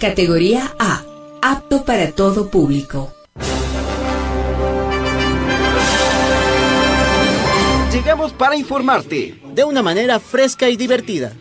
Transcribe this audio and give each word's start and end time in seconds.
Categoría 0.00 0.74
A. 0.78 1.02
Apto 1.42 1.84
para 1.84 2.12
todo 2.12 2.50
público. 2.50 3.12
Llegamos 7.92 8.32
para 8.32 8.56
informarte 8.56 9.40
de 9.54 9.64
una 9.64 9.82
manera 9.82 10.18
fresca 10.18 10.68
y 10.68 10.76
divertida. 10.76 11.32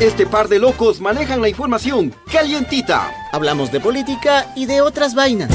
Este 0.00 0.26
par 0.26 0.48
de 0.48 0.58
locos 0.58 1.00
manejan 1.00 1.40
la 1.40 1.48
información 1.48 2.14
calientita. 2.30 3.12
Hablamos 3.32 3.72
de 3.72 3.80
política 3.80 4.52
y 4.54 4.66
de 4.66 4.80
otras 4.80 5.14
vainas. 5.14 5.50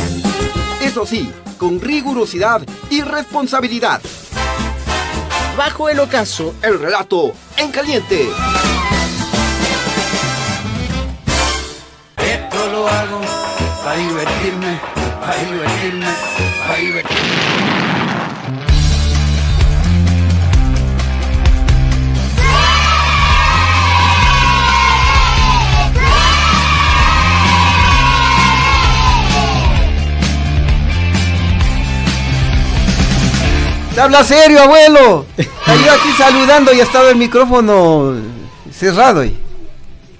Eso 0.81 1.06
sí, 1.06 1.31
con 1.57 1.80
rigurosidad 1.80 2.62
y 2.89 3.01
responsabilidad. 3.01 4.01
Bajo 5.57 5.88
el 5.88 6.00
ocaso, 6.00 6.54
el 6.62 6.80
relato 6.80 7.33
en 7.56 7.71
caliente. 7.71 8.27
Hago 12.88 13.21
para 13.81 13.95
divertirme, 13.97 14.80
para 15.21 15.35
divertirme, 15.38 16.06
para 16.68 16.80
divertirme. 16.80 17.33
Te 33.94 34.01
habla 34.01 34.24
serio, 34.24 34.62
abuelo. 34.62 35.25
Yo 35.38 35.94
aquí 35.94 36.12
saludando 36.18 36.74
y 36.74 36.81
ha 36.81 36.83
estado 36.83 37.09
el 37.09 37.15
micrófono 37.15 38.15
cerrado 38.71 39.24
y 39.24 39.43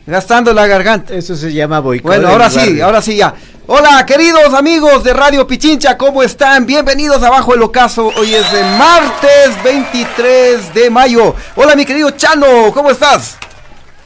gastando 0.06 0.54
la 0.54 0.68
garganta. 0.68 1.14
Eso 1.14 1.36
se 1.36 1.54
llama 1.54 1.80
boicot. 1.80 2.06
Bueno, 2.06 2.30
ahora 2.30 2.50
sí, 2.50 2.82
ahora 2.82 3.02
sí 3.02 3.16
ya. 3.16 3.34
Hola, 3.66 4.06
queridos 4.06 4.54
amigos 4.54 5.04
de 5.06 5.14
Radio 5.14 5.48
Pichincha, 5.48 5.98
¿cómo 5.98 6.22
están? 6.22 6.66
Bienvenidos 6.66 7.24
a 7.24 7.30
Bajo 7.30 7.54
el 7.54 7.62
Ocaso. 7.62 8.12
Hoy 8.18 8.36
es 8.36 8.52
el 8.52 8.66
martes 8.78 9.64
23 9.64 10.74
de 10.74 10.90
mayo. 10.90 11.34
Hola, 11.56 11.76
mi 11.76 11.86
querido 11.86 12.12
Chano, 12.12 12.74
¿cómo 12.74 12.92
estás? 12.92 13.38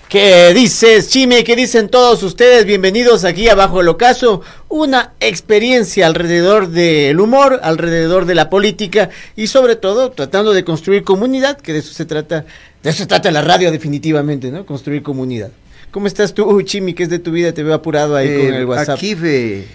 ¿Qué 0.07 0.53
dices, 0.53 1.09
Chime? 1.09 1.44
¿Qué 1.44 1.55
dicen 1.55 1.89
todos 1.89 2.21
ustedes? 2.23 2.65
Bienvenidos 2.65 3.25
aquí 3.25 3.49
a 3.49 3.55
Bajo 3.55 3.81
el 3.81 3.89
Ocaso. 3.89 4.41
Una 4.69 5.13
experiencia 5.19 6.05
alrededor 6.05 6.69
del 6.69 7.19
humor, 7.19 7.59
alrededor 7.63 8.25
de 8.25 8.35
la 8.35 8.49
política 8.49 9.09
y 9.35 9.47
sobre 9.47 9.75
todo 9.75 10.11
tratando 10.11 10.53
de 10.53 10.63
construir 10.63 11.03
comunidad, 11.03 11.57
que 11.57 11.73
de 11.73 11.79
eso 11.79 11.94
se 11.94 12.05
trata, 12.05 12.45
de 12.83 12.89
eso 12.89 12.99
se 12.99 13.07
trata 13.07 13.31
la 13.31 13.41
radio 13.41 13.71
definitivamente, 13.71 14.51
¿no? 14.51 14.65
Construir 14.65 15.01
comunidad. 15.01 15.49
¿Cómo 15.97 16.05
estás 16.05 16.31
tú, 16.31 16.61
Chimi? 16.61 16.94
¿Qué 16.94 17.01
es 17.01 17.09
de 17.09 17.17
tu 17.17 17.31
vida? 17.31 17.53
Te 17.53 17.63
veo 17.63 17.73
apurado 17.73 18.15
ahí 18.15 18.27
con 18.27 18.53
Eh, 18.53 18.57
el 18.59 18.65
WhatsApp. 18.67 18.97
Aquí 18.99 19.15
ve. 19.15 19.65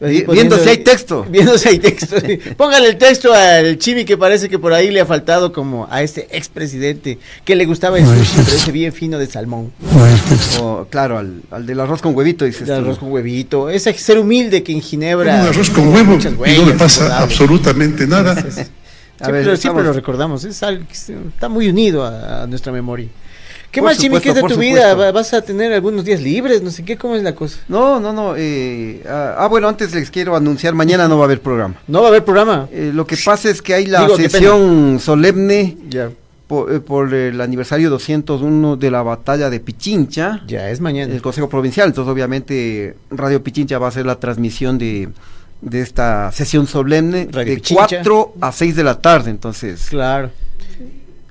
Viendo 0.00 0.58
si 0.58 0.68
hay 0.70 0.78
texto. 0.78 1.24
Viendo 1.30 1.56
si 1.56 1.68
hay 1.68 1.78
texto. 1.78 2.18
sí. 2.18 2.36
Póngale 2.56 2.88
el 2.88 2.96
texto 2.98 3.32
al 3.32 3.78
Chimi 3.78 4.04
que 4.04 4.16
parece 4.16 4.48
que 4.48 4.58
por 4.58 4.72
ahí 4.72 4.90
le 4.90 5.00
ha 5.00 5.06
faltado 5.06 5.52
como 5.52 5.86
a 5.88 6.02
este 6.02 6.26
expresidente 6.36 7.20
que 7.44 7.54
le 7.54 7.64
gustaba 7.64 7.96
el 7.96 8.04
sushi, 8.06 8.42
pero 8.44 8.56
ese 8.56 8.72
bien 8.72 8.92
fino 8.92 9.20
de 9.20 9.28
salmón. 9.28 9.70
O, 10.60 10.84
claro, 10.90 11.16
al, 11.16 11.42
al 11.52 11.64
del 11.64 11.78
arroz 11.78 12.02
con 12.02 12.12
huevito, 12.16 12.44
dices 12.44 12.66
tú. 12.66 12.72
arroz 12.72 12.98
con 12.98 13.12
huevito. 13.12 13.70
Ese 13.70 13.94
ser 13.94 14.18
humilde 14.18 14.64
que 14.64 14.72
en 14.72 14.80
Ginebra. 14.82 15.32
un 15.42 15.46
arroz 15.46 15.70
con 15.70 15.94
huevo 15.94 16.14
muchas 16.14 16.32
y 16.32 16.34
no 16.34 16.40
huellas 16.42 16.66
le 16.66 16.72
pasa 16.74 17.20
absolutamente 17.22 18.04
nada. 18.04 18.34
Sí, 18.34 18.48
sí. 18.50 18.60
A 19.20 19.26
Siempre, 19.26 19.44
ver, 19.44 19.58
siempre 19.58 19.84
lo 19.84 19.92
recordamos. 19.92 20.42
Es 20.42 20.60
algo 20.64 20.84
que 20.88 20.94
está 20.94 21.48
muy 21.48 21.68
unido 21.68 22.04
a, 22.04 22.42
a 22.42 22.46
nuestra 22.48 22.72
memoria. 22.72 23.06
¿Qué 23.70 23.82
más, 23.82 23.98
Chimi? 23.98 24.18
¿Qué 24.20 24.30
es 24.30 24.34
de 24.34 24.40
tu 24.42 24.56
vida? 24.56 24.90
supuesto. 24.90 24.98
¿Va- 24.98 25.12
¿Vas 25.12 25.34
a 25.34 25.42
tener 25.42 25.72
algunos 25.72 26.04
días 26.04 26.20
libres? 26.22 26.62
No 26.62 26.70
sé 26.70 26.84
qué, 26.84 26.96
¿cómo 26.96 27.14
es 27.16 27.22
la 27.22 27.34
cosa? 27.34 27.58
No, 27.68 28.00
no, 28.00 28.12
no. 28.12 28.34
eh, 28.36 29.02
ah, 29.08 29.36
ah, 29.38 29.46
bueno, 29.48 29.68
antes 29.68 29.94
les 29.94 30.10
quiero 30.10 30.34
anunciar, 30.34 30.74
mañana 30.74 31.06
no 31.06 31.16
va 31.18 31.24
a 31.24 31.26
haber 31.26 31.40
programa. 31.40 31.74
No 31.86 32.00
va 32.00 32.06
a 32.06 32.08
haber 32.08 32.24
programa. 32.24 32.68
Eh, 32.72 32.90
lo 32.94 33.06
que 33.06 33.16
pasa 33.22 33.50
es 33.50 33.60
que 33.60 33.74
hay 33.74 33.86
la 33.86 34.02
Digo, 34.02 34.16
sesión 34.16 34.98
solemne 35.00 35.76
por, 36.46 36.72
eh, 36.72 36.80
por 36.80 37.12
el 37.12 37.40
aniversario 37.42 37.90
201 37.90 38.76
de 38.76 38.90
la 38.90 39.02
batalla 39.02 39.50
de 39.50 39.60
Pichincha, 39.60 40.40
Ya 40.46 40.70
es 40.70 40.80
mañana. 40.80 41.12
el 41.12 41.20
Consejo 41.20 41.48
Provincial. 41.50 41.88
Entonces, 41.88 42.10
obviamente, 42.10 42.96
Radio 43.10 43.42
Pichincha 43.42 43.78
va 43.78 43.86
a 43.86 43.88
hacer 43.90 44.06
la 44.06 44.18
transmisión 44.18 44.78
de, 44.78 45.10
de 45.60 45.80
esta 45.82 46.32
sesión 46.32 46.66
solemne 46.66 47.28
Radio 47.30 47.50
de 47.50 47.56
Pichincha. 47.56 47.84
4 47.86 48.32
a 48.40 48.50
6 48.50 48.76
de 48.76 48.84
la 48.84 48.98
tarde. 48.98 49.28
Entonces, 49.30 49.88
Claro. 49.90 50.30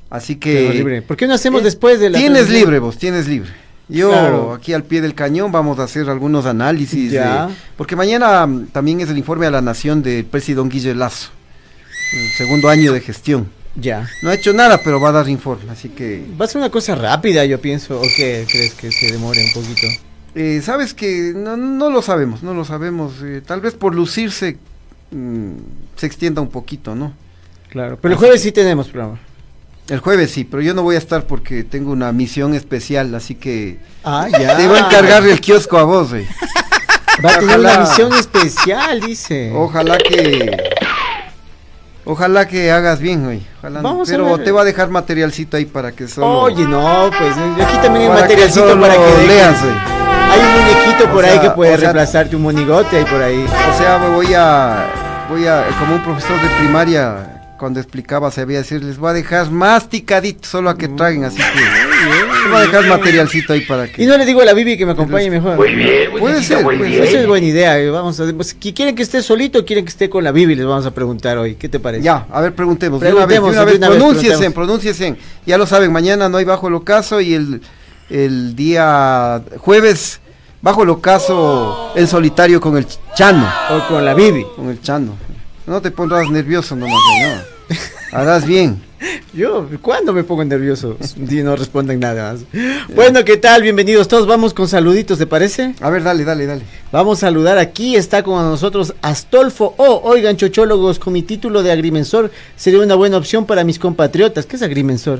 Así 0.10 0.36
que... 0.38 0.74
libre. 0.74 1.02
¿Por 1.02 1.18
qué 1.18 1.28
no 1.28 1.34
hacemos 1.34 1.62
eh, 1.62 1.66
después 1.66 2.00
de 2.00 2.10
la 2.10 2.18
Tienes 2.20 2.50
libre 2.50 2.80
vos, 2.80 2.98
tienes 2.98 3.28
libre. 3.28 3.50
Yo 3.90 4.10
Claro. 4.10 4.54
aquí 4.54 4.74
al 4.74 4.84
pie 4.84 5.00
del 5.02 5.14
cañón 5.16 5.52
vamos 5.52 5.80
a 5.80 5.84
hacer 5.84 6.10
algunos 6.10 6.46
análisis. 6.46 7.12
Ya. 7.12 7.48
de- 7.48 7.54
porque 7.78 7.96
mañana 7.96 8.46
mm, 8.46 8.68
también 8.68 9.00
es 9.02 9.10
el 9.10 9.18
informe 9.18 9.46
a 9.46 9.52
la 9.52 9.62
nación 9.62 10.04
del 10.04 10.26
presidente 10.26 10.74
Guille 10.76 10.94
Lazo, 10.96 11.30
el 12.14 12.30
segundo 12.38 12.68
año 12.70 12.92
de 12.94 13.00
gestión. 13.02 13.50
Ya. 13.80 14.10
No 14.24 14.30
ha 14.32 14.34
hecho 14.34 14.54
nada, 14.54 14.82
pero 14.84 15.00
va 15.00 15.10
a 15.10 15.12
dar 15.14 15.30
informe, 15.30 15.70
así 15.72 15.90
que... 15.90 16.26
Va 16.40 16.46
a 16.46 16.48
ser 16.48 16.58
una 16.60 16.72
cosa 16.72 16.96
rápida, 16.96 17.46
yo 17.46 17.62
pienso. 17.62 18.00
¿O 18.00 18.04
qué 18.16 18.46
crees 18.52 18.74
que 18.74 18.92
se 18.92 19.12
demore 19.12 19.42
un 19.46 19.54
poquito? 19.54 19.88
eh, 20.36 20.62
Sabes 20.64 20.94
que 20.96 21.32
no, 21.36 21.56
no 21.56 21.90
lo 21.92 22.02
sabemos, 22.02 22.42
no 22.44 22.54
lo 22.56 22.66
sabemos. 22.66 23.14
eh, 23.24 23.42
tal 23.46 23.62
vez 23.62 23.74
por 23.76 23.94
lucirse 23.96 24.58
mm, 25.12 25.52
se 25.96 26.06
extienda 26.08 26.42
un 26.42 26.50
poquito, 26.50 26.96
¿no? 26.96 27.14
Claro. 27.70 28.00
Pero 28.02 28.14
el 28.14 28.18
jueves 28.20 28.42
sí 28.42 28.52
tenemos 28.52 28.88
programa. 28.90 29.20
El 29.90 30.00
jueves 30.00 30.32
sí, 30.32 30.44
pero 30.44 30.62
yo 30.62 30.74
no 30.74 30.84
voy 30.84 30.96
a 30.96 30.98
estar 30.98 31.24
porque 31.26 31.64
tengo 31.64 31.92
una 31.92 32.12
misión 32.12 32.54
especial, 32.54 33.16
así 33.16 33.36
que 33.36 33.80
Ah, 34.04 34.28
ya. 34.30 34.58
te 34.58 34.68
voy 34.68 34.78
a 34.78 34.82
encargar 34.82 35.26
el 35.26 35.40
kiosco 35.40 35.78
a 35.78 35.84
vos, 35.84 36.10
güey. 36.10 36.28
Va 37.24 37.32
a 37.36 37.40
tener 37.40 37.60
una 37.60 37.80
misión 37.80 38.14
especial, 38.14 39.00
dice. 39.02 39.52
Ojalá 39.56 39.98
que. 39.98 40.56
Ojalá 42.06 42.48
que 42.48 42.72
hagas 42.72 43.00
bien, 43.00 43.24
güey. 43.26 43.42
Ojalá 43.60 43.82
no. 43.82 43.90
Vamos 43.90 44.10
a 44.10 44.12
Pero 44.12 44.38
te 44.40 44.52
va 44.52 44.62
a 44.62 44.66
dejar 44.66 44.90
materialcito 44.90 45.58
ahí 45.58 45.66
para 45.66 45.92
que 45.94 46.08
solo. 46.08 46.42
Oye, 46.42 46.66
no, 46.66 47.10
pues 47.18 47.36
eh, 47.38 47.64
aquí 47.64 47.78
también 47.82 48.12
hay 48.12 48.22
materialcito 48.22 48.68
solo 48.70 48.80
para 48.82 48.94
que 48.94 49.28
leas, 49.28 49.62
güey. 49.62 49.74
Hay 50.30 50.40
un 50.40 50.52
muñequito 50.62 51.12
por 51.14 51.26
ahí 51.26 51.40
que 51.40 51.50
puede 51.52 51.72
o 51.72 51.78
sea- 51.78 51.82
reemplazarte 51.94 52.36
un 52.36 52.42
monigote 52.44 52.98
ahí 52.98 53.06
por 53.06 53.22
ahí. 53.22 53.46
O 53.74 53.78
sea, 53.78 53.98
me 54.00 54.10
voy 54.16 54.34
a. 54.34 54.86
Voy 55.30 55.48
a. 55.48 55.66
Como 55.80 55.96
un 55.96 56.04
profesor 56.04 56.42
de 56.42 56.48
primaria, 56.60 57.37
cuando 57.58 57.80
explicaba, 57.80 58.30
sabía 58.32 58.60
decir, 58.60 58.84
les 58.84 58.98
voy 58.98 59.10
a 59.10 59.14
dejar 59.14 59.50
masticadito 59.52 60.48
solo 60.48 60.70
a 60.70 60.78
que 60.78 60.88
traguen, 60.88 61.24
así 61.26 61.38
que. 61.38 62.48
Voy 62.50 62.58
a 62.58 62.62
dejar 62.62 62.88
materialcito 62.88 63.54
ahí 63.54 63.62
para 63.62 63.88
que. 63.92 64.02
Y 64.04 64.06
no 64.06 64.18
le 64.18 64.26
digo 64.26 64.42
a 64.42 64.46
la 64.46 64.54
Bibi 64.54 64.78
que 64.78 64.86
me 64.86 64.92
acompañe 64.94 65.30
mejor. 65.30 65.58
Puede 65.58 66.42
ser, 66.44 66.64
puede 66.64 66.78
ser. 66.94 67.04
Esa 67.04 67.20
es 67.22 67.28
buena 67.28 67.46
idea. 67.48 67.80
eh, 67.80 67.90
Vamos 67.90 68.20
a, 68.20 68.26
pues, 68.34 68.58
¿qui- 68.60 68.74
¿Quieren 68.74 68.96
que 68.96 69.04
esté 69.04 69.22
solito 69.22 69.60
o 69.60 69.66
quieren 69.66 69.84
que 69.84 69.90
esté 69.90 70.10
con 70.10 70.24
la 70.24 70.32
Bibi? 70.32 70.56
Les 70.56 70.66
vamos 70.66 70.86
a 70.86 70.92
preguntar 70.94 71.38
hoy. 71.38 71.56
¿Qué 71.56 71.68
te 71.68 71.80
parece? 71.80 72.04
Ya, 72.04 72.26
a 72.32 72.42
ver, 72.42 72.54
preguntemos. 72.56 73.02
De 73.02 73.12
una 73.12 73.26
vez, 73.26 73.36
de 73.36 73.42
Preguntemos, 73.42 73.52
una 73.56 73.66
vez, 73.66 73.78
una 73.78 73.90
vez 73.90 73.98
pronúnciesen, 73.98 74.54
pronúnciesen. 74.54 75.18
Ya 75.46 75.58
lo 75.58 75.66
saben, 75.66 75.92
mañana 75.92 76.30
no 76.30 76.38
hay 76.38 76.46
bajo 76.46 76.68
el 76.70 76.76
ocaso 76.76 77.20
y 77.20 77.34
el, 77.34 77.62
el 78.10 78.56
día 78.56 79.42
jueves 79.58 80.22
bajo 80.62 80.84
el 80.84 80.90
ocaso 80.90 81.92
en 81.96 82.08
solitario 82.08 82.62
con 82.62 82.78
el 82.78 82.88
ch- 82.88 82.98
Chano. 83.16 83.50
O 83.72 83.88
con 83.88 84.06
la 84.06 84.14
Bibi. 84.14 84.46
Con 84.56 84.70
el 84.70 84.82
Chano. 84.82 85.16
No 85.68 85.82
te 85.82 85.92
pondrás 85.92 86.32
nervioso 86.32 86.78
nomás, 86.78 86.98
no. 87.22 87.78
Harás 88.18 88.48
bien. 88.48 88.82
Yo, 89.34 89.68
¿cuándo 89.82 90.14
me 90.14 90.24
pongo 90.24 90.46
nervioso? 90.46 90.98
Y 91.30 91.44
no 91.44 91.58
responden 91.58 92.00
nada 92.00 92.32
más. 92.32 92.44
Bueno, 92.96 93.26
¿qué 93.26 93.36
tal? 93.36 93.64
Bienvenidos 93.64 94.08
todos. 94.08 94.26
Vamos 94.26 94.54
con 94.54 94.70
saluditos, 94.70 95.18
¿te 95.18 95.28
parece? 95.28 95.76
A 95.82 95.90
ver, 95.90 96.04
dale, 96.04 96.24
dale, 96.24 96.46
dale. 96.46 96.62
Vamos 96.94 97.18
a 97.18 97.28
saludar 97.28 97.58
aquí, 97.58 97.98
está 97.98 98.24
con 98.24 98.42
nosotros 98.46 98.94
Astolfo 99.02 99.76
O. 99.76 100.00
Oigan, 100.06 100.38
chochólogos, 100.38 101.00
con 101.00 101.12
mi 101.12 101.22
título 101.22 101.62
de 101.62 101.74
agrimensor 101.74 102.32
sería 102.56 102.80
una 102.80 102.96
buena 102.96 103.18
opción 103.18 103.46
para 103.46 103.66
mis 103.66 103.78
compatriotas. 103.78 104.46
¿Qué 104.46 104.56
es 104.56 104.62
agrimensor? 104.62 105.20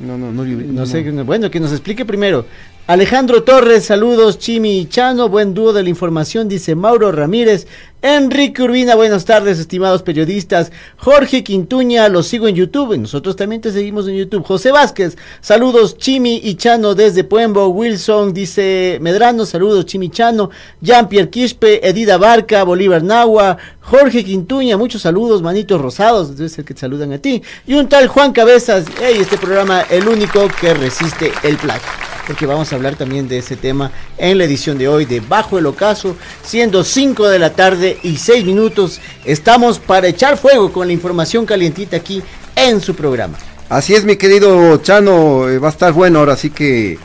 No, 0.00 0.18
no, 0.18 0.32
no. 0.32 0.44
No 0.44 0.86
sé, 0.86 1.08
bueno, 1.22 1.52
que 1.52 1.60
nos 1.60 1.70
explique 1.70 2.04
primero. 2.04 2.46
Alejandro 2.88 3.44
Torres, 3.44 3.84
saludos, 3.84 4.40
Chimi 4.40 4.80
y 4.80 4.86
Chano, 4.88 5.28
buen 5.28 5.54
dúo 5.54 5.72
de 5.72 5.84
la 5.84 5.88
información, 5.88 6.48
dice 6.48 6.74
Mauro 6.74 7.12
Ramírez. 7.12 7.68
Enrique 8.02 8.60
Urbina, 8.60 8.96
buenas 8.96 9.24
tardes, 9.24 9.60
estimados 9.60 10.02
periodistas. 10.02 10.72
Jorge 10.96 11.44
Quintuña, 11.44 12.08
los 12.08 12.26
sigo 12.26 12.48
en 12.48 12.56
YouTube, 12.56 12.98
nosotros 12.98 13.36
también 13.36 13.62
te 13.62 13.70
seguimos 13.70 14.08
en 14.08 14.16
YouTube. 14.16 14.44
José 14.44 14.72
Vázquez, 14.72 15.16
saludos, 15.40 15.96
Chimi 15.96 16.40
y 16.42 16.56
Chano 16.56 16.96
desde 16.96 17.22
Puembo. 17.22 17.68
Wilson, 17.68 18.34
dice 18.34 18.98
Medrano, 19.00 19.46
saludos, 19.46 19.86
Chimi 19.86 20.10
Chano. 20.10 20.50
Jean-Pierre 20.80 21.30
Quispe, 21.30 21.88
Edida 21.88 22.18
Barca, 22.18 22.64
Bolívar 22.64 23.04
Nahua, 23.04 23.58
Jorge 23.80 24.24
Quintuña, 24.24 24.76
muchos 24.76 25.02
saludos, 25.02 25.40
manitos 25.40 25.80
rosados, 25.80 26.36
debe 26.36 26.48
ser 26.48 26.64
que 26.64 26.74
te 26.74 26.80
saludan 26.80 27.12
a 27.12 27.18
ti. 27.18 27.40
Y 27.64 27.74
un 27.74 27.88
tal 27.88 28.08
Juan 28.08 28.32
Cabezas, 28.32 28.86
hey, 29.00 29.18
este 29.20 29.38
programa, 29.38 29.82
el 29.82 30.08
único 30.08 30.48
que 30.60 30.74
resiste 30.74 31.30
el 31.44 31.56
plagio 31.58 31.88
porque 32.26 32.46
vamos 32.46 32.71
a 32.71 32.71
hablar 32.74 32.96
también 32.96 33.28
de 33.28 33.38
ese 33.38 33.56
tema 33.56 33.92
en 34.18 34.38
la 34.38 34.44
edición 34.44 34.78
de 34.78 34.88
hoy 34.88 35.04
de 35.04 35.20
Bajo 35.20 35.58
el 35.58 35.66
Ocaso, 35.66 36.16
siendo 36.42 36.84
5 36.84 37.28
de 37.28 37.38
la 37.38 37.52
tarde 37.54 37.98
y 38.02 38.16
6 38.16 38.44
minutos. 38.44 39.00
Estamos 39.24 39.78
para 39.78 40.08
echar 40.08 40.36
fuego 40.36 40.72
con 40.72 40.86
la 40.86 40.92
información 40.92 41.46
calientita 41.46 41.96
aquí 41.96 42.22
en 42.56 42.80
su 42.80 42.94
programa. 42.94 43.38
Así 43.68 43.94
es, 43.94 44.04
mi 44.04 44.16
querido 44.16 44.76
Chano, 44.78 45.48
eh, 45.48 45.58
va 45.58 45.68
a 45.68 45.70
estar 45.70 45.92
bueno 45.92 46.18
ahora, 46.18 46.34
así 46.34 46.50
que 46.50 46.98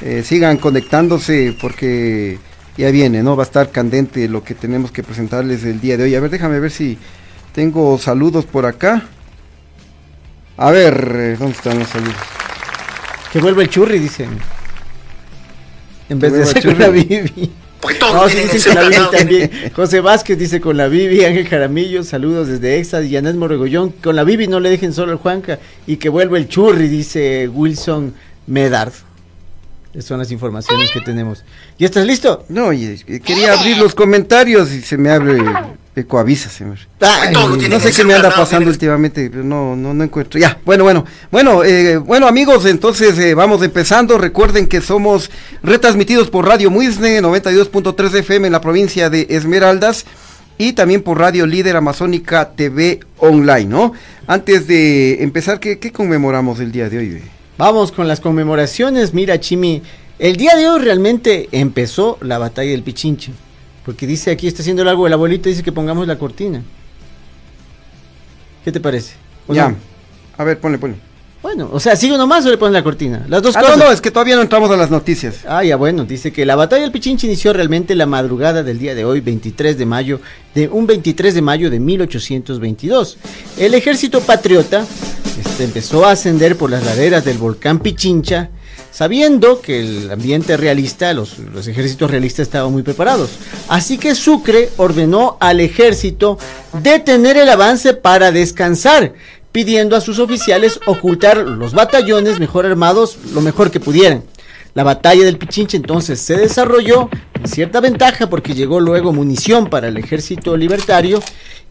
eh, 0.00 0.22
sigan 0.24 0.56
conectándose 0.56 1.54
porque 1.60 2.38
ya 2.76 2.90
viene, 2.90 3.22
¿no? 3.22 3.36
Va 3.36 3.42
a 3.42 3.46
estar 3.46 3.70
candente 3.70 4.28
lo 4.28 4.42
que 4.42 4.54
tenemos 4.54 4.90
que 4.90 5.02
presentarles 5.02 5.64
el 5.64 5.80
día 5.80 5.96
de 5.96 6.04
hoy. 6.04 6.14
A 6.14 6.20
ver, 6.20 6.30
déjame 6.30 6.60
ver 6.60 6.70
si 6.70 6.98
tengo 7.52 7.98
saludos 7.98 8.46
por 8.46 8.66
acá. 8.66 9.04
A 10.56 10.70
ver, 10.70 11.16
eh, 11.16 11.36
¿dónde 11.38 11.56
están 11.56 11.78
los 11.78 11.88
saludos? 11.88 12.14
Que 13.32 13.40
vuelva 13.40 13.62
el 13.62 13.68
churri, 13.68 13.98
dicen. 13.98 14.38
En 16.08 16.18
vez 16.18 16.32
de 16.32 16.46
ser 16.46 16.62
con 16.64 16.78
la. 16.78 16.88
Bibi. 16.88 17.50
Porque 17.80 17.98
todos 17.98 18.14
No, 18.14 18.28
sí 18.28 18.38
dicen 18.50 18.74
con 18.74 18.82
la 18.82 18.88
Bibi 18.88 19.10
también. 19.10 19.50
José 19.74 20.00
Vázquez 20.00 20.38
dice 20.38 20.60
con 20.60 20.76
la 20.76 20.88
Bibi, 20.88 21.24
Ángel 21.24 21.46
Jaramillo, 21.46 22.02
saludos 22.02 22.48
desde 22.48 22.78
Exas, 22.78 23.08
Yanet 23.08 23.36
Morregollón, 23.36 23.90
con 23.90 24.16
la 24.16 24.24
Bibi 24.24 24.46
no 24.46 24.58
le 24.60 24.70
dejen 24.70 24.92
solo 24.92 25.12
al 25.12 25.18
Juanca 25.18 25.58
y 25.86 25.96
que 25.96 26.08
vuelva 26.08 26.38
el 26.38 26.48
churri, 26.48 26.88
dice 26.88 27.48
Wilson 27.48 28.14
Medard. 28.46 28.92
Esas 29.92 30.06
son 30.06 30.18
las 30.18 30.32
informaciones 30.32 30.90
que 30.90 31.00
tenemos. 31.00 31.44
¿Ya 31.78 31.86
estás 31.86 32.06
listo? 32.06 32.44
No, 32.48 32.70
quería 32.70 33.52
abrir 33.52 33.76
los 33.76 33.94
comentarios 33.94 34.72
y 34.72 34.80
se 34.80 34.96
me 34.96 35.10
abre 35.10 35.38
Ecoavisa, 35.96 36.50
señor. 36.50 36.78
Ay, 37.00 37.32
Todo 37.32 37.56
tiene 37.56 37.74
No 37.74 37.80
sé 37.80 37.92
qué 37.92 38.04
me 38.04 38.14
anda 38.14 38.34
pasando 38.34 38.68
últimamente, 38.68 39.30
pero 39.30 39.44
no, 39.44 39.76
no, 39.76 39.94
no 39.94 40.04
encuentro. 40.04 40.40
Ya, 40.40 40.58
bueno, 40.64 40.84
bueno, 40.84 41.04
bueno, 41.30 41.62
eh, 41.64 41.96
bueno 41.98 42.26
amigos, 42.26 42.66
entonces 42.66 43.18
eh, 43.18 43.34
vamos 43.34 43.62
empezando. 43.62 44.18
Recuerden 44.18 44.66
que 44.66 44.80
somos 44.80 45.30
retransmitidos 45.62 46.30
por 46.30 46.46
Radio 46.46 46.70
Muisne 46.70 47.22
92.3 47.22 48.14
FM 48.16 48.48
en 48.48 48.52
la 48.52 48.60
provincia 48.60 49.08
de 49.08 49.26
Esmeraldas 49.30 50.04
y 50.58 50.72
también 50.72 51.02
por 51.02 51.18
Radio 51.18 51.46
Líder 51.46 51.76
Amazónica 51.76 52.50
TV 52.50 53.00
Online, 53.18 53.66
¿no? 53.66 53.92
Antes 54.26 54.66
de 54.66 55.22
empezar, 55.22 55.60
¿qué, 55.60 55.78
qué 55.78 55.92
conmemoramos 55.92 56.60
el 56.60 56.72
día 56.72 56.88
de 56.88 56.98
hoy? 56.98 57.22
Vamos 57.56 57.92
con 57.92 58.08
las 58.08 58.20
conmemoraciones. 58.20 59.14
Mira, 59.14 59.38
Chimi, 59.38 59.82
el 60.18 60.36
día 60.36 60.56
de 60.56 60.68
hoy 60.68 60.80
realmente 60.80 61.48
empezó 61.52 62.18
la 62.20 62.38
batalla 62.38 62.70
del 62.70 62.82
Pichinche. 62.82 63.32
Porque 63.84 64.06
dice 64.06 64.30
aquí, 64.30 64.46
está 64.46 64.62
haciendo 64.62 64.88
algo, 64.88 65.06
el 65.06 65.12
abuelito 65.12 65.48
dice 65.48 65.62
que 65.62 65.72
pongamos 65.72 66.06
la 66.06 66.18
cortina. 66.18 66.62
¿Qué 68.64 68.72
te 68.72 68.80
parece? 68.80 69.14
¿O 69.46 69.54
Ya, 69.54 69.68
no? 69.68 69.76
a 70.38 70.44
ver, 70.44 70.58
ponle, 70.58 70.78
ponle. 70.78 70.96
Bueno, 71.42 71.68
o 71.70 71.78
sea, 71.78 71.94
¿sigo 71.94 72.16
nomás 72.16 72.46
o 72.46 72.50
le 72.50 72.56
pones 72.56 72.72
la 72.72 72.82
cortina? 72.82 73.26
Las 73.28 73.42
dos 73.42 73.54
Ah, 73.54 73.60
cosas. 73.60 73.76
no, 73.76 73.84
no, 73.84 73.90
es 73.92 74.00
que 74.00 74.10
todavía 74.10 74.34
no 74.36 74.40
entramos 74.40 74.70
a 74.70 74.76
las 74.78 74.90
noticias. 74.90 75.40
Ah, 75.46 75.62
ya 75.62 75.76
bueno, 75.76 76.06
dice 76.06 76.32
que 76.32 76.46
la 76.46 76.56
batalla 76.56 76.80
del 76.80 76.90
Pichinche 76.92 77.26
inició 77.26 77.52
realmente 77.52 77.94
la 77.94 78.06
madrugada 78.06 78.62
del 78.62 78.78
día 78.78 78.94
de 78.94 79.04
hoy, 79.04 79.20
23 79.20 79.76
de 79.76 79.84
mayo, 79.84 80.20
de 80.54 80.68
un 80.68 80.86
23 80.86 81.34
de 81.34 81.42
mayo 81.42 81.68
de 81.68 81.78
1822. 81.80 83.18
El 83.58 83.74
ejército 83.74 84.22
patriota 84.22 84.86
este, 85.38 85.64
empezó 85.64 86.06
a 86.06 86.12
ascender 86.12 86.56
por 86.56 86.70
las 86.70 86.82
laderas 86.86 87.26
del 87.26 87.36
volcán 87.36 87.78
Pichincha, 87.80 88.48
sabiendo 88.94 89.60
que 89.60 89.80
el 89.80 90.10
ambiente 90.12 90.56
realista, 90.56 91.12
los, 91.12 91.36
ejércitos 91.66 92.08
realistas 92.08 92.46
estaban 92.46 92.70
muy 92.70 92.84
preparados. 92.84 93.30
Así 93.68 93.98
que 93.98 94.14
Sucre 94.14 94.70
ordenó 94.76 95.36
al 95.40 95.58
ejército 95.58 96.38
detener 96.80 97.36
el 97.36 97.48
avance 97.48 97.94
para 97.94 98.30
descansar, 98.30 99.14
pidiendo 99.50 99.96
a 99.96 100.00
sus 100.00 100.20
oficiales 100.20 100.78
ocultar 100.86 101.38
los 101.38 101.74
batallones 101.74 102.38
mejor 102.38 102.66
armados 102.66 103.18
lo 103.34 103.40
mejor 103.40 103.72
que 103.72 103.80
pudieran. 103.80 104.22
La 104.74 104.84
batalla 104.84 105.24
del 105.24 105.38
Pichinche 105.38 105.76
entonces 105.76 106.20
se 106.20 106.36
desarrolló 106.36 107.08
en 107.34 107.48
cierta 107.48 107.80
ventaja 107.80 108.28
porque 108.28 108.54
llegó 108.54 108.78
luego 108.78 109.12
munición 109.12 109.70
para 109.70 109.88
el 109.88 109.96
ejército 109.96 110.56
libertario 110.56 111.20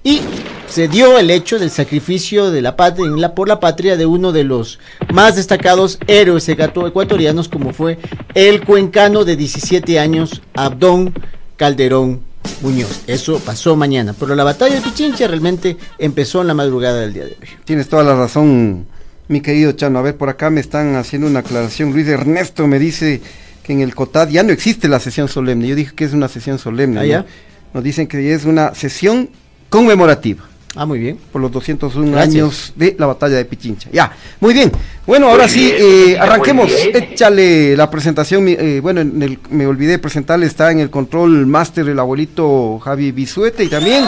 y 0.03 0.21
se 0.67 0.87
dio 0.87 1.17
el 1.17 1.29
hecho 1.29 1.59
del 1.59 1.69
sacrificio 1.69 2.51
de 2.51 2.61
la 2.61 2.75
patria, 2.75 3.07
la, 3.11 3.35
por 3.35 3.47
la 3.47 3.59
patria 3.59 3.95
de 3.95 4.05
uno 4.05 4.31
de 4.31 4.43
los 4.43 4.79
más 5.13 5.35
destacados 5.35 5.99
héroes 6.07 6.49
ecuatorianos 6.49 7.47
como 7.47 7.73
fue 7.73 7.99
el 8.33 8.65
cuencano 8.65 9.23
de 9.23 9.35
17 9.35 9.99
años 9.99 10.41
Abdón 10.53 11.13
Calderón 11.57 12.21
Muñoz. 12.61 13.03
Eso 13.07 13.39
pasó 13.39 13.75
mañana, 13.75 14.13
pero 14.19 14.35
la 14.35 14.43
batalla 14.43 14.75
del 14.75 14.83
Pichinche 14.83 15.27
realmente 15.27 15.77
empezó 15.97 16.41
en 16.41 16.47
la 16.47 16.53
madrugada 16.53 17.01
del 17.01 17.13
día 17.13 17.25
de 17.25 17.37
hoy. 17.39 17.47
Tienes 17.63 17.87
toda 17.87 18.03
la 18.03 18.15
razón, 18.15 18.87
mi 19.27 19.41
querido 19.41 19.71
Chano. 19.73 19.99
A 19.99 20.01
ver, 20.01 20.17
por 20.17 20.29
acá 20.29 20.49
me 20.49 20.59
están 20.59 20.95
haciendo 20.95 21.27
una 21.27 21.39
aclaración. 21.39 21.93
Luis 21.93 22.07
Ernesto 22.07 22.67
me 22.67 22.79
dice 22.79 23.21
que 23.63 23.73
en 23.73 23.81
el 23.81 23.95
COTAD 23.95 24.29
ya 24.29 24.43
no 24.43 24.51
existe 24.51 24.87
la 24.87 24.99
sesión 24.99 25.29
solemne. 25.29 25.67
Yo 25.67 25.75
dije 25.75 25.93
que 25.95 26.03
es 26.03 26.13
una 26.13 26.27
sesión 26.27 26.59
solemne. 26.59 26.99
Ah, 26.99 27.03
¿no? 27.03 27.09
¿ya? 27.09 27.25
Nos 27.73 27.83
dicen 27.83 28.07
que 28.07 28.33
es 28.33 28.45
una 28.45 28.75
sesión 28.75 29.29
conmemorativa 29.73 30.43
Ah, 30.75 30.85
muy 30.87 30.97
bien. 30.99 31.19
por 31.31 31.39
los 31.41 31.51
201 31.51 32.11
Gracias. 32.11 32.33
años 32.35 32.73
de 32.75 32.95
la 32.97 33.05
batalla 33.05 33.37
de 33.37 33.45
Pichincha. 33.45 33.89
Ya, 33.91 34.11
muy 34.39 34.53
bien. 34.55 34.71
Bueno, 35.05 35.27
ahora 35.29 35.47
sí, 35.47 35.71
eh, 35.75 36.17
arranquemos. 36.19 36.71
Échale 36.71 37.75
la 37.77 37.89
presentación. 37.91 38.45
eh, 38.47 38.79
bueno, 38.81 39.01
en 39.01 39.21
el- 39.21 39.39
me 39.51 39.67
olvidé 39.67 39.91
de 39.93 39.99
presentarle, 39.99 40.45
está 40.47 40.71
en 40.71 40.79
el 40.79 40.89
control 40.89 41.45
master 41.45 41.87
el 41.89 41.99
abuelito 41.99 42.79
Javi 42.79 43.11
Bisuete 43.11 43.63
y 43.63 43.67
también 43.67 44.05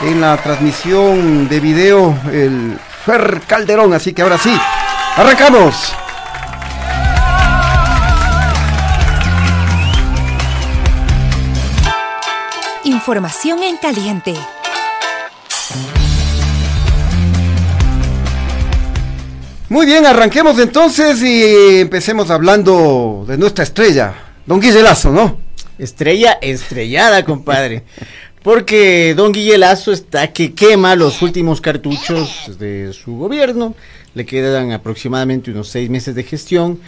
en 0.00 0.20
la 0.20 0.36
transmisión 0.36 1.48
de 1.48 1.60
video 1.60 2.16
el 2.32 2.76
Fer 3.04 3.42
Calderón. 3.46 3.92
Así 3.94 4.12
que 4.12 4.22
ahora 4.22 4.38
sí, 4.38 4.52
arrancamos. 5.16 5.92
Información 12.84 13.62
en 13.62 13.76
caliente. 13.78 14.34
Muy 19.74 19.86
bien, 19.86 20.06
arranquemos 20.06 20.56
entonces 20.60 21.20
y 21.20 21.80
empecemos 21.80 22.30
hablando 22.30 23.24
de 23.26 23.36
nuestra 23.36 23.64
estrella, 23.64 24.14
don 24.46 24.60
Guille 24.60 24.84
¿no? 25.10 25.40
Estrella 25.80 26.38
estrellada, 26.40 27.24
compadre. 27.24 27.82
Porque 28.44 29.14
don 29.16 29.32
Guille 29.32 29.58
está 29.92 30.32
que 30.32 30.54
quema 30.54 30.94
los 30.94 31.22
últimos 31.22 31.60
cartuchos 31.60 32.56
de 32.56 32.92
su 32.92 33.16
gobierno. 33.16 33.74
Le 34.14 34.24
quedan 34.24 34.70
aproximadamente 34.70 35.50
unos 35.50 35.70
seis 35.70 35.90
meses 35.90 36.14
de 36.14 36.22
gestión. 36.22 36.78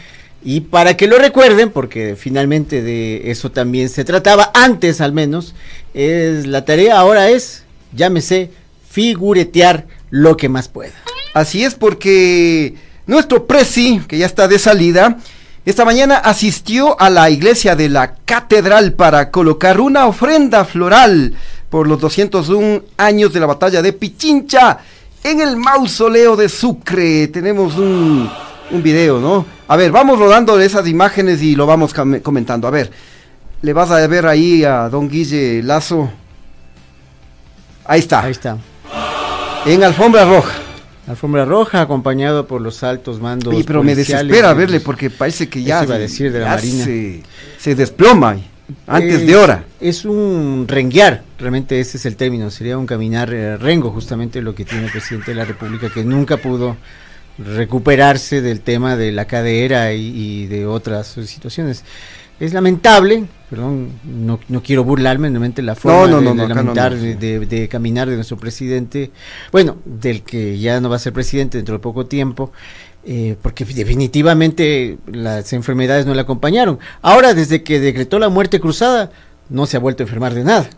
Y 0.44 0.60
para 0.60 0.96
que 0.96 1.08
lo 1.08 1.18
recuerden, 1.18 1.70
porque 1.70 2.14
finalmente 2.16 2.82
de 2.82 3.32
eso 3.32 3.50
también 3.50 3.88
se 3.88 4.04
trataba, 4.04 4.52
antes 4.54 5.00
al 5.00 5.12
menos, 5.12 5.56
es 5.92 6.46
la 6.46 6.64
tarea 6.64 7.00
ahora 7.00 7.30
es, 7.30 7.64
llámese, 7.92 8.52
figuretear 8.88 9.88
lo 10.10 10.36
que 10.36 10.48
más 10.48 10.68
pueda. 10.68 10.94
Así 11.36 11.62
es 11.62 11.74
porque 11.74 12.74
nuestro 13.06 13.46
presi, 13.46 14.00
que 14.08 14.16
ya 14.16 14.24
está 14.24 14.48
de 14.48 14.58
salida, 14.58 15.18
esta 15.66 15.84
mañana 15.84 16.16
asistió 16.16 16.98
a 16.98 17.10
la 17.10 17.28
iglesia 17.28 17.76
de 17.76 17.90
la 17.90 18.14
catedral 18.24 18.94
para 18.94 19.30
colocar 19.30 19.78
una 19.78 20.06
ofrenda 20.06 20.64
floral 20.64 21.34
por 21.68 21.88
los 21.88 22.00
201 22.00 22.80
años 22.96 23.34
de 23.34 23.40
la 23.40 23.44
batalla 23.44 23.82
de 23.82 23.92
Pichincha 23.92 24.78
en 25.22 25.42
el 25.42 25.58
mausoleo 25.58 26.36
de 26.36 26.48
Sucre. 26.48 27.28
Tenemos 27.28 27.76
un, 27.76 28.30
un 28.70 28.82
video, 28.82 29.20
¿no? 29.20 29.44
A 29.68 29.76
ver, 29.76 29.92
vamos 29.92 30.18
rodando 30.18 30.58
esas 30.58 30.88
imágenes 30.88 31.42
y 31.42 31.54
lo 31.54 31.66
vamos 31.66 31.92
comentando. 32.22 32.66
A 32.66 32.70
ver, 32.70 32.90
le 33.60 33.74
vas 33.74 33.90
a 33.90 34.06
ver 34.06 34.26
ahí 34.26 34.64
a 34.64 34.88
don 34.88 35.06
Guille 35.06 35.62
Lazo. 35.62 36.10
Ahí 37.84 38.00
está, 38.00 38.20
Ahí 38.20 38.32
está. 38.32 38.56
en 39.66 39.84
alfombra 39.84 40.24
roja. 40.24 40.65
Alfombra 41.06 41.44
roja 41.44 41.80
acompañado 41.82 42.46
por 42.46 42.60
los 42.60 42.82
altos 42.82 43.20
mandos. 43.20 43.54
Oye, 43.54 43.64
pero 43.64 43.82
me 43.82 43.94
desespera 43.94 44.48
los- 44.48 44.58
verle 44.58 44.80
porque 44.80 45.08
parece 45.10 45.48
que 45.48 45.62
ya, 45.62 45.84
iba 45.84 45.94
a 45.94 45.98
decir 45.98 46.32
de 46.32 46.40
la 46.40 46.50
Marina. 46.50 46.84
Se, 46.84 47.22
se 47.58 47.74
desploma 47.76 48.36
antes 48.88 49.20
Es- 49.20 49.26
de 49.26 49.36
hora. 49.36 49.64
Es 49.80 50.04
un 50.04 50.64
renguear, 50.66 51.22
realmente 51.38 51.78
ese 51.78 51.98
es 51.98 52.06
el 52.06 52.16
término, 52.16 52.50
sería 52.50 52.76
un 52.76 52.86
caminar 52.86 53.32
eh, 53.32 53.56
rengo, 53.56 53.90
justamente 53.92 54.42
lo 54.42 54.54
que 54.54 54.64
tiene 54.64 54.86
el 54.86 54.90
presidente 54.90 55.30
de 55.30 55.36
la 55.36 55.44
República, 55.44 55.88
que 55.90 56.02
nunca 56.04 56.38
pudo 56.38 56.76
recuperarse 57.38 58.40
del 58.42 58.60
tema 58.60 58.96
de 58.96 59.12
la 59.12 59.26
cadera 59.26 59.92
y, 59.92 60.06
y 60.08 60.46
de 60.46 60.66
otras 60.66 61.06
situaciones. 61.26 61.84
Es 62.40 62.52
lamentable, 62.52 63.24
perdón, 63.48 63.90
no, 64.04 64.40
no 64.48 64.62
quiero 64.62 64.82
burlarme, 64.82 65.28
realmente 65.28 65.62
la 65.62 65.74
forma 65.74 66.08
no, 66.08 66.20
no, 66.20 66.34
de, 66.34 66.48
lamentar, 66.48 66.96
de 66.96 67.68
caminar 67.68 68.08
de 68.08 68.16
nuestro 68.16 68.36
presidente, 68.36 69.10
bueno, 69.52 69.76
del 69.84 70.22
que 70.22 70.58
ya 70.58 70.80
no 70.80 70.88
va 70.88 70.96
a 70.96 70.98
ser 70.98 71.12
presidente 71.12 71.58
dentro 71.58 71.74
de 71.74 71.78
poco 71.78 72.06
tiempo, 72.06 72.52
eh, 73.08 73.36
porque 73.40 73.64
definitivamente 73.64 74.98
las 75.06 75.52
enfermedades 75.52 76.06
no 76.06 76.14
le 76.14 76.22
acompañaron. 76.22 76.80
Ahora, 77.02 77.34
desde 77.34 77.62
que 77.62 77.78
decretó 77.78 78.18
la 78.18 78.28
muerte 78.28 78.58
cruzada, 78.58 79.12
no 79.48 79.66
se 79.66 79.76
ha 79.76 79.80
vuelto 79.80 80.02
a 80.02 80.06
enfermar 80.06 80.34
de 80.34 80.42
nada. 80.42 80.68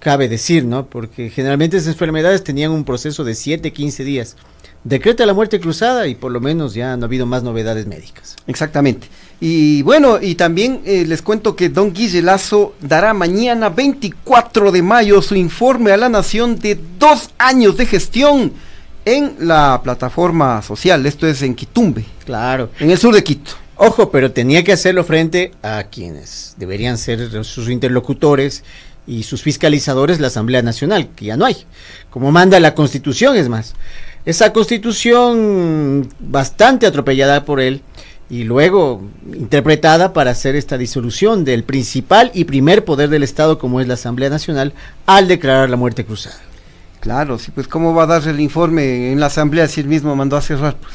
Cabe 0.00 0.28
decir, 0.28 0.66
¿no? 0.66 0.86
Porque 0.86 1.30
generalmente 1.30 1.78
esas 1.78 1.94
enfermedades 1.94 2.44
tenían 2.44 2.72
un 2.72 2.84
proceso 2.84 3.24
de 3.24 3.34
7, 3.34 3.72
15 3.72 4.04
días. 4.04 4.36
Decreta 4.84 5.24
la 5.24 5.32
muerte 5.32 5.60
cruzada 5.60 6.08
y 6.08 6.14
por 6.14 6.30
lo 6.30 6.42
menos 6.42 6.74
ya 6.74 6.94
no 6.98 7.04
ha 7.04 7.06
habido 7.06 7.24
más 7.24 7.42
novedades 7.42 7.86
médicas. 7.86 8.36
Exactamente. 8.46 9.08
Y 9.42 9.80
bueno, 9.82 10.18
y 10.20 10.34
también 10.34 10.82
eh, 10.84 11.04
les 11.06 11.22
cuento 11.22 11.56
que 11.56 11.70
don 11.70 11.94
Guille 11.94 12.20
Lazo 12.20 12.74
dará 12.80 13.14
mañana 13.14 13.70
24 13.70 14.70
de 14.70 14.82
mayo 14.82 15.22
su 15.22 15.34
informe 15.34 15.92
a 15.92 15.96
la 15.96 16.10
nación 16.10 16.58
de 16.58 16.78
dos 16.98 17.30
años 17.38 17.76
de 17.78 17.86
gestión 17.86 18.52
en 19.06 19.36
la 19.40 19.80
plataforma 19.82 20.60
social. 20.60 21.06
Esto 21.06 21.26
es 21.26 21.40
en 21.40 21.54
Quitumbe, 21.54 22.04
Claro. 22.26 22.68
en 22.78 22.90
el 22.90 22.98
sur 22.98 23.14
de 23.14 23.24
Quito. 23.24 23.52
Ojo, 23.76 24.10
pero 24.10 24.30
tenía 24.30 24.62
que 24.62 24.74
hacerlo 24.74 25.04
frente 25.04 25.52
a 25.62 25.84
quienes 25.84 26.54
deberían 26.58 26.98
ser 26.98 27.42
sus 27.44 27.70
interlocutores 27.70 28.62
y 29.06 29.22
sus 29.22 29.42
fiscalizadores, 29.42 30.20
la 30.20 30.26
Asamblea 30.26 30.60
Nacional, 30.60 31.08
que 31.16 31.24
ya 31.24 31.38
no 31.38 31.46
hay, 31.46 31.56
como 32.10 32.30
manda 32.30 32.60
la 32.60 32.74
Constitución, 32.74 33.36
es 33.36 33.48
más. 33.48 33.74
Esa 34.26 34.52
Constitución 34.52 36.06
bastante 36.20 36.86
atropellada 36.86 37.46
por 37.46 37.58
él 37.58 37.80
y 38.30 38.44
luego 38.44 39.02
interpretada 39.34 40.12
para 40.12 40.30
hacer 40.30 40.54
esta 40.54 40.78
disolución 40.78 41.44
del 41.44 41.64
principal 41.64 42.30
y 42.32 42.44
primer 42.44 42.84
poder 42.84 43.10
del 43.10 43.24
Estado, 43.24 43.58
como 43.58 43.80
es 43.80 43.88
la 43.88 43.94
Asamblea 43.94 44.30
Nacional, 44.30 44.72
al 45.04 45.26
declarar 45.26 45.68
la 45.68 45.76
muerte 45.76 46.04
cruzada. 46.04 46.36
Claro, 47.00 47.38
sí, 47.38 47.50
pues 47.50 47.66
cómo 47.66 47.92
va 47.92 48.04
a 48.04 48.06
dar 48.06 48.28
el 48.28 48.40
informe 48.40 49.10
en 49.10 49.18
la 49.18 49.26
asamblea 49.26 49.66
si 49.66 49.80
él 49.80 49.88
mismo 49.88 50.14
mandó 50.14 50.36
a 50.36 50.42
cerrar. 50.42 50.76
Pues? 50.76 50.92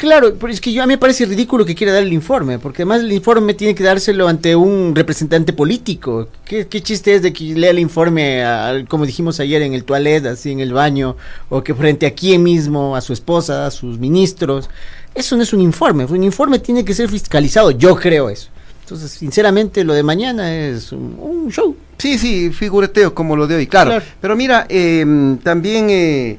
Claro, 0.00 0.34
pero 0.40 0.52
es 0.52 0.60
que 0.60 0.72
yo 0.72 0.82
a 0.82 0.86
mí 0.86 0.94
me 0.94 0.98
parece 0.98 1.24
ridículo 1.24 1.64
que 1.64 1.76
quiera 1.76 1.92
dar 1.92 2.02
el 2.02 2.12
informe, 2.12 2.58
porque 2.58 2.82
además 2.82 3.00
el 3.00 3.12
informe 3.12 3.54
tiene 3.54 3.76
que 3.76 3.84
dárselo 3.84 4.26
ante 4.26 4.56
un 4.56 4.92
representante 4.94 5.52
político. 5.52 6.28
¿Qué, 6.44 6.66
qué 6.66 6.82
chiste 6.82 7.14
es 7.14 7.22
de 7.22 7.32
que 7.32 7.44
lea 7.54 7.70
el 7.70 7.78
informe, 7.78 8.42
como 8.88 9.06
dijimos 9.06 9.38
ayer, 9.38 9.62
en 9.62 9.72
el 9.72 9.84
toilet, 9.84 10.26
así 10.26 10.50
en 10.50 10.58
el 10.58 10.72
baño, 10.72 11.16
o 11.48 11.62
que 11.62 11.74
frente 11.74 12.06
aquí 12.06 12.36
mismo 12.38 12.96
a 12.96 13.00
su 13.00 13.12
esposa, 13.12 13.66
a 13.66 13.70
sus 13.70 14.00
ministros? 14.00 14.68
Eso 15.14 15.36
no 15.36 15.42
es 15.42 15.52
un 15.52 15.60
informe, 15.60 16.04
un 16.04 16.24
informe 16.24 16.58
tiene 16.58 16.84
que 16.84 16.94
ser 16.94 17.08
fiscalizado, 17.08 17.70
yo 17.70 17.94
creo 17.94 18.28
eso. 18.28 18.48
Entonces, 18.82 19.12
sinceramente, 19.12 19.82
lo 19.82 19.94
de 19.94 20.02
mañana 20.02 20.54
es 20.54 20.92
un, 20.92 21.48
show. 21.50 21.74
Sí, 21.96 22.18
sí, 22.18 22.50
figureteo 22.50 23.14
como 23.14 23.34
lo 23.36 23.46
de 23.46 23.56
hoy, 23.56 23.66
claro. 23.66 24.02
Pero 24.20 24.36
mira, 24.36 24.66
em, 24.68 25.38
también 25.38 25.88
eh, 25.88 26.38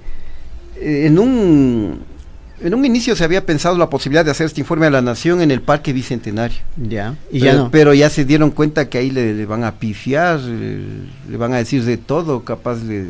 eh, 0.76 1.06
en 1.08 1.18
un 1.18 2.00
en 2.62 2.74
un 2.74 2.86
inicio 2.86 3.16
se 3.16 3.24
había 3.24 3.46
pensado 3.46 3.78
la 3.78 3.90
posibilidad 3.90 4.24
de 4.24 4.32
hacer 4.32 4.46
este 4.46 4.62
informe 4.62 4.86
a 4.86 4.90
la 4.90 5.02
nación 5.02 5.42
en 5.42 5.52
el 5.52 5.62
Parque 5.62 5.92
Bicentenario. 5.92 6.58
Ya, 6.78 7.16
y 7.32 7.40
pero, 7.40 7.46
ya 7.46 7.54
no. 7.58 7.72
Pero 7.72 7.94
ya 7.94 8.10
se 8.10 8.26
dieron 8.26 8.52
cuenta 8.52 8.90
que 8.90 8.98
ahí 8.98 9.12
le, 9.12 9.46
van 9.46 9.64
a 9.64 9.74
pifiar, 9.74 10.40
le, 10.40 11.38
van 11.38 11.54
a 11.54 11.58
decir 11.58 11.84
de 11.84 11.98
todo, 11.98 12.44
capaz 12.44 12.82
le 12.84 13.06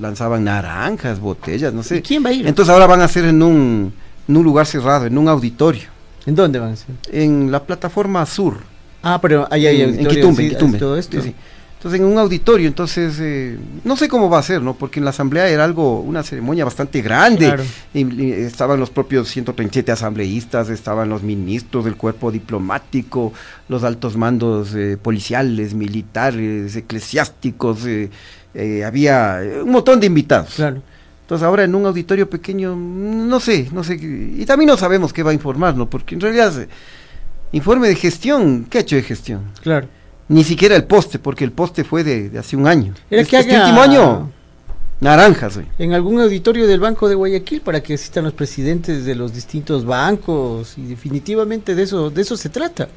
lanzaban 0.00 0.44
naranjas, 0.44 1.20
botellas, 1.20 1.72
no 1.72 1.82
sé. 1.82 1.98
¿Y 1.98 2.02
quién 2.02 2.24
va 2.24 2.30
a 2.30 2.32
ir? 2.32 2.46
Entonces 2.46 2.72
ahora 2.72 2.86
van 2.86 3.00
a 3.00 3.04
hacer 3.04 3.24
en 3.24 3.42
un, 3.42 3.92
en 4.28 4.36
un 4.36 4.44
lugar 4.44 4.66
cerrado, 4.66 5.06
en 5.06 5.16
un 5.18 5.28
auditorio. 5.28 5.88
¿En 6.26 6.34
dónde 6.34 6.58
van 6.58 6.70
a 6.70 6.72
hacer? 6.72 6.94
En 7.10 7.50
la 7.50 7.64
plataforma 7.64 8.24
sur. 8.26 8.58
Ah, 9.02 9.18
pero 9.20 9.48
ahí 9.50 9.66
hay 9.66 9.82
en, 9.82 9.98
en 9.98 10.06
Quitumbe, 10.06 10.44
en 10.44 10.48
Quitumbe. 10.50 10.78
Todo 10.78 10.96
esto. 10.96 11.20
Sí, 11.20 11.28
sí. 11.28 11.34
Entonces, 11.82 12.00
en 12.00 12.06
un 12.06 12.16
auditorio, 12.16 12.68
entonces, 12.68 13.16
eh, 13.18 13.58
no 13.82 13.96
sé 13.96 14.06
cómo 14.06 14.30
va 14.30 14.38
a 14.38 14.42
ser, 14.44 14.62
¿no? 14.62 14.74
Porque 14.74 15.00
en 15.00 15.04
la 15.04 15.10
asamblea 15.10 15.48
era 15.48 15.64
algo, 15.64 15.98
una 15.98 16.22
ceremonia 16.22 16.64
bastante 16.64 17.02
grande. 17.02 17.56
Y, 17.92 18.30
estaban 18.30 18.78
los 18.78 18.90
propios 18.90 19.28
137 19.28 19.90
asambleístas, 19.90 20.68
estaban 20.68 21.08
los 21.08 21.24
ministros 21.24 21.84
del 21.84 21.96
cuerpo 21.96 22.30
diplomático, 22.30 23.32
los 23.68 23.82
altos 23.82 24.16
mandos 24.16 24.76
eh, 24.76 24.96
policiales, 24.96 25.74
militares, 25.74 26.76
eclesiásticos, 26.76 27.80
eh, 27.84 28.84
había 28.86 29.40
un 29.64 29.72
montón 29.72 29.98
de 29.98 30.06
invitados. 30.06 30.54
Claro. 30.54 30.82
Entonces, 31.22 31.46
ahora 31.46 31.64
en 31.64 31.74
un 31.74 31.86
auditorio 31.86 32.28
pequeño, 32.28 32.76
no 32.76 33.40
sé, 33.40 33.68
no 33.72 33.82
sé. 33.82 33.94
Y 33.94 34.44
también 34.44 34.68
no 34.68 34.76
sabemos 34.76 35.12
qué 35.12 35.22
va 35.22 35.30
a 35.30 35.34
informar, 35.34 35.76
¿no? 35.76 35.88
Porque 35.88 36.14
en 36.14 36.20
realidad, 36.20 36.52
informe 37.52 37.88
de 37.88 37.94
gestión, 37.94 38.66
¿qué 38.68 38.78
ha 38.78 38.80
hecho 38.82 38.96
de 38.96 39.02
gestión? 39.02 39.42
Claro 39.62 39.88
ni 40.32 40.44
siquiera 40.44 40.74
el 40.76 40.84
poste, 40.84 41.18
porque 41.18 41.44
el 41.44 41.52
poste 41.52 41.84
fue 41.84 42.04
de, 42.04 42.38
hace 42.38 42.56
un 42.56 42.66
año. 42.66 42.94
Era 43.10 43.22
que 43.24 43.38
este 43.38 43.58
último 43.58 43.82
año, 43.82 44.30
naranjas. 45.00 45.60
En 45.78 45.92
algún 45.92 46.20
auditorio 46.20 46.66
del 46.66 46.80
Banco 46.80 47.08
de 47.08 47.14
Guayaquil 47.14 47.60
para 47.60 47.82
que 47.82 47.94
asistan 47.94 48.24
los 48.24 48.32
presidentes 48.32 49.04
de 49.04 49.14
los 49.14 49.34
distintos 49.34 49.84
bancos 49.84 50.78
y 50.78 50.86
definitivamente 50.86 51.74
de 51.74 51.82
eso, 51.82 52.10
de 52.10 52.22
eso 52.22 52.36
se 52.36 52.48
trata. 52.48 52.88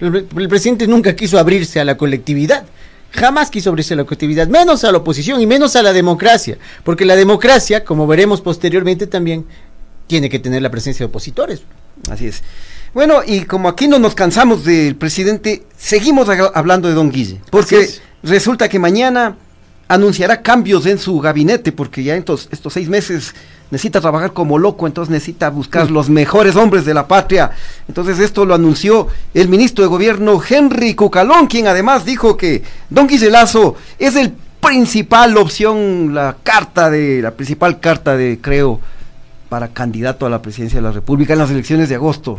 El, 0.00 0.48
presidente 0.48 0.86
nunca 0.86 1.16
quiso 1.16 1.38
abrirse 1.38 1.80
a 1.80 1.84
la 1.84 1.96
colectividad. 1.96 2.64
Jamás 3.12 3.50
quiso 3.50 3.70
abrirse 3.70 3.94
a 3.94 3.98
la 3.98 4.04
colectividad, 4.04 4.48
menos 4.48 4.84
a 4.84 4.92
la 4.92 4.98
oposición 4.98 5.40
y 5.40 5.46
menos 5.46 5.76
a 5.76 5.82
la 5.82 5.92
democracia, 5.92 6.58
porque 6.82 7.04
la 7.04 7.14
democracia, 7.14 7.84
como 7.84 8.06
veremos 8.06 8.40
posteriormente 8.40 9.06
también, 9.06 9.46
tiene 10.06 10.28
que 10.28 10.38
tener 10.38 10.62
la 10.62 10.70
presencia 10.70 11.04
de 11.04 11.10
opositores. 11.10 11.62
Así 12.10 12.26
es. 12.26 12.42
Bueno, 12.94 13.22
y 13.26 13.44
como 13.44 13.68
aquí 13.68 13.88
no 13.88 13.98
nos 13.98 14.14
cansamos 14.14 14.64
del 14.64 14.96
presidente, 14.96 15.64
seguimos 15.76 16.28
hablando 16.54 16.88
de 16.88 16.94
don 16.94 17.10
Guille, 17.10 17.40
porque 17.50 17.88
resulta 18.22 18.68
que 18.68 18.78
mañana 18.78 19.36
anunciará 19.88 20.42
cambios 20.42 20.86
en 20.86 20.98
su 20.98 21.18
gabinete, 21.20 21.72
porque 21.72 22.02
ya 22.02 22.16
estos, 22.16 22.48
estos 22.50 22.72
seis 22.72 22.88
meses 22.88 23.34
necesita 23.72 24.02
trabajar 24.02 24.34
como 24.34 24.58
loco, 24.58 24.86
entonces 24.86 25.10
necesita 25.10 25.48
buscar 25.48 25.90
los 25.90 26.10
mejores 26.10 26.56
hombres 26.56 26.84
de 26.84 26.92
la 26.92 27.08
patria. 27.08 27.52
Entonces 27.88 28.18
esto 28.18 28.44
lo 28.44 28.54
anunció 28.54 29.08
el 29.32 29.48
ministro 29.48 29.82
de 29.82 29.88
Gobierno 29.88 30.42
Henry 30.46 30.94
Cucalón, 30.94 31.46
quien 31.46 31.66
además 31.66 32.04
dijo 32.04 32.36
que 32.36 32.62
don 32.90 33.06
Guille 33.06 33.30
Lazo 33.30 33.74
es 33.98 34.14
el 34.14 34.34
principal 34.60 35.38
opción, 35.38 36.12
la 36.12 36.36
carta 36.42 36.90
de, 36.90 37.22
la 37.22 37.30
principal 37.30 37.80
carta 37.80 38.14
de, 38.14 38.38
creo, 38.42 38.78
para 39.48 39.68
candidato 39.68 40.26
a 40.26 40.30
la 40.30 40.42
presidencia 40.42 40.78
de 40.78 40.82
la 40.82 40.92
República 40.92 41.32
en 41.32 41.38
las 41.38 41.50
elecciones 41.50 41.88
de 41.88 41.94
agosto. 41.94 42.36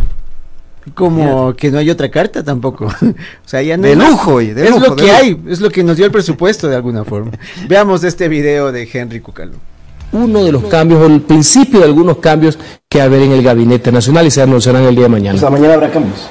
Como 0.94 1.56
que 1.56 1.72
no 1.72 1.80
hay 1.80 1.90
otra 1.90 2.12
carta 2.12 2.44
tampoco. 2.44 2.86
o 3.02 3.48
sea, 3.48 3.64
ya 3.64 3.76
no 3.76 3.88
de 3.88 3.96
lujo, 3.96 4.38
de 4.38 4.68
es 4.68 4.80
lo 4.80 4.96
que 4.96 5.10
hay, 5.12 5.42
es 5.48 5.62
lo 5.62 5.72
que 5.72 5.84
nos 5.84 5.98
dio 5.98 6.06
el 6.06 6.12
presupuesto 6.12 6.68
de 6.68 6.76
alguna 6.76 7.04
forma. 7.04 7.32
Veamos 7.68 8.04
este 8.04 8.28
video 8.28 8.72
de 8.72 8.88
Henry 8.94 9.20
Cucalo. 9.20 9.73
Uno 10.14 10.44
de 10.44 10.52
los 10.52 10.64
cambios, 10.66 11.02
o 11.02 11.06
el 11.08 11.22
principio 11.22 11.80
de 11.80 11.86
algunos 11.86 12.18
cambios 12.18 12.58
que 12.88 13.00
va 13.00 13.06
a 13.06 13.08
haber 13.08 13.24
en 13.24 13.32
el 13.32 13.44
gabinete 13.44 13.92
nacional 13.92 14.28
y 14.28 14.32
se 14.32 14.42
anunciarán 14.42 14.84
el 14.84 14.96
día 14.96 15.06
de 15.06 15.10
mañana. 15.10 15.38
O 15.38 15.40
sea, 15.40 15.50
mañana 15.50 15.74
habrá 15.74 15.92
cambios. 15.92 16.30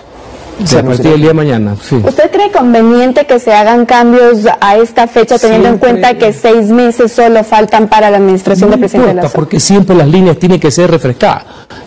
Sí, 0.65 0.77
a 0.77 0.83
partir 0.83 1.11
del 1.11 1.21
día 1.21 1.31
de 1.31 1.35
mañana, 1.35 1.77
sí. 1.83 1.97
¿Usted 1.97 2.31
cree 2.31 2.53
conveniente 2.53 3.27
que 3.27 3.41
se 3.41 3.53
hagan 3.53 3.85
cambios 3.87 4.47
a 4.61 4.77
esta 4.77 5.09
fecha, 5.09 5.39
teniendo 5.39 5.69
en 5.69 5.79
cuenta 5.79 6.17
que 6.17 6.33
seis 6.33 6.69
meses 6.69 7.11
solo 7.11 7.43
faltan 7.43 7.89
para 7.89 8.11
la 8.11 8.19
administración 8.19 8.71
no 8.71 8.77
del 8.77 8.81
presidente 8.81 9.11
importa, 9.13 9.35
porque 9.35 9.59
siempre 9.59 9.97
las 9.97 10.09
líneas 10.09 10.39
tienen 10.39 10.61
que 10.61 10.71
ser 10.71 10.91
refrescadas. 10.91 11.45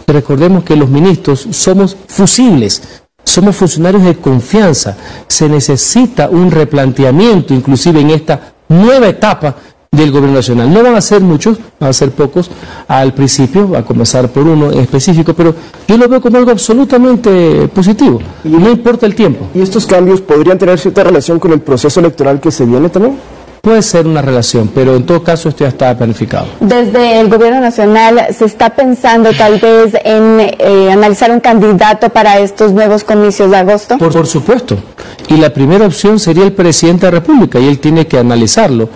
Recordemos 0.07 0.63
que 0.63 0.75
los 0.75 0.89
ministros 0.89 1.47
somos 1.51 1.95
fusibles, 2.07 3.01
somos 3.23 3.55
funcionarios 3.55 4.03
de 4.03 4.15
confianza. 4.15 4.97
Se 5.27 5.47
necesita 5.47 6.29
un 6.29 6.51
replanteamiento, 6.51 7.53
inclusive 7.53 8.01
en 8.01 8.09
esta 8.09 8.55
nueva 8.67 9.07
etapa 9.07 9.55
del 9.95 10.11
gobierno 10.11 10.35
nacional. 10.35 10.71
No 10.71 10.83
van 10.83 10.95
a 10.95 11.01
ser 11.01 11.21
muchos, 11.21 11.57
van 11.79 11.89
a 11.89 11.93
ser 11.93 12.11
pocos 12.11 12.49
al 12.87 13.13
principio, 13.13 13.69
va 13.69 13.79
a 13.79 13.85
comenzar 13.85 14.29
por 14.29 14.47
uno 14.47 14.71
en 14.71 14.79
específico, 14.79 15.33
pero 15.33 15.55
yo 15.87 15.97
lo 15.97 16.07
veo 16.07 16.21
como 16.21 16.37
algo 16.37 16.51
absolutamente 16.51 17.67
positivo, 17.73 18.19
y 18.43 18.49
no 18.49 18.69
importa 18.69 19.05
el 19.05 19.15
tiempo. 19.15 19.47
¿Y 19.53 19.61
estos 19.61 19.85
cambios 19.85 20.21
podrían 20.21 20.57
tener 20.57 20.79
cierta 20.79 21.03
relación 21.03 21.39
con 21.39 21.51
el 21.51 21.61
proceso 21.61 21.99
electoral 21.99 22.39
que 22.39 22.51
se 22.51 22.65
viene 22.65 22.89
también? 22.89 23.17
Puede 23.65 23.81
ser 23.81 24.05
una 24.05 24.21
relación, 24.21 24.69
pero 24.75 24.95
en 24.95 25.07
todo 25.07 25.23
caso 25.23 25.49
esto 25.49 25.63
ya 25.63 25.69
está 25.69 25.97
planificado. 25.97 26.45
Desde 26.59 27.19
el 27.19 27.29
gobierno 27.29 27.59
nacional 27.59 28.27
se 28.31 28.45
está 28.45 28.69
pensando 28.69 29.33
tal 29.33 29.59
vez 29.59 29.91
en 30.03 30.39
eh, 30.39 30.91
analizar 30.91 31.31
un 31.31 31.39
candidato 31.39 32.09
para 32.09 32.37
estos 32.37 32.73
nuevos 32.73 33.03
comicios 33.03 33.49
de 33.49 33.57
agosto. 33.57 33.97
Por, 33.97 34.13
por 34.13 34.27
supuesto. 34.27 34.77
Y 35.29 35.37
la 35.37 35.51
primera 35.51 35.87
opción 35.87 36.19
sería 36.19 36.43
el 36.43 36.53
presidente 36.53 37.07
de 37.07 37.13
la 37.13 37.19
República 37.21 37.59
y 37.59 37.67
él 37.67 37.79
tiene 37.79 38.05
que 38.05 38.19
analizarlo 38.19 38.87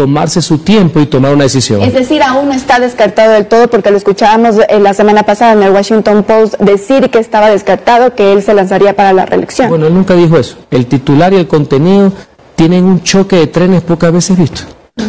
tomarse 0.00 0.40
su 0.40 0.56
tiempo 0.56 0.98
y 0.98 1.04
tomar 1.04 1.34
una 1.34 1.44
decisión. 1.44 1.82
Es 1.82 1.92
decir, 1.92 2.22
aún 2.22 2.48
no 2.48 2.54
está 2.54 2.80
descartado 2.80 3.32
del 3.32 3.44
todo 3.44 3.68
porque 3.68 3.90
lo 3.90 3.98
escuchábamos 3.98 4.56
eh, 4.66 4.80
la 4.80 4.94
semana 4.94 5.24
pasada 5.24 5.52
en 5.52 5.62
el 5.62 5.72
Washington 5.72 6.22
Post 6.22 6.54
decir 6.58 7.10
que 7.10 7.18
estaba 7.18 7.50
descartado, 7.50 8.14
que 8.14 8.32
él 8.32 8.42
se 8.42 8.54
lanzaría 8.54 8.96
para 8.96 9.12
la 9.12 9.26
reelección. 9.26 9.68
Bueno, 9.68 9.88
él 9.88 9.92
nunca 9.92 10.14
dijo 10.14 10.38
eso. 10.38 10.56
El 10.70 10.86
titular 10.86 11.34
y 11.34 11.36
el 11.36 11.46
contenido 11.46 12.14
tienen 12.56 12.84
un 12.84 13.02
choque 13.02 13.36
de 13.36 13.46
trenes 13.48 13.82
pocas 13.82 14.10
veces 14.10 14.38
visto. 14.38 14.62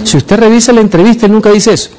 Si 0.03 0.17
usted 0.17 0.37
revisa 0.37 0.73
la 0.73 0.81
entrevista, 0.81 1.25
él 1.25 1.31
nunca 1.31 1.51
dice 1.51 1.71
eso. 1.71 1.91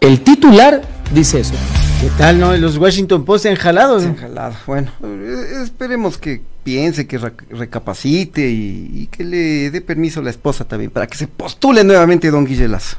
El 0.00 0.20
titular 0.20 0.82
dice 1.12 1.40
eso. 1.40 1.54
¿Qué 2.00 2.10
tal, 2.16 2.38
no? 2.38 2.56
Los 2.56 2.78
Washington 2.78 3.24
Post 3.24 3.42
se 3.42 3.48
han 3.48 3.56
jalado. 3.56 3.98
Se 3.98 4.06
han 4.06 4.14
jalado. 4.14 4.54
Bueno, 4.68 4.92
eh, 5.02 5.64
esperemos 5.64 6.16
que 6.16 6.42
piense, 6.66 7.06
que 7.06 7.16
recapacite 7.16 8.44
y, 8.50 9.08
que 9.12 9.22
le 9.22 9.70
dé 9.70 9.80
permiso 9.80 10.18
a 10.18 10.24
la 10.24 10.30
esposa 10.30 10.64
también 10.64 10.90
para 10.90 11.06
que 11.06 11.16
se 11.16 11.28
postule 11.28 11.84
nuevamente 11.84 12.28
don 12.28 12.44
Guillelazo. 12.44 12.96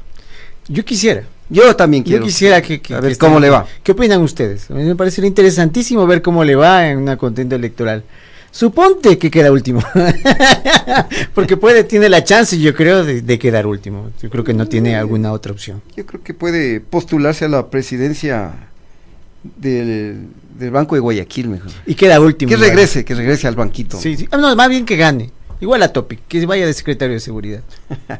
Yo 0.70 0.86
quisiera. 0.86 1.24
Yo 1.50 1.76
también 1.76 2.04
quiero. 2.04 2.24
Yo 2.24 2.28
quisiera 2.28 2.62
que, 2.62 2.82
a 2.94 3.02
ver 3.02 3.18
cómo 3.18 3.42
le 3.42 3.50
va. 3.50 3.66
¿Qué 3.84 3.92
opinan 3.92 4.22
ustedes? 4.22 4.72
A 4.72 4.74
mí 4.74 4.84
me 4.84 4.96
parece 4.96 5.26
interesantísimo 5.28 6.08
ver 6.08 6.22
cómo 6.22 6.46
le 6.46 6.56
va 6.56 6.88
en 6.88 6.98
una 6.98 7.18
contenta 7.18 7.58
electoral. 7.58 8.06
Suponte 8.52 9.18
que 9.18 9.30
queda 9.30 9.52
último. 9.52 9.82
Porque 11.36 11.58
puede, 11.58 11.84
tiene 11.84 12.08
la 12.08 12.24
chance, 12.24 12.58
yo 12.58 12.74
creo, 12.74 13.04
de, 13.04 13.38
quedar 13.38 13.68
último. 13.68 14.12
Yo 14.22 14.30
creo 14.30 14.46
que 14.46 14.54
no 14.54 14.66
tiene 14.66 14.96
alguna 14.96 15.34
otra 15.34 15.52
opción. 15.52 15.82
Yo 15.98 16.06
creo 16.06 16.24
que 16.24 16.34
puede 16.34 16.80
postularse 16.80 17.44
a 17.44 17.50
la 17.50 17.70
presidencia 17.70 18.54
del, 19.56 20.28
Banco 20.72 20.96
de 20.96 21.02
Guayaquil 21.02 21.48
mejor. 21.50 21.72
Y 21.86 21.96
queda 21.96 22.20
último. 22.20 22.50
Que 22.50 22.58
regrese, 22.58 23.06
que 23.06 23.16
regrese 23.16 23.48
al 23.48 23.56
banquito. 23.56 24.00
Sí, 24.00 24.18
sí. 24.18 24.28
Ah, 24.32 24.38
no, 24.38 24.56
más 24.56 24.70
bien 24.70 24.86
que 24.86 24.96
gane. 24.98 25.32
Igual 25.60 25.82
a 25.82 25.92
Topic, 25.92 26.20
que 26.28 26.46
vaya 26.46 26.66
de 26.68 26.74
secretario 26.74 27.14
de 27.16 27.20
seguridad. 27.20 27.62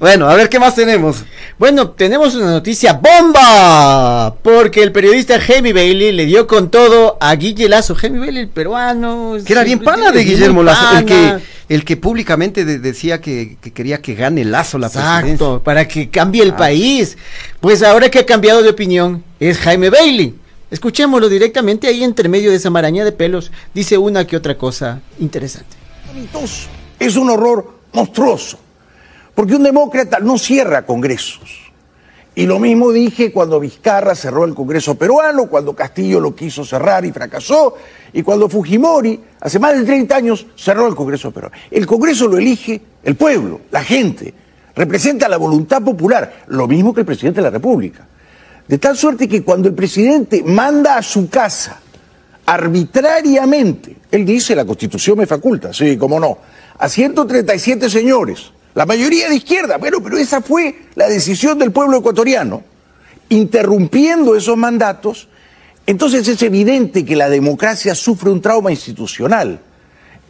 Bueno, 0.00 0.26
a 0.28 0.34
ver 0.34 0.48
qué 0.48 0.58
más 0.58 0.74
tenemos. 0.74 1.22
Bueno, 1.58 1.90
tenemos 1.90 2.34
una 2.34 2.50
noticia 2.50 2.94
bomba, 2.94 4.34
porque 4.42 4.82
el 4.82 4.90
periodista 4.90 5.38
Jamie 5.40 5.72
Bailey 5.72 6.12
le 6.12 6.26
dio 6.26 6.46
con 6.46 6.70
todo 6.70 7.18
a 7.20 7.34
Guille 7.36 7.68
Lazo. 7.68 7.94
Jamie 7.94 8.18
Bailey, 8.18 8.42
el 8.44 8.48
peruano. 8.48 9.36
Que 9.44 9.52
era 9.52 9.64
bien 9.64 9.80
pana 9.80 10.10
de 10.12 10.24
Guillermo 10.24 10.62
Lazo, 10.62 10.98
el 10.98 11.04
que, 11.04 11.36
el 11.68 11.84
que 11.84 11.96
públicamente 11.96 12.64
de- 12.64 12.78
decía 12.78 13.20
que, 13.20 13.58
que 13.60 13.72
quería 13.72 14.00
que 14.00 14.14
gane 14.14 14.44
Lazo 14.44 14.78
la 14.78 14.88
presidencia. 14.88 15.20
Exacto, 15.32 15.62
para 15.62 15.86
que 15.86 16.08
cambie 16.08 16.42
el 16.42 16.52
Ah. 16.52 16.56
país. 16.56 17.16
Pues 17.60 17.82
ahora 17.82 18.08
que 18.10 18.20
ha 18.20 18.26
cambiado 18.26 18.62
de 18.62 18.70
opinión, 18.70 19.22
es 19.38 19.58
Jaime 19.58 19.90
Bailey. 19.90 20.34
Escuchémoslo 20.70 21.28
directamente 21.28 21.86
ahí 21.86 22.02
entre 22.02 22.28
medio 22.28 22.50
de 22.50 22.56
esa 22.56 22.70
maraña 22.70 23.04
de 23.04 23.12
pelos. 23.12 23.52
Dice 23.72 23.98
una 23.98 24.26
que 24.26 24.36
otra 24.36 24.58
cosa 24.58 25.00
interesante. 25.20 25.76
Es 26.98 27.16
un 27.16 27.30
horror 27.30 27.72
monstruoso, 27.92 28.58
porque 29.34 29.54
un 29.54 29.62
demócrata 29.62 30.18
no 30.18 30.38
cierra 30.38 30.84
congresos. 30.84 31.66
Y 32.34 32.44
lo 32.44 32.58
mismo 32.58 32.92
dije 32.92 33.32
cuando 33.32 33.58
Vizcarra 33.58 34.14
cerró 34.14 34.44
el 34.44 34.54
Congreso 34.54 34.94
peruano, 34.94 35.46
cuando 35.46 35.74
Castillo 35.74 36.20
lo 36.20 36.36
quiso 36.36 36.66
cerrar 36.66 37.06
y 37.06 37.12
fracasó, 37.12 37.76
y 38.12 38.22
cuando 38.22 38.48
Fujimori, 38.48 39.18
hace 39.40 39.58
más 39.58 39.74
de 39.74 39.84
30 39.84 40.14
años, 40.14 40.46
cerró 40.54 40.86
el 40.86 40.94
Congreso 40.94 41.30
peruano. 41.30 41.56
El 41.70 41.86
Congreso 41.86 42.28
lo 42.28 42.36
elige 42.36 42.78
el 43.04 43.14
pueblo, 43.14 43.62
la 43.70 43.82
gente, 43.82 44.34
representa 44.74 45.30
la 45.30 45.38
voluntad 45.38 45.80
popular, 45.80 46.44
lo 46.48 46.66
mismo 46.68 46.92
que 46.92 47.00
el 47.00 47.06
presidente 47.06 47.40
de 47.40 47.44
la 47.44 47.50
República. 47.50 48.06
De 48.68 48.78
tal 48.78 48.96
suerte 48.96 49.28
que 49.28 49.42
cuando 49.42 49.68
el 49.68 49.74
presidente 49.74 50.42
manda 50.42 50.96
a 50.96 51.02
su 51.02 51.28
casa 51.28 51.80
arbitrariamente, 52.46 53.96
él 54.10 54.24
dice 54.24 54.54
la 54.56 54.64
constitución 54.64 55.18
me 55.18 55.26
faculta, 55.26 55.72
sí, 55.72 55.96
cómo 55.96 56.18
no, 56.18 56.38
a 56.78 56.88
137 56.88 57.88
señores, 57.90 58.52
la 58.74 58.86
mayoría 58.86 59.28
de 59.28 59.36
izquierda, 59.36 59.78
bueno, 59.78 59.98
pero 60.02 60.18
esa 60.18 60.42
fue 60.42 60.82
la 60.94 61.08
decisión 61.08 61.58
del 61.58 61.72
pueblo 61.72 61.98
ecuatoriano, 61.98 62.62
interrumpiendo 63.28 64.36
esos 64.36 64.56
mandatos, 64.56 65.28
entonces 65.86 66.26
es 66.28 66.42
evidente 66.42 67.04
que 67.04 67.16
la 67.16 67.28
democracia 67.28 67.94
sufre 67.94 68.30
un 68.30 68.42
trauma 68.42 68.70
institucional, 68.70 69.60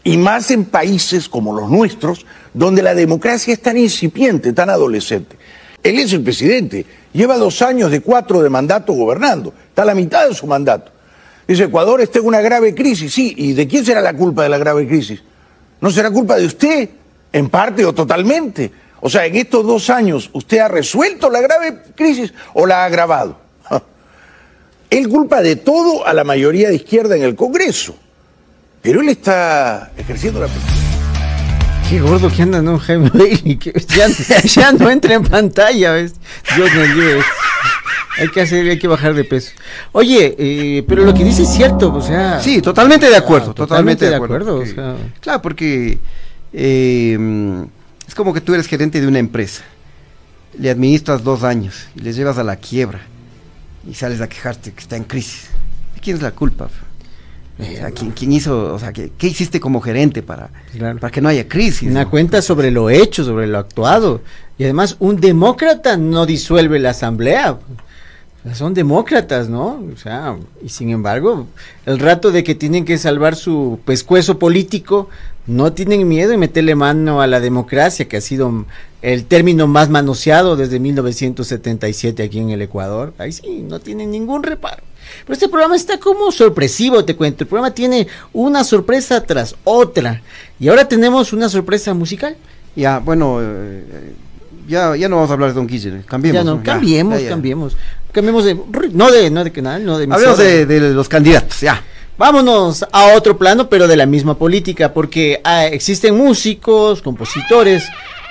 y 0.05 0.16
más 0.16 0.53
en 0.53 0.66
países 0.66 1.29
como 1.29 1.53
los 1.53 1.68
nuestros, 1.68 2.27
donde 2.55 2.83
la 2.83 2.94
democracia 2.94 3.53
es 3.53 3.61
tan 3.61 3.77
incipiente, 3.77 4.53
tan 4.53 4.70
adolescente. 4.70 5.37
Él 5.87 6.01
es 6.01 6.12
el 6.12 6.22
presidente, 6.22 6.85
lleva 7.12 7.38
dos 7.38 7.62
años 7.62 7.92
de 7.92 8.01
cuatro 8.01 8.42
de 8.42 8.51
mandato 8.51 8.92
gobernando, 8.92 9.55
está 9.68 9.83
a 9.83 9.85
la 9.85 9.94
mitad 9.94 10.29
de 10.29 10.35
su 10.35 10.44
mandato. 10.44 10.90
Dice, 11.46 11.62
Ecuador 11.62 12.01
está 12.01 12.18
en 12.18 12.27
una 12.27 12.40
grave 12.40 12.75
crisis, 12.75 13.14
sí, 13.14 13.33
¿y 13.37 13.53
de 13.53 13.68
quién 13.68 13.85
será 13.85 14.01
la 14.01 14.12
culpa 14.12 14.42
de 14.42 14.49
la 14.49 14.59
grave 14.59 14.88
crisis? 14.88 15.22
¿No 15.81 15.92
será 15.92 16.11
culpa 16.11 16.35
de 16.35 16.46
usted? 16.46 16.90
En 17.33 17.49
parte 17.49 17.85
o 17.85 17.94
totalmente. 17.94 18.72
O 19.01 19.09
sea, 19.09 19.27
en 19.27 19.37
estos 19.37 19.64
dos 19.64 19.88
años, 19.88 20.29
¿usted 20.33 20.59
ha 20.59 20.66
resuelto 20.66 21.31
la 21.31 21.40
grave 21.40 21.83
crisis 21.94 22.35
o 22.55 22.66
la 22.66 22.83
ha 22.83 22.87
agravado? 22.87 23.38
Él 24.90 25.09
culpa 25.09 25.40
de 25.40 25.55
todo 25.55 26.05
a 26.05 26.12
la 26.14 26.25
mayoría 26.25 26.68
de 26.68 26.75
izquierda 26.75 27.14
en 27.14 27.22
el 27.22 27.37
Congreso, 27.37 27.94
pero 28.83 29.01
él 29.01 29.09
está 29.09 29.92
ejerciendo 29.96 30.40
la 30.40 30.46
presidencia. 30.46 30.86
Qué 31.88 32.01
gordo 32.01 32.29
que 32.31 32.42
anda, 32.42 32.62
¿no? 32.62 32.79
Jaime 32.87 33.11
que 33.59 33.72
ya, 33.87 34.09
ya 34.44 34.72
no 34.72 34.90
entra 34.90 35.14
en 35.14 35.22
pantalla, 35.22 35.92
¿ves? 35.92 36.14
Dios 36.57 36.68
me 36.75 36.88
libre. 36.88 37.20
Hay 38.18 38.29
que 38.29 38.40
hacer, 38.40 38.68
hay 38.68 38.79
que 38.79 38.88
bajar 38.88 39.14
de 39.14 39.25
peso. 39.25 39.53
Oye, 39.92 40.35
eh, 40.38 40.83
pero 40.88 41.05
lo 41.05 41.12
que 41.14 41.22
dice 41.22 41.42
es 41.42 41.49
cierto, 41.51 41.92
o 41.94 42.01
sea. 42.03 42.40
Sí, 42.40 42.61
totalmente 42.62 43.09
de 43.09 43.16
acuerdo, 43.16 43.51
Ah, 43.51 43.55
totalmente, 43.55 44.09
de 44.09 44.14
acuerdo. 44.16 44.55
o 44.55 44.59
porque- 44.59 44.75
sea. 44.75 44.96
Claro, 45.20 45.42
porque 45.42 45.99
eh, 46.53 47.16
mm, 47.18 47.62
es 48.09 48.14
como 48.14 48.33
que 48.33 48.40
tú 48.40 48.55
eres 48.55 48.66
gerente 48.66 49.01
de 49.01 49.07
una 49.07 49.18
empresa, 49.18 49.62
le 50.59 50.70
administras 50.70 51.22
dos 51.22 51.44
años 51.44 51.87
y 51.94 52.01
les 52.01 52.16
llevas 52.16 52.38
a 52.38 52.44
la 52.44 52.57
quiebra 52.57 53.01
y 53.88 53.94
sales 53.94 54.20
a 54.22 54.29
quejarte 54.29 54.72
que 54.72 54.81
está 54.81 54.96
en 54.96 55.05
crisis. 55.05 55.49
¿De 55.94 56.01
quién 56.01 56.16
es 56.16 56.22
la 56.22 56.31
culpa? 56.33 56.68
Sea, 57.59 57.90
¿quién, 57.90 58.11
quién 58.11 58.33
hizo, 58.33 58.75
o 58.75 58.79
sea, 58.79 58.92
¿qué, 58.92 59.12
qué 59.16 59.29
hiciste 59.29 59.61
como 59.61 59.81
gerente 59.81 60.23
para, 60.23 60.51
para 61.01 61.11
que 61.11 61.23
no 61.23 61.29
haya 61.31 61.49
crisis? 61.49 61.90
Una 61.90 62.05
no? 62.05 62.11
cuenta 62.11 62.42
sobre 62.42 62.71
lo 62.71 62.90
hecho, 62.90 63.25
sobre 63.25 63.47
lo 63.47 63.59
actuado. 63.59 64.21
Y 64.59 64.64
además, 64.64 64.97
un 64.99 65.21
demócrata 65.21 65.97
no 65.97 66.27
disuelve 66.27 66.79
la 66.79 66.90
asamblea. 66.90 67.53
O 67.53 67.59
sea, 68.42 68.55
Son 68.55 68.75
demócratas, 68.75 69.49
¿no? 69.49 69.83
O 69.92 69.97
sea, 69.97 70.37
y 70.62 70.69
sin 70.69 70.90
embargo, 70.90 71.47
el 71.87 71.99
rato 71.99 72.31
de 72.31 72.45
que 72.45 72.55
tienen 72.55 72.85
que 72.85 72.99
salvar 72.99 73.37
su 73.37 73.81
pescuezo 73.87 74.38
político, 74.38 75.09
no 75.47 75.73
tienen 75.73 76.07
miedo 76.07 76.33
en 76.33 76.40
meterle 76.40 76.75
mano 76.75 77.23
a 77.23 77.27
la 77.27 77.40
democracia, 77.40 78.07
que 78.07 78.19
ha 78.19 78.21
sido 78.21 78.66
el 79.01 79.25
término 79.25 79.66
más 79.66 79.88
manoseado 79.88 80.57
desde 80.57 80.79
1977 80.79 82.23
aquí 82.23 82.38
en 82.38 82.51
el 82.51 82.61
Ecuador. 82.61 83.14
Ahí 83.16 83.33
sí, 83.33 83.64
no 83.66 83.81
tienen 83.81 84.11
ningún 84.11 84.42
reparo. 84.42 84.83
Pero 85.25 85.35
este 85.35 85.49
programa 85.49 85.77
está 85.77 85.99
como 85.99 86.31
sorpresivo, 86.33 87.05
te 87.05 87.16
cuento. 87.16 87.45
El 87.45 87.49
programa 87.49 87.75
tiene 87.75 88.07
una 88.33 88.64
sorpresa 88.64 89.23
tras 89.23 89.55
otra. 89.64 90.23
Y 90.59 90.69
ahora 90.69 90.87
tenemos 90.88 91.33
una 91.33 91.49
sorpresa 91.49 91.95
musical. 91.95 92.37
Ya, 92.75 92.99
bueno, 92.99 93.38
eh, 93.40 94.12
ya, 94.69 94.97
ya 94.97 95.09
no 95.09 95.16
vamos 95.16 95.31
a 95.31 95.35
hablar 95.35 95.51
de 95.51 95.55
Don 95.55 95.66
Guille, 95.66 96.03
cambiemos. 96.07 96.40
ya 96.40 96.45
no, 96.45 96.57
¿no? 96.57 96.62
cambiemos, 96.62 97.19
ya, 97.19 97.25
ya. 97.25 97.31
cambiemos. 97.31 97.77
Cambiemos 98.12 98.45
de. 98.45 98.59
No 98.92 99.11
de, 99.11 99.31
no 99.31 99.45
de 99.45 99.53
canal, 99.53 99.85
no 99.85 99.99
de 99.99 100.09
Hablemos 100.11 100.38
de, 100.38 100.66
de 100.66 100.81
los 100.92 101.09
candidatos, 101.09 101.61
ya. 101.61 101.83
Vámonos 102.19 102.87
a 102.92 103.14
otro 103.14 103.37
plano, 103.37 103.69
pero 103.69 103.87
de 103.87 103.97
la 103.97 104.07
misma 104.07 104.38
política, 104.38 104.95
porque 104.95 105.40
ah, 105.45 105.66
existen 105.66 106.16
músicos, 106.16 107.03
compositores 107.03 107.85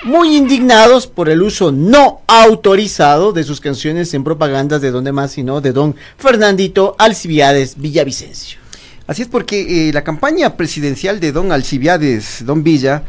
muy 0.04 0.36
indignados 0.36 1.06
por 1.06 1.28
el 1.28 1.42
uso 1.42 1.72
no 1.72 2.20
autorizado 2.26 3.32
de 3.32 3.44
sus 3.44 3.60
canciones 3.60 4.12
en 4.14 4.24
propagandas 4.24 4.80
de 4.80 4.90
donde 4.90 5.12
más 5.12 5.32
sino 5.32 5.60
de 5.60 5.72
don 5.72 5.96
Fernandito 6.18 6.94
Alcibiades 6.98 7.76
Villavicencio. 7.78 8.58
Así 9.06 9.22
es 9.22 9.28
porque 9.28 9.88
eh, 9.88 9.92
la 9.92 10.02
campaña 10.02 10.56
presidencial 10.56 11.20
de 11.20 11.32
don 11.32 11.52
Alcibiades, 11.52 12.44
don 12.44 12.64
Villa, 12.64 13.04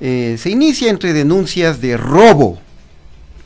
eh, 0.00 0.36
se 0.38 0.50
inicia 0.50 0.90
entre 0.90 1.12
denuncias 1.12 1.80
de 1.80 1.96
robo. 1.96 2.58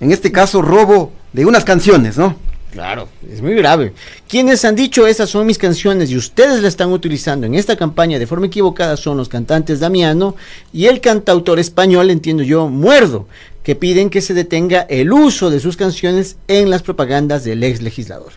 En 0.01 0.11
este 0.11 0.33
caso, 0.33 0.63
robo 0.63 1.13
de 1.33 1.47
unas 1.47 1.65
canciones, 1.65 2.19
¿no? 2.19 2.37
Claro, 2.73 3.07
es 3.31 3.43
muy 3.43 3.55
grave. 3.55 3.93
Quienes 4.27 4.65
han 4.65 4.75
dicho 4.75 5.07
esas 5.07 5.29
son 5.29 5.47
mis 5.47 5.59
canciones 5.59 6.11
y 6.11 6.17
ustedes 6.17 6.63
la 6.63 6.69
están 6.69 6.91
utilizando 6.91 7.47
en 7.47 7.55
esta 7.55 7.77
campaña 7.77 8.19
de 8.19 8.27
forma 8.27 8.47
equivocada 8.47 8.97
son 8.97 9.19
los 9.19 9.29
cantantes 9.29 9.79
Damiano 9.79 10.35
y 10.73 10.87
el 10.87 11.03
cantautor 11.03 11.59
español, 11.59 12.09
entiendo 12.09 12.43
yo, 12.43 12.69
Muerdo, 12.69 13.29
que 13.63 13.77
piden 13.77 14.09
que 14.09 14.23
se 14.23 14.33
detenga 14.33 14.81
el 14.89 15.13
uso 15.13 15.51
de 15.51 15.61
sus 15.61 15.77
canciones 15.77 16.39
en 16.49 16.71
las 16.71 16.83
propagandas 16.83 17.45
del 17.45 17.63
ex 17.63 17.83
legislador. 17.83 18.33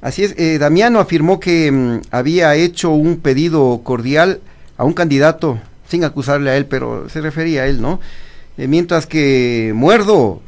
Así 0.00 0.22
es, 0.22 0.34
eh, 0.38 0.58
Damiano 0.58 1.00
afirmó 1.00 1.40
que 1.40 1.72
mm, 1.72 2.02
había 2.12 2.54
hecho 2.54 2.90
un 2.90 3.16
pedido 3.16 3.80
cordial 3.82 4.40
a 4.76 4.84
un 4.84 4.92
candidato, 4.92 5.58
sin 5.88 6.04
acusarle 6.04 6.50
a 6.50 6.56
él, 6.56 6.66
pero 6.66 7.08
se 7.08 7.20
refería 7.20 7.62
a 7.62 7.66
él, 7.66 7.82
¿no? 7.82 7.98
Eh, 8.56 8.68
mientras 8.68 9.08
que 9.08 9.72
Muerdo 9.74 10.40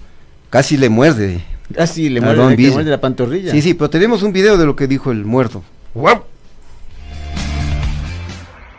casi 0.49 0.77
le 0.77 0.91
muerde. 0.91 1.56
Así 1.79 2.09
le 2.09 2.21
a 2.21 2.23
muerde, 2.23 2.57
le 2.57 2.71
muerde 2.71 2.91
la 2.91 3.01
pantorrilla. 3.01 3.51
Sí, 3.51 3.63
sí, 3.63 3.75
pero 3.75 3.91
tenemos 3.91 4.23
un 4.23 4.33
video 4.33 4.57
de 4.57 4.67
lo 4.67 4.77
que 4.77 4.87
dijo 4.87 5.11
el 5.11 5.25
Muerdo. 5.25 5.63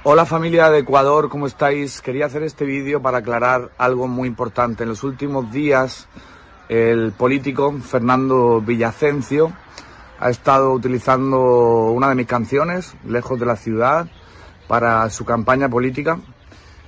Hola 0.04 0.26
familia 0.26 0.69
de 0.69 0.80
Ecuador, 0.80 1.28
¿cómo 1.28 1.47
estáis? 1.47 2.02
Quería 2.02 2.28
hacer 2.28 2.43
este 2.43 2.63
vídeo 2.63 3.02
para 3.02 3.17
aclarar 3.17 3.71
algo 3.78 4.08
muy 4.08 4.30
importante. 4.30 4.84
En 4.84 4.89
los 4.89 5.04
últimos 5.04 5.52
días 5.52 6.08
el 6.69 7.12
político 7.12 7.73
Fernando 7.82 8.62
Villacencio 8.62 9.52
ha 10.19 10.30
estado 10.30 10.71
utilizando 10.71 11.91
una 11.91 12.10
de 12.10 12.15
mis 12.15 12.28
canciones, 12.28 12.93
Lejos 13.06 13.39
de 13.39 13.45
la 13.45 13.56
ciudad, 13.56 14.08
para 14.67 15.10
su 15.10 15.26
campaña 15.26 15.69
política. 15.69 16.19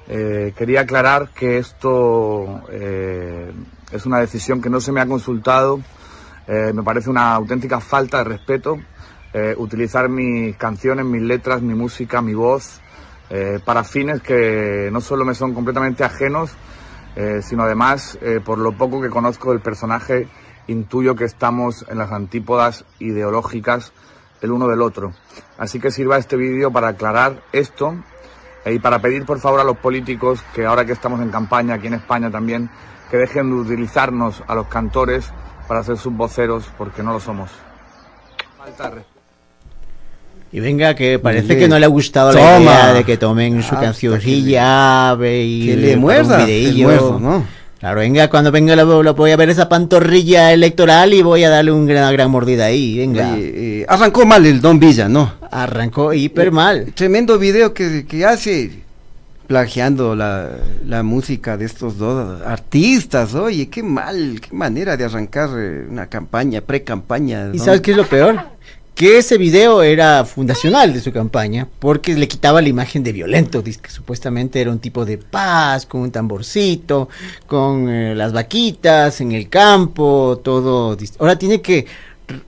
Eh, 0.07 0.53
quería 0.57 0.81
aclarar 0.81 1.29
que 1.29 1.57
esto 1.59 2.63
eh, 2.71 3.51
es 3.91 4.05
una 4.05 4.19
decisión 4.19 4.61
que 4.61 4.69
no 4.69 4.79
se 4.79 4.91
me 4.91 5.01
ha 5.01 5.05
consultado. 5.05 5.79
Eh, 6.47 6.71
me 6.73 6.83
parece 6.83 7.09
una 7.09 7.33
auténtica 7.33 7.79
falta 7.79 8.19
de 8.19 8.23
respeto 8.23 8.79
eh, 9.33 9.53
utilizar 9.57 10.09
mis 10.09 10.55
canciones, 10.55 11.05
mis 11.05 11.21
letras, 11.21 11.61
mi 11.61 11.75
música, 11.75 12.21
mi 12.21 12.33
voz 12.33 12.81
eh, 13.29 13.59
para 13.63 13.83
fines 13.83 14.21
que 14.21 14.89
no 14.91 15.01
solo 15.01 15.23
me 15.23 15.35
son 15.35 15.53
completamente 15.53 16.03
ajenos, 16.03 16.51
sino 17.41 17.63
además, 17.63 18.17
por 18.45 18.59
lo 18.59 18.71
poco 18.77 19.01
que 19.01 19.09
conozco 19.09 19.51
del 19.51 19.59
personaje, 19.59 20.29
intuyo 20.67 21.15
que 21.15 21.25
estamos 21.25 21.83
en 21.89 21.97
las 21.97 22.13
antípodas 22.13 22.85
ideológicas 22.99 23.91
el 24.41 24.53
uno 24.53 24.69
del 24.69 24.81
otro. 24.81 25.11
Así 25.57 25.81
que 25.81 25.91
sirva 25.91 26.17
este 26.17 26.37
vídeo 26.37 26.71
para 26.71 26.89
aclarar 26.89 27.43
esto 27.51 27.93
y 28.65 28.79
para 28.79 28.99
pedir 28.99 29.25
por 29.25 29.39
favor 29.39 29.59
a 29.59 29.65
los 29.65 29.77
políticos 29.77 30.41
que 30.53 30.65
ahora 30.65 30.85
que 30.85 30.93
estamos 30.93 31.19
en 31.19 31.29
campaña 31.29 31.75
aquí 31.75 31.87
en 31.87 31.95
España 31.95 32.31
también, 32.31 32.69
que 33.09 33.17
dejen 33.17 33.49
de 33.49 33.55
utilizarnos 33.55 34.43
a 34.47 34.55
los 34.55 34.67
cantores 34.67 35.25
para 35.67 35.83
ser 35.83 35.97
sus 35.97 36.13
voceros 36.13 36.65
porque 36.77 37.03
no 37.03 37.13
lo 37.13 37.19
somos. 37.19 37.49
Y 40.51 40.59
venga, 40.59 40.95
que 40.95 41.19
parece 41.19 41.57
que 41.57 41.67
no 41.67 41.77
le 41.77 41.85
ha 41.85 41.89
gustado 41.89 42.31
la 42.31 42.39
Toma. 42.39 42.61
idea 42.61 42.93
de 42.93 43.03
que 43.03 43.17
tomen 43.17 43.61
su 43.61 43.75
Hasta 43.75 43.85
cancioncilla 43.85 45.11
ave, 45.11 45.43
y 45.43 45.65
que 45.67 45.77
le 45.77 45.97
muerdo, 45.97 47.19
¿no? 47.19 47.45
Claro, 47.79 48.01
venga, 48.01 48.29
cuando 48.29 48.51
venga 48.51 48.75
lo, 48.75 49.03
lo 49.03 49.13
voy 49.13 49.31
a 49.31 49.37
ver 49.37 49.49
esa 49.49 49.69
pantorrilla 49.69 50.51
electoral 50.51 51.13
y 51.13 51.21
voy 51.21 51.45
a 51.45 51.49
darle 51.49 51.71
un 51.71 51.85
gran, 51.85 52.11
gran 52.11 52.29
mordida 52.29 52.65
ahí, 52.65 52.97
venga. 52.97 53.33
Oye, 53.33 53.81
eh, 53.81 53.85
arrancó 53.87 54.25
mal 54.25 54.45
el 54.45 54.59
Don 54.59 54.79
Villa, 54.79 55.07
¿no? 55.07 55.35
Arrancó 55.49 56.11
hiper 56.11 56.51
mal. 56.51 56.91
Tremendo 56.93 57.39
video 57.39 57.73
que, 57.73 58.05
que 58.05 58.25
hace 58.25 58.83
plagiando 59.49 60.15
la, 60.15 60.47
la 60.85 61.01
música 61.01 61.57
de 61.57 61.65
estos 61.65 61.97
dos 61.97 62.39
artistas. 62.43 63.33
Oye, 63.33 63.67
qué 63.67 63.81
mal, 63.81 64.39
qué 64.39 64.55
manera 64.55 64.95
de 64.95 65.05
arrancar 65.05 65.49
eh, 65.57 65.87
una 65.89 66.05
campaña, 66.05 66.61
pre-campaña. 66.61 67.49
¿Y 67.51 67.57
sabes 67.57 67.81
qué 67.81 67.89
es 67.91 67.97
lo 67.97 68.05
peor? 68.05 68.39
Que 68.93 69.17
ese 69.17 69.39
video 69.39 69.81
era 69.81 70.23
fundacional 70.23 70.93
de 70.93 71.01
su 71.01 71.11
campaña 71.11 71.67
porque 71.79 72.13
le 72.13 72.27
quitaba 72.27 72.61
la 72.61 72.69
imagen 72.69 73.03
de 73.03 73.11
violento, 73.11 73.63
que 73.63 73.73
supuestamente 73.87 74.61
era 74.61 74.69
un 74.69 74.77
tipo 74.77 75.03
de 75.03 75.17
paz, 75.17 75.87
con 75.87 76.01
un 76.01 76.11
tamborcito, 76.11 77.09
con 77.47 77.89
eh, 77.89 78.13
las 78.13 78.31
vaquitas 78.31 79.19
en 79.19 79.31
el 79.31 79.49
campo, 79.49 80.41
todo. 80.43 80.95
Ahora 81.17 81.39
tiene 81.39 81.59
que 81.59 81.87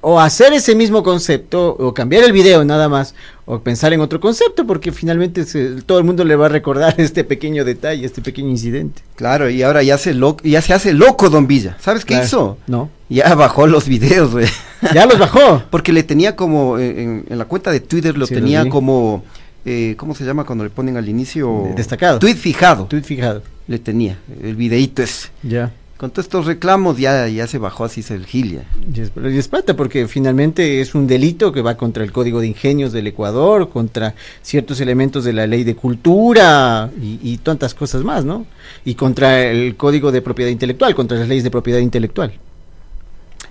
o 0.02 0.20
hacer 0.20 0.54
ese 0.54 0.76
mismo 0.76 1.04
concepto 1.04 1.76
o 1.78 1.94
cambiar 1.94 2.24
el 2.24 2.32
video 2.32 2.64
nada 2.66 2.88
más 2.90 3.14
o 3.46 3.60
pensar 3.60 3.92
en 3.94 4.02
otro 4.02 4.20
concepto 4.20 4.66
porque 4.68 4.92
finalmente 4.92 5.44
se- 5.46 5.82
todo 5.82 5.98
el 5.98 6.04
mundo 6.04 6.24
le 6.24 6.36
va 6.36 6.46
a 6.46 6.50
recordar 6.50 6.96
este 7.00 7.24
pequeño 7.24 7.66
detalle, 7.66 8.06
este 8.06 8.22
pequeño 8.22 8.50
incidente. 8.50 9.02
Claro, 9.16 9.50
y 9.50 9.64
ahora 9.64 9.84
ya 9.84 9.98
se, 9.98 10.14
lo- 10.14 10.38
ya 10.44 10.62
se 10.62 10.74
hace 10.74 10.94
loco 10.94 11.30
Don 11.30 11.48
Villa. 11.48 11.78
¿Sabes 11.80 12.06
qué 12.06 12.14
Claro. 12.14 12.26
hizo? 12.26 12.58
No. 12.68 12.90
Ya 13.10 13.34
bajó 13.36 13.68
los 13.68 13.88
videos, 13.88 14.32
güey. 14.32 14.48
Ya 14.96 15.06
los 15.06 15.20
bajó. 15.20 15.62
Porque 15.70 15.94
le 15.94 16.02
tenía 16.04 16.36
como, 16.36 16.80
eh, 16.80 17.04
en, 17.04 17.26
en 17.30 17.38
la 17.38 17.46
cuenta 17.46 17.72
de 17.72 17.80
Twitter 17.82 18.18
lo 18.18 18.26
Sí, 18.26 18.34
tenía 18.34 18.68
como, 18.68 19.24
eh, 19.64 19.94
¿cómo 19.98 20.16
se 20.16 20.24
llama 20.26 20.44
cuando 20.44 20.64
le 20.64 20.70
ponen 20.72 20.98
al 20.98 21.08
inicio? 21.08 21.66
De- 21.66 21.74
destacado. 21.76 22.18
Tweet 22.20 22.34
fijado. 22.36 22.86
Tweet 22.86 23.04
fijado. 23.04 23.44
Le 23.68 23.78
tenía, 23.78 24.18
el 24.42 24.56
videíto 24.56 25.04
ese. 25.04 25.30
Ya. 25.44 25.72
Con 26.02 26.10
todos 26.10 26.26
estos 26.26 26.48
reclamos 26.48 26.98
ya, 26.98 27.28
ya 27.28 27.46
se 27.46 27.60
bajó 27.60 27.86
así 27.86 28.04
el 28.10 28.26
gil 28.26 28.54
ya. 28.56 28.64
Y 28.92 29.02
es, 29.02 29.12
y 29.24 29.38
es 29.38 29.48
plata 29.48 29.76
porque 29.76 30.08
finalmente 30.08 30.82
es 30.82 30.96
un 30.96 31.06
delito 31.06 31.52
que 31.52 31.62
va 31.62 31.78
contra 31.78 32.04
el 32.04 32.12
Código 32.12 32.42
de 32.42 32.48
Ingenios 32.48 32.92
del 32.92 33.06
Ecuador, 33.06 33.70
contra 33.70 34.16
ciertos 34.42 34.82
elementos 34.82 35.24
de 35.26 35.34
la 35.34 35.46
ley 35.46 35.64
de 35.64 35.76
cultura 35.76 36.90
y, 37.00 37.20
y 37.22 37.38
tantas 37.38 37.76
cosas 37.76 38.04
más, 38.04 38.26
¿no? 38.26 38.48
Y 38.84 38.96
contra 38.96 39.44
el 39.44 39.76
Código 39.76 40.12
de 40.12 40.24
Propiedad 40.24 40.50
Intelectual, 40.50 40.96
contra 40.96 41.20
las 41.20 41.28
leyes 41.28 41.44
de 41.44 41.52
propiedad 41.52 41.78
intelectual. 41.80 42.34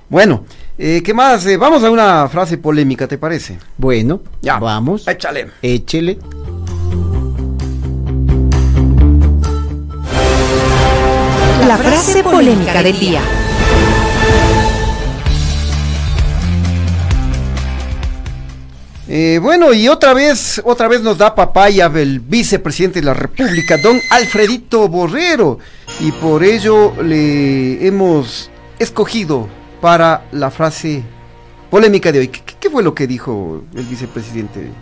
Bueno, 0.09 0.45
eh, 0.77 1.03
¿qué 1.05 1.15
más? 1.15 1.47
Eh, 1.47 1.57
vamos 1.57 1.85
a 1.85 1.91
una 1.93 2.29
frase 2.29 2.59
polémica, 2.59 3.07
¿te 3.07 3.17
parece? 3.17 3.59
Bueno, 3.79 4.23
Ya. 4.43 4.59
vamos. 4.59 5.07
Échale. 5.07 5.53
Échele. 5.63 6.19
La 11.71 11.79
frase 11.79 12.25
polémica 12.25 12.83
del 12.83 12.99
día. 12.99 13.21
Eh, 19.07 19.39
bueno, 19.41 19.73
y 19.73 19.87
otra 19.87 20.13
vez, 20.13 20.61
otra 20.65 20.89
vez 20.89 21.01
nos 21.01 21.17
da 21.17 21.33
papaya 21.33 21.87
el 21.95 22.19
vicepresidente 22.19 22.99
de 22.99 23.07
la 23.07 23.15
República, 23.15 23.77
don 23.77 24.01
Alfredito 24.11 24.89
Borrero, 24.89 25.61
y 26.01 26.11
por 26.11 26.43
ello 26.43 26.93
le 27.05 27.87
hemos 27.87 28.51
escogido 28.81 29.47
para 29.81 30.25
la 30.33 30.51
frase 30.51 31.05
polémica 31.71 32.11
de 32.11 32.19
hoy. 32.19 32.27
¿Qué, 32.27 32.41
qué 32.59 32.69
fue 32.69 32.83
lo 32.83 32.97
que 32.97 33.07
dijo 33.07 33.63
el 33.77 33.85
vicepresidente? 33.85 34.73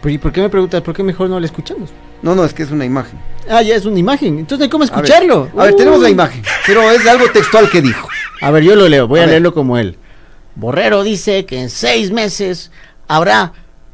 Pero, 0.00 0.14
¿Y 0.14 0.18
por 0.18 0.30
qué 0.30 0.40
me 0.40 0.48
preguntas? 0.48 0.82
¿Por 0.82 0.94
qué 0.94 1.02
mejor 1.02 1.28
no 1.28 1.40
la 1.40 1.46
escuchamos? 1.46 1.90
No, 2.22 2.34
no, 2.34 2.44
es 2.44 2.54
que 2.54 2.62
es 2.62 2.70
una 2.70 2.84
imagen. 2.84 3.18
Ah, 3.48 3.62
ya 3.62 3.74
es 3.74 3.84
una 3.84 3.98
imagen. 3.98 4.38
Entonces 4.38 4.68
cómo 4.68 4.84
A 4.84 4.86
ver, 4.86 4.94
escucharlo. 4.96 5.50
A 5.56 5.64
ver, 5.64 5.74
tenemos 5.74 6.00
la 6.00 6.08
imagen, 6.08 6.42
pero 6.66 6.90
es 6.90 7.06
algo 7.06 7.28
textual 7.30 7.68
que 7.68 7.82
dijo. 7.82 8.08
A 8.40 8.50
ver, 8.50 8.62
yo 8.62 8.76
lo 8.76 8.88
leo. 8.88 9.08
Voy 9.08 9.20
A 9.20 9.26
leerlo 9.26 9.52
como 9.52 9.76
él. 9.78 9.98
Borrero 10.54 11.02
dice 11.02 11.44
que 11.46 11.60
en 11.60 11.70
seis 11.70 12.10
meses 12.12 12.70
habrá 13.08 13.52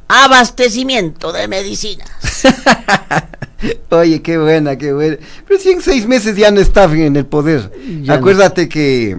abastecimiento 0.08 1.32
de 1.32 1.48
medicinas. 1.48 2.10
Oye, 3.90 4.22
qué 4.22 4.38
buena, 4.38 4.76
qué 4.76 4.92
buena. 4.92 5.16
Pero 5.46 5.60
si 5.60 5.70
en 5.70 5.82
seis 5.82 6.06
meses 6.06 6.36
ya 6.36 6.50
no 6.50 6.60
está 6.60 6.84
en 6.84 7.16
el 7.16 7.26
poder. 7.26 7.72
Ya 8.02 8.14
no. 8.14 8.20
acuérdate 8.20 8.68
que. 8.68 9.18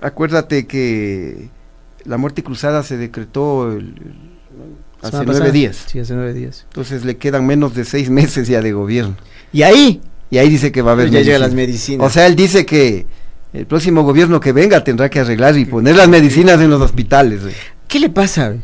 Acuérdate 0.00 0.66
que 0.66 1.48
la 2.04 2.16
muerte 2.18 2.42
cruzada 2.42 2.82
se 2.82 2.96
decretó 2.96 3.72
el- 3.72 3.94
hace 5.02 5.24
nueve 5.24 5.52
días. 5.52 5.84
Sí, 5.86 5.98
hace 5.98 6.14
nueve 6.14 6.32
días. 6.34 6.64
Entonces 6.68 7.04
le 7.04 7.16
quedan 7.16 7.46
menos 7.46 7.74
de 7.74 7.84
seis 7.84 8.10
meses 8.20 8.48
ya 8.48 8.60
de 8.60 8.72
gobierno. 8.72 9.16
Y 9.52 9.62
ahí 9.62 10.00
Y 10.30 10.38
ahí 10.38 10.48
dice 10.48 10.72
que 10.72 10.82
va 10.82 10.90
a 10.90 10.94
haber. 10.94 11.10
ya 11.10 11.20
llegan 11.20 11.40
medicina. 11.40 11.46
las 11.46 11.54
medicinas. 11.54 12.06
O 12.06 12.10
sea, 12.10 12.26
él 12.26 12.36
dice 12.36 12.66
que 12.66 13.06
el 13.52 13.66
próximo 13.66 14.02
gobierno 14.02 14.40
que 14.40 14.52
venga 14.52 14.82
tendrá 14.84 15.08
que 15.08 15.20
arreglar 15.20 15.56
y 15.56 15.64
poner 15.64 15.96
las 15.96 16.08
medicinas 16.08 16.60
en 16.60 16.70
los 16.70 16.80
hospitales. 16.82 17.40
¿Qué 17.88 18.00
le 18.00 18.08
pasa? 18.10 18.54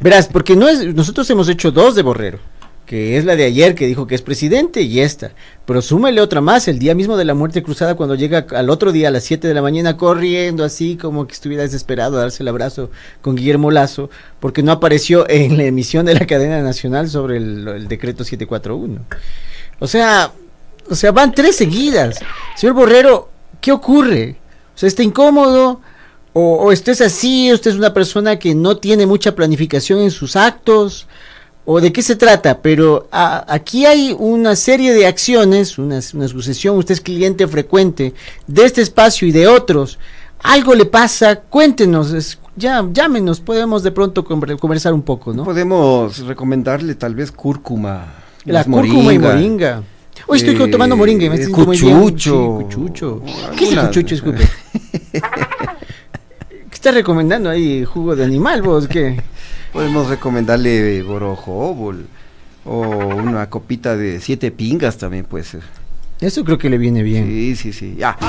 Verás, 0.00 0.26
porque 0.28 0.56
no 0.56 0.68
es, 0.68 0.94
nosotros 0.94 1.28
hemos 1.30 1.48
hecho 1.48 1.70
dos 1.70 1.94
de 1.94 2.02
Borrero, 2.02 2.38
que 2.86 3.16
es 3.16 3.24
la 3.24 3.34
de 3.34 3.44
ayer 3.44 3.74
que 3.74 3.86
dijo 3.86 4.06
que 4.06 4.14
es 4.14 4.22
presidente 4.22 4.82
y 4.82 5.00
esta, 5.00 5.32
pero 5.64 5.80
súmele 5.80 6.20
otra 6.20 6.40
más, 6.40 6.68
el 6.68 6.78
día 6.78 6.94
mismo 6.94 7.16
de 7.16 7.24
la 7.24 7.34
muerte 7.34 7.62
cruzada 7.62 7.94
cuando 7.94 8.14
llega 8.14 8.46
al 8.50 8.68
otro 8.68 8.92
día 8.92 9.08
a 9.08 9.10
las 9.10 9.24
7 9.24 9.48
de 9.48 9.54
la 9.54 9.62
mañana 9.62 9.96
corriendo 9.96 10.64
así 10.64 10.96
como 10.96 11.26
que 11.26 11.32
estuviera 11.32 11.62
desesperado 11.62 12.18
a 12.18 12.20
darse 12.20 12.42
el 12.42 12.48
abrazo 12.48 12.90
con 13.22 13.36
Guillermo 13.36 13.70
Lazo, 13.70 14.10
porque 14.38 14.62
no 14.62 14.72
apareció 14.72 15.26
en 15.30 15.56
la 15.56 15.64
emisión 15.64 16.04
de 16.06 16.14
la 16.14 16.26
cadena 16.26 16.60
nacional 16.62 17.08
sobre 17.08 17.38
el, 17.38 17.66
el 17.66 17.88
decreto 17.88 18.24
741. 18.24 19.00
O 19.80 19.86
sea, 19.86 20.32
o 20.90 20.94
sea, 20.94 21.12
van 21.12 21.32
tres 21.32 21.56
seguidas. 21.56 22.20
Señor 22.56 22.74
Borrero, 22.74 23.30
¿qué 23.60 23.72
ocurre? 23.72 24.36
O 24.74 24.78
sea, 24.78 24.86
está 24.86 25.02
incómodo, 25.02 25.80
o, 26.32 26.56
o 26.56 26.72
usted 26.72 26.92
es 26.92 27.00
así, 27.00 27.52
usted 27.52 27.70
es 27.70 27.76
una 27.76 27.94
persona 27.94 28.38
que 28.38 28.54
no 28.54 28.76
tiene 28.76 29.06
mucha 29.06 29.34
planificación 29.34 30.00
en 30.00 30.10
sus 30.10 30.36
actos, 30.36 31.06
o 31.66 31.80
de 31.80 31.92
qué 31.92 32.02
se 32.02 32.16
trata, 32.16 32.60
pero 32.60 33.08
a- 33.10 33.44
aquí 33.52 33.86
hay 33.86 34.14
una 34.18 34.54
serie 34.56 34.92
de 34.92 35.06
acciones, 35.06 35.78
una, 35.78 36.00
una 36.14 36.28
sucesión, 36.28 36.76
usted 36.76 36.92
es 36.94 37.00
cliente 37.00 37.46
frecuente 37.48 38.12
de 38.46 38.64
este 38.64 38.82
espacio 38.82 39.26
y 39.26 39.32
de 39.32 39.46
otros, 39.48 39.98
algo 40.42 40.74
le 40.74 40.84
pasa, 40.84 41.36
cuéntenos, 41.40 42.12
es- 42.12 42.38
ya, 42.56 42.84
llámenos, 42.92 43.40
podemos 43.40 43.82
de 43.82 43.90
pronto 43.92 44.24
conver- 44.24 44.58
conversar 44.58 44.92
un 44.94 45.02
poco, 45.02 45.32
¿no? 45.32 45.44
Podemos 45.44 46.18
recomendarle 46.26 46.94
tal 46.94 47.14
vez 47.14 47.32
cúrcuma. 47.32 48.12
La 48.44 48.62
cúrcuma 48.64 49.12
y 49.14 49.18
moringa. 49.18 49.82
Hoy 50.26 50.38
estoy 50.38 50.54
Eh, 50.54 50.68
tomando 50.70 50.96
moringa 50.96 51.24
y 51.24 51.28
me 51.30 51.36
eh, 51.36 51.40
estoy 51.42 51.54
sintiendo 51.64 51.66
muy 51.66 51.78
bien. 51.78 52.00
cuchucho. 52.00 52.58
Sí, 52.58 52.64
cuchucho. 52.76 53.22
¿Qué 53.56 53.64
es 53.64 53.72
el 53.72 53.80
cuchucho, 53.80 54.14
disculpe? 54.14 54.44
¿Qué 56.70 56.74
estás 56.74 56.94
recomendando 56.94 57.48
ahí? 57.50 57.84
¿Jugo 57.84 58.14
de 58.14 58.24
animal 58.24 58.62
vos? 58.62 58.86
¿Qué? 58.86 59.20
Podemos 59.74 60.08
recomendarle 60.08 61.02
borojobol 61.02 62.06
o 62.64 62.80
una 62.80 63.50
copita 63.50 63.96
de 63.96 64.20
siete 64.20 64.50
pingas 64.52 64.96
también 64.96 65.24
puede 65.24 65.44
ser. 65.44 65.62
Eso 66.20 66.44
creo 66.44 66.56
que 66.58 66.70
le 66.70 66.78
viene 66.78 67.02
bien. 67.02 67.26
Sí, 67.26 67.56
sí, 67.56 67.72
sí. 67.72 67.96
Ya. 67.98 68.16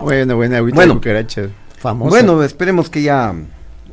Bueno, 0.00 0.36
buena 0.36 0.58
agüita 0.58 0.76
Bueno. 0.76 0.94
de 0.94 0.98
cucaracha. 1.00 1.48
Famosa. 1.78 2.10
Bueno, 2.10 2.42
esperemos 2.42 2.88
que 2.88 3.02
ya 3.02 3.34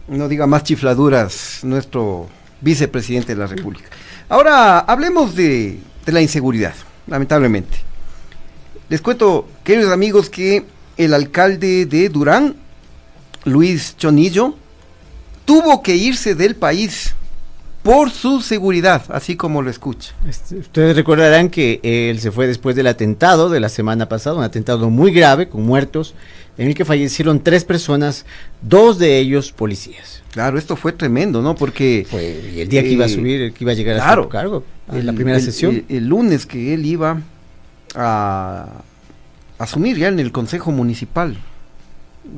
no 0.08 0.28
diga 0.28 0.46
más 0.48 0.64
chifladuras 0.64 1.60
nuestro 1.64 2.28
vicepresidente 2.62 3.34
de 3.34 3.40
la 3.40 3.48
República. 3.48 3.90
Ahora 4.30 4.80
hablemos 4.80 5.36
de, 5.36 5.80
de 6.06 6.12
la 6.12 6.22
inseguridad, 6.22 6.74
lamentablemente. 7.08 7.78
Les 8.90 9.02
cuento, 9.02 9.48
queridos 9.64 9.92
amigos, 9.92 10.30
que 10.30 10.66
el 10.98 11.14
alcalde 11.14 11.86
de 11.86 12.10
Durán, 12.10 12.56
Luis 13.46 13.96
Chonillo, 13.98 14.56
tuvo 15.46 15.82
que 15.84 15.96
irse 15.96 16.36
del 16.36 16.56
país 16.56 17.16
por 17.82 18.10
su 18.12 18.40
seguridad, 18.40 19.04
así 19.10 19.36
como 19.36 19.62
lo 19.62 19.70
escucha. 19.70 20.14
Este, 20.28 20.56
Ustedes 20.56 20.96
recordarán 20.96 21.50
que 21.50 21.82
él 21.84 22.20
se 22.20 22.32
fue 22.32 22.48
después 22.48 22.76
del 22.78 22.88
atentado 22.88 23.50
de 23.50 23.60
la 23.60 23.68
semana 23.68 24.08
pasada, 24.08 24.38
un 24.38 24.44
atentado 24.44 24.90
muy 24.90 25.12
grave, 25.12 25.50
con 25.50 25.64
muertos, 25.64 26.14
en 26.58 26.68
el 26.70 26.76
que 26.76 26.86
fallecieron 26.86 27.42
tres 27.42 27.66
personas, 27.66 28.26
dos 28.62 29.00
de 29.00 29.18
ellos 29.20 29.52
policías. 29.52 30.22
Claro, 30.32 30.58
esto 30.58 30.78
fue 30.78 30.94
tremendo, 30.94 31.42
¿no? 31.42 31.56
Porque 31.56 32.08
Fue, 32.10 32.42
y 32.56 32.62
el 32.62 32.70
día 32.70 32.84
que 32.84 32.90
iba 32.92 33.04
a 33.04 33.08
eh, 33.08 33.12
subir, 33.14 33.54
que 33.54 33.64
iba 33.66 33.72
a 33.74 33.76
llegar 33.76 33.98
a 34.00 34.16
su 34.24 34.30
cargo, 34.30 34.64
en 34.92 35.06
la 35.06 35.12
el- 35.12 35.16
primera 35.16 35.38
el- 35.38 35.44
sesión. 35.44 35.84
El, 35.90 35.98
el 35.98 36.08
lunes 36.08 36.46
que 36.46 36.74
él 36.74 36.86
iba 36.86 37.20
a 37.96 38.68
asumir 39.64 39.98
ya 39.98 40.08
en 40.08 40.20
el 40.20 40.32
Consejo 40.32 40.72
Municipal, 40.72 41.38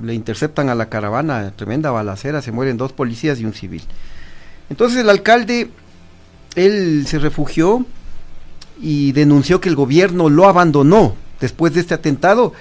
le 0.01 0.13
interceptan 0.13 0.69
a 0.69 0.75
la 0.75 0.89
caravana, 0.89 1.51
tremenda 1.55 1.91
balacera, 1.91 2.41
se 2.41 2.51
mueren 2.51 2.77
dos 2.77 2.91
policías 2.91 3.39
y 3.39 3.45
un 3.45 3.53
civil. 3.53 3.83
Entonces 4.69 4.99
el 4.99 5.09
alcalde, 5.09 5.69
él 6.55 7.05
se 7.07 7.19
refugió 7.19 7.85
y 8.81 9.11
denunció 9.11 9.61
que 9.61 9.69
el 9.69 9.75
gobierno 9.75 10.29
lo 10.29 10.47
abandonó 10.47 11.15
después 11.39 11.73
de 11.73 11.81
este 11.81 11.93
atentado 11.93 12.53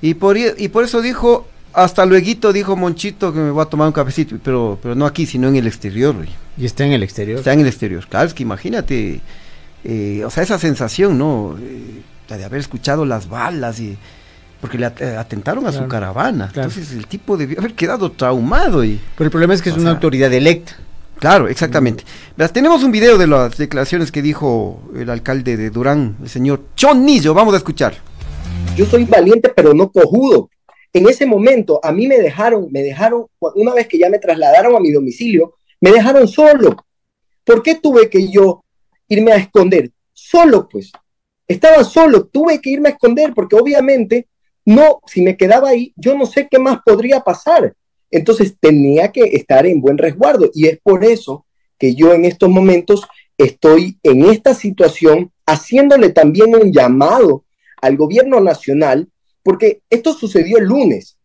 y 0.00 0.14
por, 0.14 0.36
y 0.36 0.68
por 0.68 0.84
eso 0.84 1.00
dijo, 1.00 1.46
Hasta 1.72 2.04
luego 2.04 2.52
dijo 2.52 2.76
Monchito 2.76 3.32
que 3.32 3.38
me 3.38 3.50
voy 3.50 3.62
a 3.62 3.66
tomar 3.66 3.86
un 3.86 3.92
cafecito, 3.92 4.36
pero, 4.42 4.78
pero 4.82 4.94
no 4.94 5.06
aquí, 5.06 5.26
sino 5.26 5.48
en 5.48 5.56
el 5.56 5.66
exterior, 5.66 6.14
güey. 6.14 6.28
Y 6.58 6.66
está 6.66 6.84
en 6.84 6.92
el 6.92 7.02
exterior. 7.02 7.38
Está 7.38 7.52
en 7.52 7.60
el 7.60 7.66
exterior. 7.68 8.06
Claro, 8.08 8.26
es 8.26 8.34
que 8.34 8.42
imagínate, 8.42 9.20
eh, 9.84 10.22
o 10.26 10.30
sea, 10.30 10.42
esa 10.42 10.58
sensación, 10.58 11.16
¿no? 11.16 11.56
Eh, 11.60 12.02
de 12.28 12.44
haber 12.44 12.60
escuchado 12.60 13.04
las 13.04 13.28
balas 13.28 13.80
y 13.80 13.96
porque 14.60 14.78
le 14.78 14.86
eh, 15.00 15.16
atentaron 15.18 15.66
a 15.66 15.72
su 15.72 15.88
caravana. 15.88 16.48
claro. 16.52 16.68
Entonces 16.68 16.96
el 16.96 17.08
tipo 17.08 17.36
debió 17.36 17.58
haber 17.58 17.74
quedado 17.74 18.12
traumado 18.12 18.84
y 18.84 19.00
Pero 19.16 19.26
el 19.26 19.30
problema 19.32 19.54
es 19.54 19.60
que 19.60 19.70
es 19.70 19.74
una 19.74 19.86
sea, 19.86 19.92
autoridad 19.92 20.32
electa. 20.32 20.76
Claro, 21.18 21.48
exactamente. 21.48 22.04
Verás, 22.36 22.52
tenemos 22.52 22.82
un 22.84 22.92
video 22.92 23.18
de 23.18 23.26
las 23.26 23.56
declaraciones 23.56 24.12
que 24.12 24.22
dijo 24.22 24.80
el 24.94 25.10
alcalde 25.10 25.56
de 25.56 25.70
Durán, 25.70 26.16
el 26.22 26.28
señor 26.28 26.62
Chonillo. 26.76 27.34
Vamos 27.34 27.54
a 27.54 27.56
escuchar. 27.56 27.94
yo 28.76 28.86
soy 28.86 29.04
valiente 29.04 29.48
pero 29.54 29.74
no 29.74 29.90
cojudo. 29.90 30.48
En 30.92 31.08
ese 31.08 31.26
momento 31.26 31.80
a 31.82 31.90
mí 31.90 32.06
me 32.06 32.18
dejaron, 32.18 32.68
me 32.70 32.82
dejaron, 32.82 33.26
una 33.56 33.74
vez 33.74 33.88
que 33.88 33.98
ya 33.98 34.10
me 34.10 34.18
trasladaron 34.18 34.76
a 34.76 34.80
mi 34.80 34.92
domicilio, 34.92 35.54
me 35.80 35.90
dejaron 35.90 36.28
solo. 36.28 36.76
¿Por 37.44 37.62
qué 37.62 37.74
tuve 37.74 38.08
que 38.08 38.30
yo 38.30 38.62
irme 39.08 39.32
a 39.32 39.36
esconder? 39.36 39.90
Solo 40.12 40.68
pues. 40.68 40.92
Estaba 41.52 41.84
solo, 41.84 42.24
tuve 42.24 42.62
que 42.62 42.70
irme 42.70 42.88
a 42.88 42.92
esconder 42.92 43.34
porque 43.34 43.56
obviamente 43.56 44.26
no, 44.64 45.00
si 45.06 45.20
me 45.20 45.36
quedaba 45.36 45.68
ahí, 45.68 45.92
yo 45.96 46.16
no 46.16 46.24
sé 46.24 46.48
qué 46.50 46.58
más 46.58 46.78
podría 46.82 47.20
pasar. 47.20 47.74
Entonces 48.10 48.56
tenía 48.58 49.12
que 49.12 49.20
estar 49.20 49.66
en 49.66 49.82
buen 49.82 49.98
resguardo 49.98 50.50
y 50.54 50.66
es 50.66 50.78
por 50.82 51.04
eso 51.04 51.44
que 51.78 51.94
yo 51.94 52.14
en 52.14 52.24
estos 52.24 52.48
momentos 52.48 53.06
estoy 53.36 53.98
en 54.02 54.24
esta 54.24 54.54
situación 54.54 55.30
haciéndole 55.44 56.08
también 56.08 56.54
un 56.54 56.72
llamado 56.72 57.44
al 57.82 57.98
gobierno 57.98 58.40
nacional, 58.40 59.10
porque 59.42 59.82
esto 59.90 60.14
sucedió 60.14 60.56
el 60.56 60.64
lunes. 60.64 61.18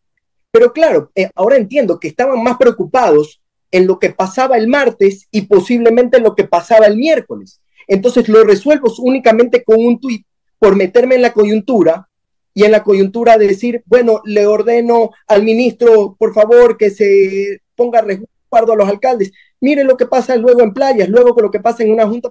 Pero 0.52 0.74
claro, 0.74 1.10
eh, 1.16 1.30
ahora 1.36 1.56
entiendo 1.56 2.02
que 2.02 2.10
estaban 2.10 2.44
más 2.44 2.58
preocupados 2.58 3.42
en 3.72 3.88
lo 3.88 3.98
que 3.98 4.10
pasaba 4.10 4.58
el 4.58 4.68
martes 4.68 5.28
y 5.32 5.44
posiblemente 5.44 6.18
en 6.18 6.24
lo 6.24 6.36
que 6.36 6.44
pasaba 6.44 6.86
el 6.88 6.98
miércoles. 6.98 7.62
Entonces 7.88 8.28
lo 8.30 8.44
resuelvo 8.44 8.94
únicamente 9.00 9.64
con 9.64 9.84
un 9.84 10.00
tuit 10.00 10.26
por 10.60 10.76
meterme 10.76 11.16
en 11.16 11.22
la 11.22 11.34
coyuntura 11.34 12.10
y 12.54 12.64
en 12.64 12.72
la 12.72 12.84
coyuntura 12.84 13.38
de 13.38 13.48
decir, 13.48 13.84
bueno, 13.86 14.22
le 14.26 14.48
ordeno 14.48 15.12
al 15.28 15.44
ministro, 15.44 16.16
por 16.18 16.34
favor, 16.34 16.76
que 16.76 16.90
se 16.90 17.62
ponga 17.76 18.02
resguardo 18.02 18.74
a 18.74 18.76
los 18.76 18.90
alcaldes. 18.90 19.32
Mire 19.62 19.84
lo 19.84 19.96
que 19.96 20.08
pasa 20.08 20.36
luego 20.36 20.62
en 20.62 20.74
playas, 20.74 21.08
luego 21.08 21.36
con 21.36 21.44
lo 21.44 21.52
que 21.52 21.60
pasa 21.60 21.84
en 21.84 21.92
una 21.92 22.08
junta. 22.08 22.30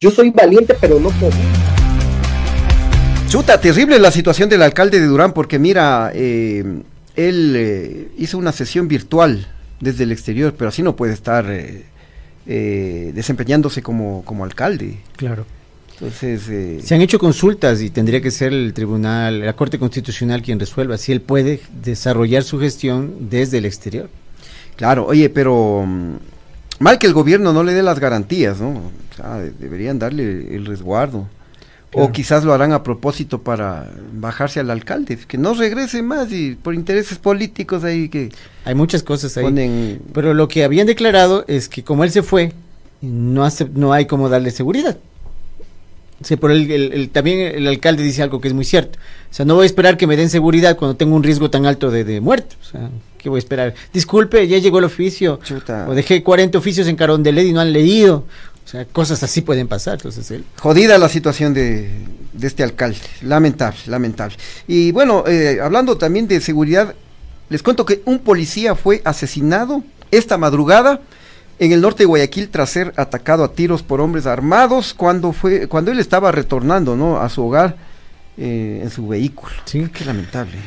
Yo 0.00 0.10
soy 0.10 0.30
valiente, 0.30 0.74
pero 0.80 0.98
no 0.98 1.10
puedo. 1.10 1.32
Chuta, 3.28 3.60
terrible 3.60 3.98
la 3.98 4.10
situación 4.10 4.48
del 4.48 4.62
alcalde 4.62 5.00
de 5.00 5.06
Durán 5.06 5.32
porque 5.32 5.58
mira, 5.58 6.10
eh, 6.14 6.64
él 7.16 7.54
eh, 7.56 8.08
hizo 8.18 8.38
una 8.38 8.52
sesión 8.52 8.88
virtual 8.88 9.46
desde 9.80 10.04
el 10.04 10.12
exterior, 10.12 10.54
pero 10.56 10.68
así 10.68 10.82
no 10.82 10.96
puede 10.96 11.14
estar 11.14 11.46
eh, 11.50 11.84
eh, 12.46 13.12
desempeñándose 13.14 13.82
como, 13.82 14.22
como 14.24 14.44
alcalde. 14.44 14.98
Claro. 15.16 15.46
Entonces, 15.94 16.48
eh, 16.48 16.80
Se 16.82 16.94
han 16.94 17.02
hecho 17.02 17.18
consultas 17.20 17.80
y 17.80 17.90
tendría 17.90 18.20
que 18.20 18.30
ser 18.32 18.52
el 18.52 18.74
tribunal, 18.74 19.40
la 19.40 19.52
Corte 19.54 19.78
Constitucional 19.78 20.42
quien 20.42 20.58
resuelva 20.58 20.98
si 20.98 21.12
él 21.12 21.20
puede 21.20 21.60
desarrollar 21.82 22.42
su 22.42 22.58
gestión 22.58 23.28
desde 23.30 23.58
el 23.58 23.64
exterior. 23.64 24.08
claro, 24.76 25.06
oye, 25.06 25.30
pero 25.30 25.84
mm, 25.86 26.14
mal 26.80 26.98
que 26.98 27.06
el 27.06 27.12
gobierno 27.12 27.52
no 27.52 27.62
le 27.62 27.72
dé 27.74 27.82
las 27.84 28.00
garantías, 28.00 28.60
¿no? 28.60 28.70
O 28.70 29.16
sea, 29.16 29.36
de- 29.38 29.52
deberían 29.52 30.00
darle 30.00 30.54
el 30.56 30.66
resguardo. 30.66 31.28
O 31.96 32.10
quizás 32.12 32.44
lo 32.44 32.52
harán 32.52 32.72
a 32.72 32.82
propósito 32.82 33.40
para 33.42 33.90
bajarse 34.14 34.60
al 34.60 34.70
alcalde, 34.70 35.16
que 35.28 35.38
no 35.38 35.54
regrese 35.54 36.02
más 36.02 36.32
y 36.32 36.54
por 36.56 36.74
intereses 36.74 37.18
políticos 37.18 37.84
ahí 37.84 38.08
que 38.08 38.30
Hay 38.64 38.74
muchas 38.74 39.02
cosas 39.02 39.36
ahí. 39.36 39.44
ponen... 39.44 40.00
Pero 40.12 40.34
lo 40.34 40.48
que 40.48 40.64
habían 40.64 40.86
declarado 40.86 41.44
es 41.46 41.68
que 41.68 41.84
como 41.84 42.04
él 42.04 42.10
se 42.10 42.22
fue, 42.22 42.52
no, 43.00 43.44
hace, 43.44 43.68
no 43.74 43.92
hay 43.92 44.06
como 44.06 44.28
darle 44.28 44.50
seguridad. 44.50 44.96
Sí, 46.22 46.36
por 46.36 46.50
el, 46.52 46.70
el- 46.70 46.92
el- 46.92 47.10
también 47.10 47.54
el 47.54 47.66
alcalde 47.66 48.02
dice 48.02 48.22
algo 48.22 48.40
que 48.40 48.48
es 48.48 48.54
muy 48.54 48.64
cierto. 48.64 48.98
O 49.30 49.34
sea, 49.34 49.44
no 49.44 49.56
voy 49.56 49.64
a 49.64 49.66
esperar 49.66 49.96
que 49.96 50.06
me 50.06 50.16
den 50.16 50.30
seguridad 50.30 50.76
cuando 50.76 50.96
tengo 50.96 51.14
un 51.16 51.22
riesgo 51.22 51.50
tan 51.50 51.66
alto 51.66 51.90
de, 51.90 52.04
de 52.04 52.20
muerte. 52.20 52.56
O 52.62 52.64
sea, 52.64 52.88
¿qué 53.18 53.28
voy 53.28 53.38
a 53.38 53.40
esperar? 53.40 53.74
Disculpe, 53.92 54.46
ya 54.46 54.58
llegó 54.58 54.78
el 54.78 54.84
oficio. 54.84 55.40
Chuta. 55.42 55.86
O 55.88 55.94
dejé 55.94 56.22
40 56.22 56.56
oficios 56.56 56.86
en 56.86 56.96
Carondelet 56.96 57.46
y 57.46 57.52
no 57.52 57.60
han 57.60 57.72
leído. 57.72 58.24
Sea, 58.74 58.84
cosas 58.86 59.22
así 59.22 59.40
pueden 59.40 59.68
pasar. 59.68 59.94
Entonces, 59.94 60.28
él, 60.32 60.44
Jodida 60.58 60.98
la 60.98 61.08
situación 61.08 61.54
de, 61.54 61.90
de 62.32 62.46
este 62.46 62.64
alcalde, 62.64 62.98
lamentable, 63.22 63.78
lamentable. 63.86 64.36
Y 64.66 64.90
bueno, 64.90 65.22
eh, 65.28 65.60
hablando 65.62 65.96
también 65.96 66.26
de 66.26 66.40
seguridad, 66.40 66.94
les 67.48 67.62
cuento 67.62 67.86
que 67.86 68.02
un 68.04 68.18
policía 68.18 68.74
fue 68.74 69.00
asesinado 69.04 69.84
esta 70.10 70.38
madrugada 70.38 71.00
en 71.60 71.70
el 71.70 71.80
norte 71.80 72.02
de 72.02 72.06
Guayaquil 72.06 72.48
tras 72.48 72.70
ser 72.70 72.92
atacado 72.96 73.44
a 73.44 73.52
tiros 73.52 73.84
por 73.84 74.00
hombres 74.00 74.26
armados 74.26 74.92
cuando 74.92 75.32
fue 75.32 75.68
cuando 75.68 75.92
él 75.92 76.00
estaba 76.00 76.32
retornando 76.32 76.96
¿no? 76.96 77.20
a 77.20 77.28
su 77.28 77.44
hogar 77.44 77.76
eh, 78.36 78.80
en 78.82 78.90
su 78.90 79.06
vehículo. 79.06 79.52
Sí. 79.66 79.88
Qué 79.92 80.04
lamentable. 80.04 80.58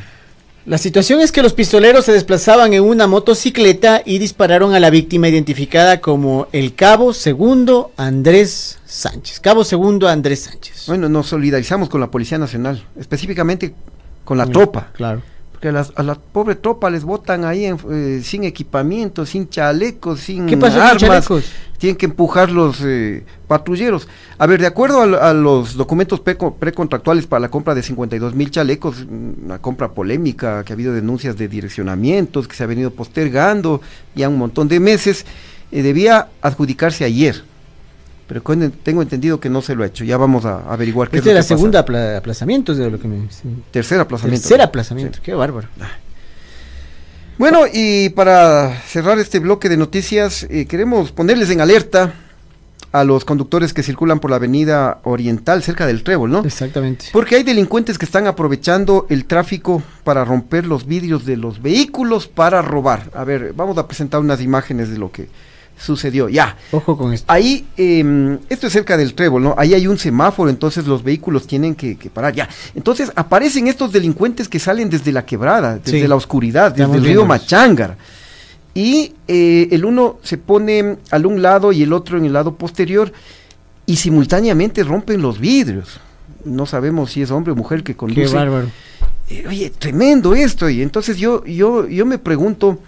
La 0.68 0.76
situación 0.76 1.22
es 1.22 1.32
que 1.32 1.40
los 1.40 1.54
pistoleros 1.54 2.04
se 2.04 2.12
desplazaban 2.12 2.74
en 2.74 2.82
una 2.82 3.06
motocicleta 3.06 4.02
y 4.04 4.18
dispararon 4.18 4.74
a 4.74 4.80
la 4.80 4.90
víctima 4.90 5.26
identificada 5.26 6.02
como 6.02 6.46
el 6.52 6.74
cabo 6.74 7.14
segundo 7.14 7.90
Andrés 7.96 8.78
Sánchez. 8.84 9.40
Cabo 9.40 9.64
segundo 9.64 10.08
Andrés 10.08 10.40
Sánchez. 10.40 10.84
Bueno, 10.86 11.08
nos 11.08 11.28
solidarizamos 11.28 11.88
con 11.88 12.02
la 12.02 12.10
Policía 12.10 12.36
Nacional, 12.36 12.84
específicamente 13.00 13.72
con 14.26 14.36
la 14.36 14.44
tropa. 14.44 14.90
Claro. 14.92 15.22
Porque 15.58 15.70
a, 15.70 15.72
las- 15.72 15.92
a 15.96 16.04
la 16.04 16.14
pobre 16.14 16.54
tropa 16.54 16.88
les 16.88 17.02
botan 17.02 17.44
ahí 17.44 17.64
en- 17.64 17.78
eh, 17.90 18.20
sin 18.22 18.44
equipamiento, 18.44 19.26
sin 19.26 19.48
chalecos, 19.48 20.20
sin 20.20 20.46
¿Qué 20.46 20.56
con 20.56 20.70
armas. 20.70 20.96
chalecos? 20.98 21.44
Tienen 21.78 21.96
que 21.96 22.06
empujar 22.06 22.52
los 22.52 22.78
eh, 22.84 23.24
patrulleros. 23.48 24.06
A 24.38 24.46
ver, 24.46 24.60
de 24.60 24.68
acuerdo 24.68 25.02
a, 25.02 25.06
lo- 25.06 25.20
a 25.20 25.32
los 25.34 25.74
documentos 25.74 26.20
preco- 26.22 26.54
precontractuales 26.54 27.26
para 27.26 27.40
la 27.40 27.50
compra 27.50 27.74
de 27.74 27.82
52 27.82 28.36
mil 28.36 28.52
chalecos, 28.52 29.04
una 29.44 29.58
compra 29.58 29.90
polémica, 29.90 30.62
que 30.62 30.72
ha 30.72 30.74
habido 30.74 30.92
denuncias 30.92 31.36
de 31.36 31.48
direccionamientos, 31.48 32.46
que 32.46 32.54
se 32.54 32.62
ha 32.62 32.66
venido 32.68 32.92
postergando 32.92 33.80
ya 34.14 34.28
un 34.28 34.38
montón 34.38 34.68
de 34.68 34.78
meses, 34.78 35.26
eh, 35.72 35.82
debía 35.82 36.28
adjudicarse 36.40 37.04
ayer. 37.04 37.42
Pero 38.28 38.42
tengo 38.84 39.02
entendido 39.02 39.40
que 39.40 39.48
no 39.48 39.62
se 39.62 39.74
lo 39.74 39.82
ha 39.82 39.86
hecho. 39.86 40.04
Ya 40.04 40.16
vamos 40.18 40.44
a 40.44 40.70
averiguar 40.70 41.08
qué 41.10 41.16
Este 41.16 41.30
es 41.30 41.34
lo 41.34 41.38
la 41.38 41.40
que 41.40 41.44
pasa. 41.44 41.56
segunda 41.56 41.78
apla- 41.80 42.16
aplazamiento 42.18 42.74
de 42.74 42.90
lo 42.90 43.00
que 43.00 43.08
me... 43.08 43.28
sí. 43.30 43.48
Tercer 43.72 43.98
aplazamiento. 43.98 44.42
Tercer 44.46 44.60
aplazamiento, 44.60 45.18
qué 45.22 45.32
bárbaro. 45.34 45.66
Bueno, 47.38 47.60
y 47.72 48.08
para 48.10 48.74
cerrar 48.82 49.18
este 49.18 49.38
bloque 49.38 49.68
de 49.68 49.76
noticias, 49.76 50.46
eh, 50.50 50.66
queremos 50.66 51.12
ponerles 51.12 51.50
en 51.50 51.60
alerta 51.60 52.14
a 52.90 53.04
los 53.04 53.24
conductores 53.24 53.72
que 53.72 53.82
circulan 53.82 54.18
por 54.18 54.30
la 54.30 54.36
avenida 54.36 54.98
Oriental, 55.04 55.62
cerca 55.62 55.86
del 55.86 56.02
Trébol, 56.02 56.30
¿no? 56.30 56.42
Exactamente. 56.44 57.06
Porque 57.12 57.36
hay 57.36 57.42
delincuentes 57.44 57.96
que 57.98 58.06
están 58.06 58.26
aprovechando 58.26 59.06
el 59.08 59.26
tráfico 59.26 59.82
para 60.04 60.24
romper 60.24 60.66
los 60.66 60.86
vidrios 60.86 61.24
de 61.26 61.36
los 61.36 61.62
vehículos 61.62 62.26
para 62.26 62.60
robar. 62.62 63.10
A 63.14 63.24
ver, 63.24 63.52
vamos 63.54 63.78
a 63.78 63.86
presentar 63.86 64.20
unas 64.20 64.40
imágenes 64.40 64.90
de 64.90 64.98
lo 64.98 65.12
que 65.12 65.28
sucedió. 65.78 66.28
Ya. 66.28 66.56
Ojo 66.72 66.96
con 66.96 67.12
esto. 67.12 67.24
Ahí, 67.32 67.66
eh, 67.76 68.38
esto 68.48 68.66
es 68.66 68.72
cerca 68.72 68.96
del 68.96 69.14
Trébol, 69.14 69.42
¿no? 69.42 69.54
Ahí 69.56 69.74
hay 69.74 69.86
un 69.86 69.98
semáforo, 69.98 70.50
entonces 70.50 70.86
los 70.86 71.02
vehículos 71.02 71.46
tienen 71.46 71.74
que, 71.74 71.96
que 71.96 72.10
parar. 72.10 72.34
Ya. 72.34 72.48
Entonces 72.74 73.10
aparecen 73.14 73.68
estos 73.68 73.92
delincuentes 73.92 74.48
que 74.48 74.58
salen 74.58 74.90
desde 74.90 75.12
la 75.12 75.24
quebrada, 75.24 75.76
desde 75.78 76.00
Sí. 76.02 76.06
la 76.08 76.16
oscuridad, 76.16 76.70
desde 76.72 76.82
Estamos 76.84 76.96
el 76.98 77.04
río. 77.04 77.24
Machangar. 77.26 77.96
Y 78.74 79.14
eh, 79.26 79.68
el 79.72 79.84
uno 79.84 80.18
se 80.22 80.38
pone 80.38 80.98
al 81.10 81.26
un 81.26 81.42
lado 81.42 81.72
y 81.72 81.82
el 81.82 81.92
otro 81.92 82.18
en 82.18 82.24
el 82.26 82.32
lado 82.32 82.54
posterior 82.54 83.12
y 83.86 83.96
simultáneamente 83.96 84.84
rompen 84.84 85.22
los 85.22 85.40
vidrios. 85.40 86.00
No 86.44 86.66
sabemos 86.66 87.10
si 87.12 87.22
es 87.22 87.30
hombre 87.30 87.52
o 87.52 87.56
mujer 87.56 87.82
que 87.82 87.96
conduce. 87.96 88.28
Qué 88.28 88.34
bárbaro. 88.34 88.68
Eh, 89.30 89.44
oye, 89.48 89.70
tremendo 89.76 90.34
esto. 90.34 90.68
Y 90.68 90.82
entonces 90.82 91.16
yo, 91.16 91.44
yo, 91.44 91.88
yo 91.88 92.06
me 92.06 92.18
pregunto, 92.18 92.78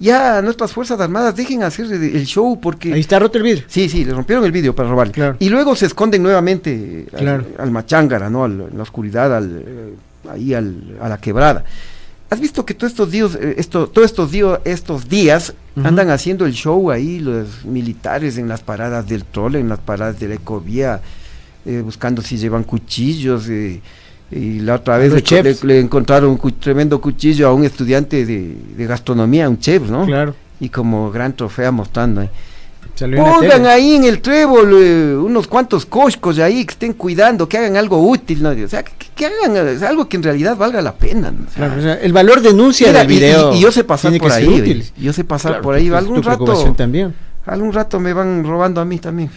ya 0.00 0.40
nuestras 0.42 0.72
Fuerzas 0.72 0.98
Armadas 0.98 1.36
dejen 1.36 1.62
hacer 1.62 1.86
el, 1.92 2.24
show 2.26 2.58
porque... 2.60 2.92
Ahí 2.94 3.00
está 3.00 3.18
roto 3.18 3.38
el 3.38 3.44
vidrio. 3.44 3.64
Sí, 3.68 3.88
sí, 3.88 4.04
le 4.04 4.12
rompieron 4.12 4.44
el 4.44 4.50
vidrio 4.52 4.74
para 4.74 4.88
robarle. 4.88 5.12
Claro. 5.12 5.36
Y 5.38 5.48
luego 5.50 5.76
se 5.76 5.86
esconden 5.86 6.22
nuevamente 6.22 6.72
eh, 6.72 7.06
al- 7.12 7.18
Claro. 7.20 7.44
al, 7.58 7.70
machángara, 7.70 8.30
¿no? 8.30 8.44
Al- 8.44 8.60
en 8.70 8.76
la 8.76 8.82
oscuridad, 8.82 9.36
al, 9.36 9.62
eh, 9.64 9.94
ahí 10.30 10.54
al- 10.54 10.96
a 11.00 11.08
la 11.08 11.18
quebrada. 11.20 11.64
¿Has 12.30 12.40
visto 12.40 12.64
que 12.64 12.74
todos 12.74 12.92
estos 12.92 13.10
días, 13.10 13.34
eh, 13.40 13.54
esto, 13.58 13.88
todos 13.88 14.06
estos 14.06 14.30
días, 14.30 14.60
estos 14.64 15.08
días 15.08 15.52
andan 15.84 16.10
haciendo 16.10 16.46
el 16.46 16.52
show 16.52 16.90
ahí 16.90 17.18
los 17.20 17.64
militares 17.64 18.38
en 18.38 18.48
las 18.48 18.60
paradas 18.62 19.06
del 19.08 19.24
trole, 19.24 19.58
en 19.60 19.68
las 19.68 19.80
paradas 19.80 20.18
de 20.20 20.28
la 20.28 20.34
ecovía, 20.36 21.00
eh, 21.66 21.82
buscando 21.84 22.22
si 22.22 22.36
llevan 22.38 22.64
cuchillos? 22.64 23.48
eh, 23.48 23.80
y 24.30 24.60
la 24.60 24.76
otra 24.76 24.96
vez 24.98 25.12
le, 25.12 25.22
chefs. 25.22 25.64
le- 25.64 25.74
le 25.74 25.80
encontraron 25.80 26.30
un 26.30 26.36
cu- 26.36 26.52
tremendo 26.52 27.00
cuchillo 27.00 27.48
a 27.48 27.52
un 27.54 27.64
estudiante 27.64 28.24
de, 28.24 28.56
de 28.76 28.86
gastronomía, 28.86 29.48
un 29.48 29.58
chef, 29.58 29.88
¿no? 29.90 30.06
Claro. 30.06 30.34
Y 30.60 30.68
como 30.68 31.10
gran 31.10 31.34
trofeo 31.34 31.72
mostrando 31.72 32.20
ahí. 32.20 32.30
Salió 32.94 33.24
Pongan 33.24 33.64
ahí 33.66 33.94
en 33.94 34.04
el 34.04 34.20
trébol 34.20 34.72
eh, 34.74 35.14
unos 35.16 35.46
cuantos 35.46 35.86
coscos 35.86 36.36
de 36.36 36.42
ahí 36.42 36.66
que 36.66 36.72
estén 36.72 36.92
cuidando, 36.92 37.48
que 37.48 37.56
hagan 37.56 37.76
algo 37.76 37.98
útil, 38.06 38.42
¿no? 38.42 38.50
O 38.50 38.68
sea, 38.68 38.82
que, 38.82 38.92
que 39.14 39.26
hagan 39.26 39.56
eh, 39.56 39.86
algo 39.86 40.06
que 40.06 40.18
en 40.18 40.22
realidad 40.22 40.54
valga 40.56 40.82
la 40.82 40.92
pena. 40.94 41.30
¿no? 41.30 41.44
O 41.46 41.50
sea, 41.50 41.54
Claro, 41.66 41.80
o 41.80 41.82
sea, 41.82 41.94
el 41.94 42.12
valor 42.12 42.42
denuncia 42.42 42.88
mira, 42.88 42.98
del 42.98 43.08
video. 43.08 43.54
Y, 43.54 43.56
y 43.56 43.60
yo 43.60 43.72
sé 43.72 43.84
pasar 43.84 44.12
por 44.18 44.30
ahí. 44.32 44.84
Yo 44.98 45.12
sé 45.14 45.24
pasar 45.24 45.52
Claro, 45.52 45.62
por 45.62 45.74
ahí. 45.76 45.88
Algún 45.88 46.22
rato. 46.22 46.74
también. 46.76 47.14
Algún 47.46 47.72
rato 47.72 47.98
me 48.00 48.12
van 48.12 48.44
robando 48.44 48.82
a 48.82 48.84
mí 48.84 48.98
también. 48.98 49.30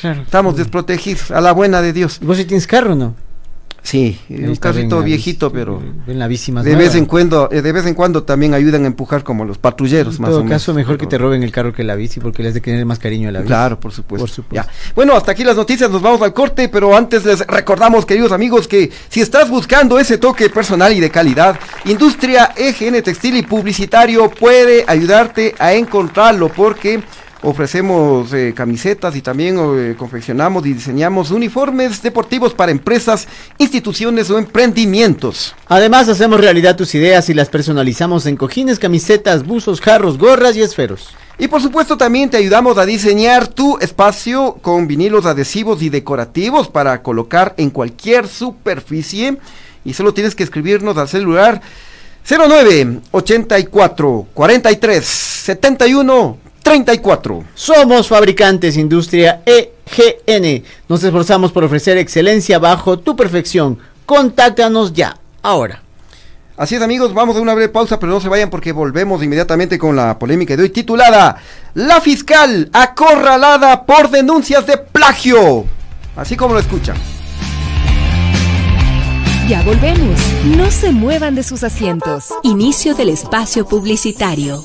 Claro. 0.00 0.22
Estamos 0.22 0.56
desprotegidos, 0.56 1.30
a 1.30 1.40
la 1.40 1.52
buena 1.52 1.82
de 1.82 1.92
Dios. 1.92 2.18
¿Vos 2.20 2.36
sí 2.36 2.44
tienes 2.46 2.66
carro 2.66 2.94
o 2.94 2.96
no? 2.96 3.14
Sí, 3.84 4.18
Ahí 4.30 4.44
un 4.44 4.56
carrito 4.56 5.02
viejito, 5.02 5.52
pero 5.52 5.80
ven 6.06 6.18
la 6.18 6.26
bici 6.26 6.50
más 6.50 6.64
de 6.64 6.70
nueva. 6.72 6.86
vez 6.88 6.94
en 6.96 7.04
cuando, 7.04 7.50
eh, 7.52 7.60
de 7.60 7.70
vez 7.70 7.84
en 7.84 7.92
cuando 7.92 8.22
también 8.22 8.54
ayudan 8.54 8.84
a 8.84 8.86
empujar 8.86 9.22
como 9.22 9.44
los 9.44 9.58
patrulleros, 9.58 10.16
En 10.16 10.22
más 10.22 10.30
todo 10.30 10.40
o 10.40 10.44
menos. 10.44 10.54
caso, 10.56 10.72
mejor 10.72 10.96
que 10.96 11.06
te 11.06 11.18
roben 11.18 11.42
el 11.42 11.52
carro 11.52 11.74
que 11.74 11.84
la 11.84 11.94
bici 11.94 12.18
porque 12.18 12.42
les 12.42 12.54
de 12.54 12.62
tener 12.62 12.84
más 12.86 12.98
cariño 12.98 13.28
a 13.28 13.32
la 13.32 13.40
bici. 13.40 13.48
Claro, 13.48 13.78
por 13.78 13.92
supuesto. 13.92 14.22
Por 14.24 14.30
supuesto. 14.30 14.66
Ya. 14.66 14.92
Bueno, 14.94 15.14
hasta 15.14 15.32
aquí 15.32 15.44
las 15.44 15.56
noticias, 15.56 15.90
nos 15.90 16.00
vamos 16.00 16.22
al 16.22 16.32
corte, 16.32 16.70
pero 16.70 16.96
antes 16.96 17.26
les 17.26 17.46
recordamos, 17.46 18.06
queridos 18.06 18.32
amigos, 18.32 18.66
que 18.66 18.90
si 19.10 19.20
estás 19.20 19.50
buscando 19.50 19.98
ese 19.98 20.16
toque 20.16 20.48
personal 20.48 20.90
y 20.94 21.00
de 21.00 21.10
calidad, 21.10 21.58
Industria 21.84 22.52
EGN 22.56 23.02
Textil 23.02 23.36
y 23.36 23.42
Publicitario 23.42 24.30
puede 24.30 24.84
ayudarte 24.86 25.54
a 25.58 25.74
encontrarlo 25.74 26.48
porque 26.48 27.02
ofrecemos 27.44 28.32
eh, 28.32 28.52
camisetas 28.56 29.14
y 29.16 29.22
también 29.22 29.58
eh, 29.58 29.94
confeccionamos 29.96 30.66
y 30.66 30.72
diseñamos 30.72 31.30
uniformes 31.30 32.02
deportivos 32.02 32.54
para 32.54 32.72
empresas, 32.72 33.28
instituciones 33.58 34.30
o 34.30 34.38
emprendimientos. 34.38 35.54
Además, 35.68 36.08
hacemos 36.08 36.40
realidad 36.40 36.76
tus 36.76 36.94
ideas 36.94 37.28
y 37.28 37.34
las 37.34 37.50
personalizamos 37.50 38.26
en 38.26 38.36
cojines, 38.36 38.78
camisetas, 38.78 39.46
buzos, 39.46 39.80
jarros, 39.80 40.18
gorras 40.18 40.56
y 40.56 40.62
esferos. 40.62 41.14
Y 41.38 41.48
por 41.48 41.60
supuesto 41.60 41.96
también 41.96 42.30
te 42.30 42.36
ayudamos 42.36 42.78
a 42.78 42.86
diseñar 42.86 43.48
tu 43.48 43.76
espacio 43.78 44.56
con 44.62 44.86
vinilos 44.86 45.26
adhesivos 45.26 45.82
y 45.82 45.88
decorativos 45.88 46.68
para 46.68 47.02
colocar 47.02 47.54
en 47.56 47.70
cualquier 47.70 48.28
superficie. 48.28 49.36
Y 49.84 49.92
solo 49.94 50.14
tienes 50.14 50.34
que 50.34 50.44
escribirnos 50.44 50.96
al 50.96 51.08
celular 51.08 51.60
09 52.26 53.00
84 53.10 54.26
43 54.32 55.04
71 55.04 56.43
34. 56.64 57.44
Somos 57.54 58.08
fabricantes 58.08 58.76
Industria 58.76 59.42
EGN. 59.46 60.64
Nos 60.88 61.04
esforzamos 61.04 61.52
por 61.52 61.62
ofrecer 61.62 61.98
excelencia 61.98 62.58
bajo 62.58 62.98
tu 62.98 63.14
perfección. 63.14 63.78
Contáctanos 64.06 64.92
ya, 64.92 65.16
ahora. 65.42 65.82
Así 66.56 66.76
es 66.76 66.82
amigos, 66.82 67.12
vamos 67.12 67.36
a 67.36 67.40
una 67.40 67.54
breve 67.54 67.68
pausa, 67.68 67.98
pero 67.98 68.12
no 68.12 68.20
se 68.20 68.28
vayan 68.28 68.48
porque 68.48 68.72
volvemos 68.72 69.22
inmediatamente 69.22 69.76
con 69.78 69.94
la 69.94 70.18
polémica 70.18 70.56
de 70.56 70.62
hoy 70.62 70.70
titulada 70.70 71.36
La 71.74 72.00
fiscal 72.00 72.70
acorralada 72.72 73.84
por 73.84 74.08
denuncias 74.08 74.66
de 74.66 74.78
plagio. 74.78 75.66
Así 76.16 76.36
como 76.36 76.54
lo 76.54 76.60
escuchan. 76.60 76.96
Ya 79.48 79.62
volvemos. 79.62 80.18
No 80.56 80.70
se 80.70 80.92
muevan 80.92 81.34
de 81.34 81.42
sus 81.42 81.62
asientos. 81.62 82.32
Inicio 82.42 82.94
del 82.94 83.10
espacio 83.10 83.66
publicitario. 83.66 84.64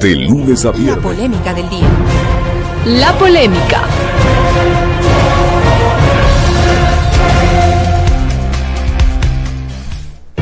De 0.00 0.14
lunes 0.14 0.64
a 0.64 0.68
La 0.72 0.78
viernes. 0.78 1.04
polémica 1.04 1.54
del 1.54 1.68
día. 1.68 1.88
La 2.86 3.12
polémica. 3.18 3.82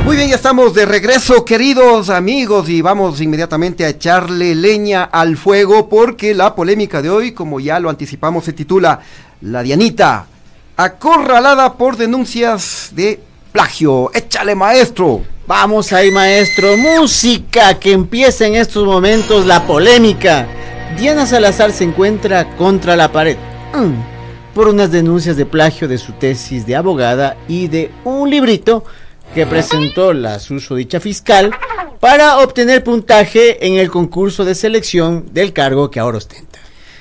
Muy 0.05 0.17
bien, 0.17 0.29
ya 0.29 0.37
estamos 0.37 0.73
de 0.73 0.87
regreso, 0.87 1.45
queridos 1.45 2.11
amigos, 2.11 2.69
y 2.69 2.81
vamos 2.81 3.21
inmediatamente 3.21 3.85
a 3.85 3.89
echarle 3.89 4.55
leña 4.55 5.05
al 5.05 5.37
fuego 5.37 5.89
porque 5.89 6.33
la 6.33 6.55
polémica 6.55 7.03
de 7.03 7.11
hoy, 7.11 7.33
como 7.33 7.59
ya 7.59 7.81
lo 7.81 7.91
anticipamos, 7.91 8.45
se 8.45 8.53
titula 8.53 9.01
La 9.41 9.63
Dianita, 9.63 10.27
acorralada 10.77 11.75
por 11.75 11.97
denuncias 11.97 12.91
de 12.95 13.21
plagio. 13.57 14.11
Échale, 14.13 14.55
maestro. 14.55 15.23
Vamos 15.47 15.91
ahí, 15.95 16.11
maestro. 16.11 16.77
Música 16.77 17.79
que 17.79 17.93
empieza 17.93 18.47
en 18.47 18.55
estos 18.55 18.85
momentos 18.85 19.47
la 19.47 19.67
polémica. 19.67 20.47
Diana 20.99 21.25
Salazar 21.25 21.73
se 21.73 21.85
encuentra 21.85 22.55
contra 22.57 22.97
la 22.97 23.11
pared 23.11 23.39
mm, 23.73 24.55
por 24.55 24.69
unas 24.69 24.93
denuncias 24.93 25.39
de 25.39 25.47
plagio 25.47 25.89
de 25.89 25.97
su 25.97 26.13
tesis 26.13 26.67
de 26.67 26.77
abogada 26.77 27.39
y 27.49 27.69
de 27.69 27.91
un 28.05 28.29
librito 28.29 28.85
que 29.35 29.47
presentó 29.47 30.13
la 30.13 30.39
susodicha 30.39 31.01
fiscal 31.01 31.51
para 31.99 32.41
obtener 32.41 32.85
puntaje 32.85 33.67
en 33.67 33.77
el 33.77 33.91
concurso 33.91 34.45
de 34.45 34.55
selección 34.55 35.33
del 35.33 35.55
cargo 35.55 35.91
que 35.91 35.99
ahora 35.99 36.19
ostenta. 36.19 36.59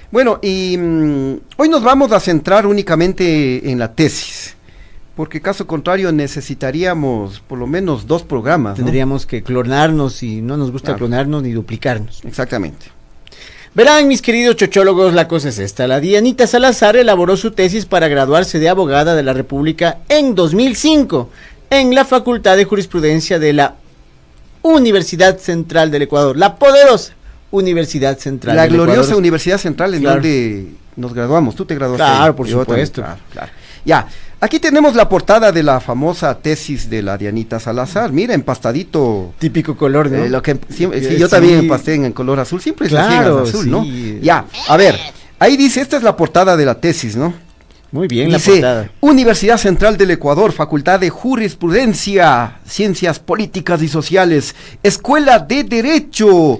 Bueno, 0.10 0.39
y 0.41 0.78
mm, 0.78 1.39
hoy 1.58 1.68
nos 1.68 1.84
vamos 1.84 2.14
a 2.14 2.22
centrar 2.22 2.66
únicamente 2.66 3.70
en 3.70 3.78
la 3.78 3.93
tesis, 3.93 4.55
porque 5.16 5.41
caso 5.41 5.66
contrario 5.68 6.11
necesitaríamos 6.11 7.39
por 7.41 7.57
lo 7.57 7.68
menos 7.68 8.07
dos 8.07 8.24
programas. 8.24 8.78
¿no? 8.78 8.84
Tendríamos 8.84 9.26
que 9.26 9.43
clonarnos 9.43 10.22
y 10.24 10.41
no 10.41 10.57
nos 10.57 10.72
gusta 10.72 10.88
Claro. 10.88 10.99
clonarnos 10.99 11.43
ni 11.43 11.51
duplicarnos. 11.51 12.22
Exactamente. 12.26 12.88
Verán, 13.74 14.07
mis 14.07 14.22
queridos 14.22 14.55
chochólogos, 14.55 15.13
la 15.13 15.28
cosa 15.28 15.49
es 15.49 15.59
esta. 15.59 15.86
La 15.88 15.99
Dianita 15.99 16.47
Salazar 16.47 16.95
elaboró 16.95 17.36
su 17.36 17.51
tesis 17.51 17.86
para 17.86 18.07
graduarse 18.07 18.57
de 18.59 18.70
abogada 18.70 19.16
de 19.16 19.24
la 19.24 19.34
República 19.34 19.97
en 20.07 20.34
2005 20.34 21.30
en 21.70 21.93
la 21.93 22.05
Facultad 22.05 22.55
de 22.55 22.63
Jurisprudencia 22.66 23.38
de 23.38 23.51
la 23.53 23.76
Universidad 24.61 25.38
Central 25.39 25.91
del 25.91 26.03
Ecuador, 26.03 26.38
la 26.38 26.55
poderosa 26.55 27.13
Universidad 27.51 28.18
Central 28.18 28.55
La 28.55 28.63
del 28.63 28.74
gloriosa 28.74 29.01
Ecuador. 29.01 29.18
Universidad 29.20 29.57
Central 29.57 29.93
en 29.93 30.01
Claro. 30.01 30.16
donde 30.16 30.68
nos 30.95 31.13
graduamos. 31.13 31.55
Tú 31.55 31.66
te 31.66 31.76
graduaste. 31.76 32.03
Claro, 32.03 32.36
por 32.36 32.47
también, 32.47 32.66
supuesto. 32.66 33.01
claro, 33.01 33.20
claro. 33.32 33.51
Ya, 33.86 34.07
aquí 34.41 34.59
tenemos 34.59 34.95
la 34.95 35.07
portada 35.07 35.51
de 35.51 35.61
la 35.63 35.79
famosa 35.79 36.38
tesis 36.39 36.89
de 36.89 37.01
la 37.03 37.17
Dianita 37.17 37.59
Salazar. 37.59 38.11
Mira, 38.11 38.33
empastadito. 38.33 39.33
Típico 39.39 39.77
color, 39.77 40.09
¿no? 40.11 40.23
Eh, 40.25 40.29
lo 40.29 40.41
que 40.41 40.57
siempre- 40.69 40.99
sí, 41.01 41.13
Eh, 41.15 41.17
yo 41.19 41.27
sí. 41.27 41.31
también 41.31 41.59
empasté 41.59 41.93
en, 41.93 42.11
color 42.11 42.39
azul. 42.39 42.59
Siempre 42.61 42.88
Claro, 42.88 43.43
azul, 43.43 43.63
sí. 43.65 43.69
¿no? 43.69 43.86
Ya, 44.21 44.45
a 44.67 44.75
ver, 44.77 44.97
ahí 45.39 45.55
dice, 45.55 45.81
esta 45.81 45.97
es 45.97 46.03
la 46.03 46.17
portada 46.17 46.57
de 46.57 46.65
la 46.65 46.75
tesis, 46.81 47.15
¿no? 47.15 47.33
Muy 47.91 48.07
bien 48.07 48.29
Dice, 48.29 48.49
la 48.49 48.55
portada. 48.55 48.91
Universidad 49.01 49.57
Central 49.57 49.95
del 49.97 50.11
Ecuador, 50.11 50.51
Facultad 50.51 50.99
de 50.99 51.09
Jurisprudencia, 51.11 52.57
Ciencias 52.65 53.19
Políticas 53.19 53.81
y 53.81 53.88
Sociales, 53.88 54.55
Escuela 54.83 55.39
de 55.39 55.63
Derecho, 55.63 56.59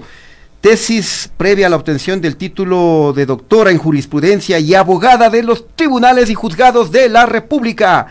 tesis 0.60 1.30
previa 1.36 1.66
a 1.66 1.70
la 1.70 1.76
obtención 1.76 2.20
del 2.20 2.36
título 2.36 3.12
de 3.14 3.26
doctora 3.26 3.70
en 3.70 3.78
jurisprudencia 3.78 4.58
y 4.58 4.74
abogada 4.74 5.30
de 5.30 5.42
los 5.42 5.64
tribunales 5.76 6.28
y 6.30 6.34
juzgados 6.34 6.90
de 6.90 7.08
la 7.08 7.26
República. 7.26 8.06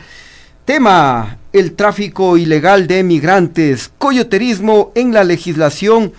Tema, 0.63 1.37
el 1.53 1.73
tráfico 1.73 2.37
ilegal 2.37 2.87
de 2.87 3.03
migrantes, 3.03 3.91
coyoterismo 3.97 4.91
en 4.95 5.13
la 5.13 5.23
legislación 5.23 6.13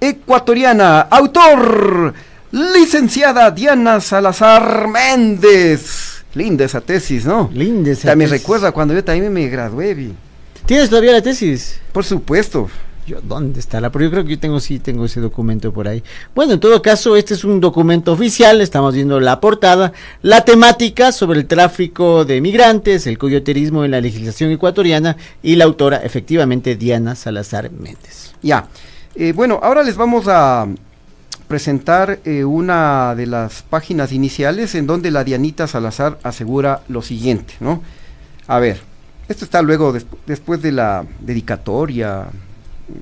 ecuatoriana. 0.00 1.02
Autor, 1.02 2.12
licenciada 2.50 3.50
Diana 3.50 4.00
Salazar 4.00 4.88
Méndez. 4.88 6.24
Linda 6.34 6.64
esa 6.64 6.80
tesis, 6.80 7.24
¿no? 7.26 7.50
Linda 7.52 7.90
esa 7.92 8.08
También 8.08 8.30
tesis. 8.30 8.42
recuerda 8.42 8.72
cuando 8.72 8.94
yo 8.94 9.04
también 9.04 9.32
me 9.32 9.46
gradué. 9.48 9.94
vi. 9.94 10.14
¿Tienes 10.66 10.88
todavía 10.88 11.12
la 11.12 11.22
tesis? 11.22 11.78
Por 11.92 12.04
supuesto. 12.04 12.68
Yo, 13.06 13.20
¿Dónde 13.20 13.58
está 13.58 13.80
la? 13.80 13.90
Pero 13.90 14.04
yo 14.04 14.10
creo 14.12 14.24
que 14.24 14.30
yo 14.30 14.38
tengo, 14.38 14.60
sí, 14.60 14.78
tengo 14.78 15.04
ese 15.04 15.20
documento 15.20 15.72
por 15.72 15.88
ahí. 15.88 16.04
Bueno, 16.36 16.52
en 16.52 16.60
todo 16.60 16.80
caso, 16.82 17.16
este 17.16 17.34
es 17.34 17.42
un 17.42 17.60
documento 17.60 18.12
oficial, 18.12 18.60
estamos 18.60 18.94
viendo 18.94 19.18
la 19.18 19.40
portada, 19.40 19.92
la 20.22 20.44
temática 20.44 21.10
sobre 21.10 21.40
el 21.40 21.46
tráfico 21.46 22.24
de 22.24 22.40
migrantes, 22.40 23.08
el 23.08 23.18
coyoterismo 23.18 23.84
en 23.84 23.90
la 23.90 24.00
legislación 24.00 24.52
ecuatoriana 24.52 25.16
y 25.42 25.56
la 25.56 25.64
autora, 25.64 25.96
efectivamente, 25.96 26.76
Diana 26.76 27.16
Salazar 27.16 27.72
Méndez. 27.72 28.34
Ya. 28.40 28.68
Eh, 29.16 29.32
bueno, 29.32 29.58
ahora 29.62 29.82
les 29.82 29.96
vamos 29.96 30.26
a 30.28 30.68
presentar 31.48 32.20
eh, 32.24 32.44
una 32.44 33.14
de 33.16 33.26
las 33.26 33.62
páginas 33.62 34.12
iniciales 34.12 34.74
en 34.76 34.86
donde 34.86 35.10
la 35.10 35.24
Dianita 35.24 35.66
Salazar 35.66 36.18
asegura 36.22 36.82
lo 36.88 37.02
siguiente, 37.02 37.54
¿no? 37.60 37.82
A 38.46 38.58
ver, 38.58 38.80
esto 39.28 39.44
está 39.44 39.60
luego 39.60 39.92
des- 39.92 40.06
después 40.26 40.62
de 40.62 40.72
la 40.72 41.04
dedicatoria, 41.20 42.26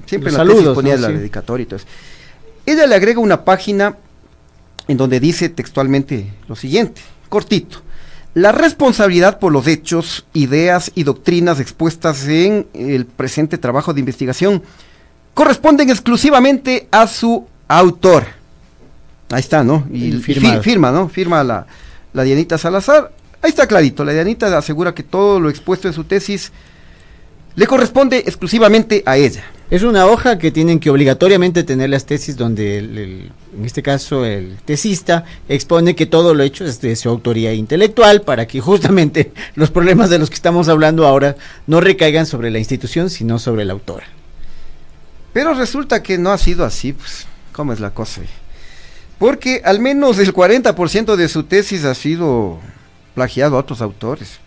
siempre 0.07 0.31
en 0.31 0.37
la 0.39 0.45
tesis 0.45 0.69
ponía 0.69 0.97
¿no? 0.97 1.03
la 1.03 1.09
Sí. 1.09 1.15
dedicatoria 1.15 1.63
y 1.63 1.67
todo 1.67 1.77
eso. 1.77 1.87
Ella 2.67 2.87
le 2.87 2.95
agrega 2.95 3.21
una 3.21 3.45
página 3.45 3.97
en 4.89 4.97
donde 4.97 5.21
dice 5.21 5.49
textualmente 5.49 6.31
lo 6.49 6.57
siguiente, 6.57 7.01
cortito. 7.29 7.83
La 8.35 8.53
responsabilidad 8.53 9.39
por 9.41 9.51
los 9.53 9.67
hechos, 9.67 10.25
ideas 10.35 10.93
y 10.95 11.03
doctrinas 11.03 11.59
expuestas 11.59 12.27
en 12.29 12.67
el 12.75 13.05
presente 13.07 13.59
trabajo 13.59 13.93
de 13.93 14.01
investigación 14.01 14.63
corresponden 15.35 15.91
exclusivamente 15.91 16.87
a 16.93 17.07
su 17.09 17.47
autor. 17.67 18.25
Ahí 19.31 19.41
está, 19.41 19.65
¿no? 19.65 19.87
Y, 19.93 20.05
Y 20.05 20.09
y 20.09 20.13
fi- 20.21 20.35
firmado. 20.35 20.63
firma, 20.63 20.91
¿no? 20.93 21.09
Firma 21.09 21.43
la, 21.45 21.67
la 22.13 22.23
Dianita 22.23 22.57
Salazar. 22.59 23.13
Ahí 23.43 23.51
está 23.51 23.67
clarito. 23.67 24.05
La 24.05 24.13
Dianita 24.13 24.57
asegura 24.57 24.95
que 24.95 25.03
todo 25.03 25.41
lo 25.41 25.49
expuesto 25.51 25.89
en 25.89 25.95
su 25.95 26.05
tesis 26.05 26.53
le 27.57 27.67
corresponde 27.67 28.19
exclusivamente 28.19 29.03
a 29.07 29.17
ella. 29.17 29.43
Es 29.71 29.85
una 29.85 30.07
hoja 30.07 30.37
que 30.37 30.51
tienen 30.51 30.81
que 30.81 30.91
obligatoriamente 30.91 31.63
tener 31.63 31.91
las 31.91 32.05
tesis 32.05 32.37
donde, 32.37 32.79
en 32.79 33.65
este 33.65 33.85
caso, 33.85 34.25
el 34.25 34.57
tesista 34.65 35.25
expone 35.49 35.95
que 35.95 36.07
todo 36.07 36.35
lo 36.35 36.43
hecho 36.43 36.65
es 36.65 36.81
de 36.81 36.97
su 36.97 37.09
autoría 37.09 37.55
intelectual 37.55 38.23
para 38.23 38.49
que 38.49 38.61
justamente 38.61 39.33
los 39.55 39.71
problemas 39.71 40.11
de 40.11 40.19
los 40.19 40.29
que 40.29 40.35
estamos 40.35 40.69
hablando 40.69 41.07
ahora 41.07 41.37
no 41.69 41.81
recaigan 41.81 42.27
sobre 42.27 42.51
la 42.51 42.59
institución, 42.59 43.11
sino 43.11 43.39
sobre 43.39 43.65
la 43.65 43.75
autora. 43.75 44.07
Pero 45.33 45.55
resulta 45.55 46.03
que 46.03 46.19
no 46.19 46.33
ha 46.33 46.39
sido 46.39 46.65
así, 46.65 46.93
pues, 46.93 47.27
¿cómo 47.53 47.73
es 47.73 47.79
la 47.79 47.91
cosa? 47.91 48.23
Porque 49.21 49.63
al 49.65 49.79
menos 49.79 50.19
el 50.19 50.35
40% 50.35 51.15
de 51.15 51.29
su 51.29 51.45
tesis 51.45 51.85
ha 51.85 51.95
sido 51.95 52.59
plagiado 53.15 53.55
a 53.55 53.61
otros 53.61 53.83
autores. 53.83 54.41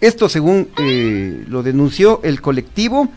Esto 0.00 0.28
según 0.28 0.68
eh, 0.78 1.44
lo 1.46 1.62
denunció 1.62 2.20
el 2.24 2.40
colectivo 2.40 3.08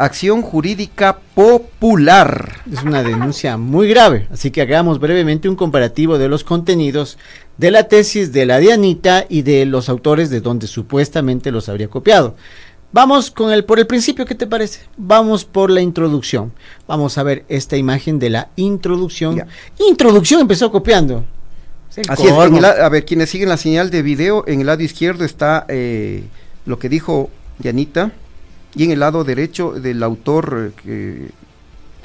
Acción 0.00 0.40
Jurídica 0.40 1.18
Popular. 1.34 2.62
Es 2.72 2.82
una 2.82 3.02
denuncia 3.02 3.58
muy 3.58 3.86
grave, 3.86 4.26
así 4.32 4.50
que 4.50 4.62
hagamos 4.62 4.98
brevemente 4.98 5.46
un 5.46 5.56
comparativo 5.56 6.16
de 6.16 6.26
los 6.28 6.42
contenidos 6.42 7.18
de 7.58 7.70
la 7.70 7.84
tesis 7.86 8.32
de 8.32 8.46
la 8.46 8.56
Dianita 8.60 9.26
y 9.28 9.42
de 9.42 9.66
los 9.66 9.90
autores 9.90 10.30
de 10.30 10.40
donde 10.40 10.68
supuestamente 10.68 11.50
los 11.50 11.68
habría 11.68 11.88
copiado. 11.88 12.34
Vamos 12.92 13.30
con 13.30 13.52
el 13.52 13.66
por 13.66 13.78
el 13.78 13.86
principio, 13.86 14.24
¿qué 14.24 14.34
te 14.34 14.46
parece? 14.46 14.80
Vamos 14.96 15.44
por 15.44 15.70
la 15.70 15.82
introducción. 15.82 16.52
Vamos 16.88 17.18
a 17.18 17.22
ver 17.22 17.44
esta 17.50 17.76
imagen 17.76 18.18
de 18.18 18.30
la 18.30 18.48
introducción. 18.56 19.36
Introducción 19.86 20.40
empezó 20.40 20.72
copiando. 20.72 21.26
Así 22.08 22.22
es, 22.26 22.32
en 22.56 22.62
la- 22.62 22.70
a 22.86 22.88
ver, 22.88 23.04
quienes 23.04 23.28
siguen 23.28 23.50
la 23.50 23.58
señal 23.58 23.90
de 23.90 24.00
video, 24.00 24.44
en 24.46 24.60
el 24.60 24.66
lado 24.66 24.82
izquierdo 24.82 25.26
está 25.26 25.66
eh, 25.68 26.24
lo 26.64 26.78
que 26.78 26.88
dijo 26.88 27.28
Dianita 27.58 28.12
y 28.74 28.84
en 28.84 28.90
el 28.92 29.00
lado 29.00 29.24
derecho 29.24 29.72
del 29.72 30.02
autor 30.02 30.72
eh, 30.76 30.80
que 30.82 31.28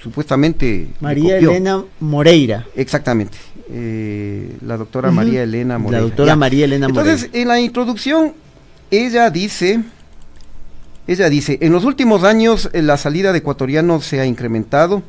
supuestamente 0.01 0.87
María. 0.99 1.37
Elena 1.37 1.83
Moreira. 1.99 2.65
Exactamente. 2.75 3.37
eh, 3.69 4.55
la 4.65 4.77
doctora. 4.77 5.09
María 5.11 5.43
Elena 5.43 5.75
La 5.75 5.79
Moreira. 5.79 6.01
doctora 6.03 6.27
Ya. 6.31 6.35
María 6.35 6.65
Elena 6.65 6.87
Entonces, 6.87 7.29
en 7.33 7.47
la 7.47 7.59
introducción, 7.59 8.33
ella 8.91 9.29
dice, 9.31 9.81
ella 11.07 11.29
dice, 11.29 11.57
en 11.61 11.71
los 11.71 11.83
últimos 11.85 12.23
años 12.23 12.69
eh, 12.73 12.81
la 12.81 12.97
salida 12.97 13.31
de 13.31 13.39
ecuatorianos 13.39 14.05
se 14.05 14.19
ha 14.19 14.25
incrementado, 14.25 15.01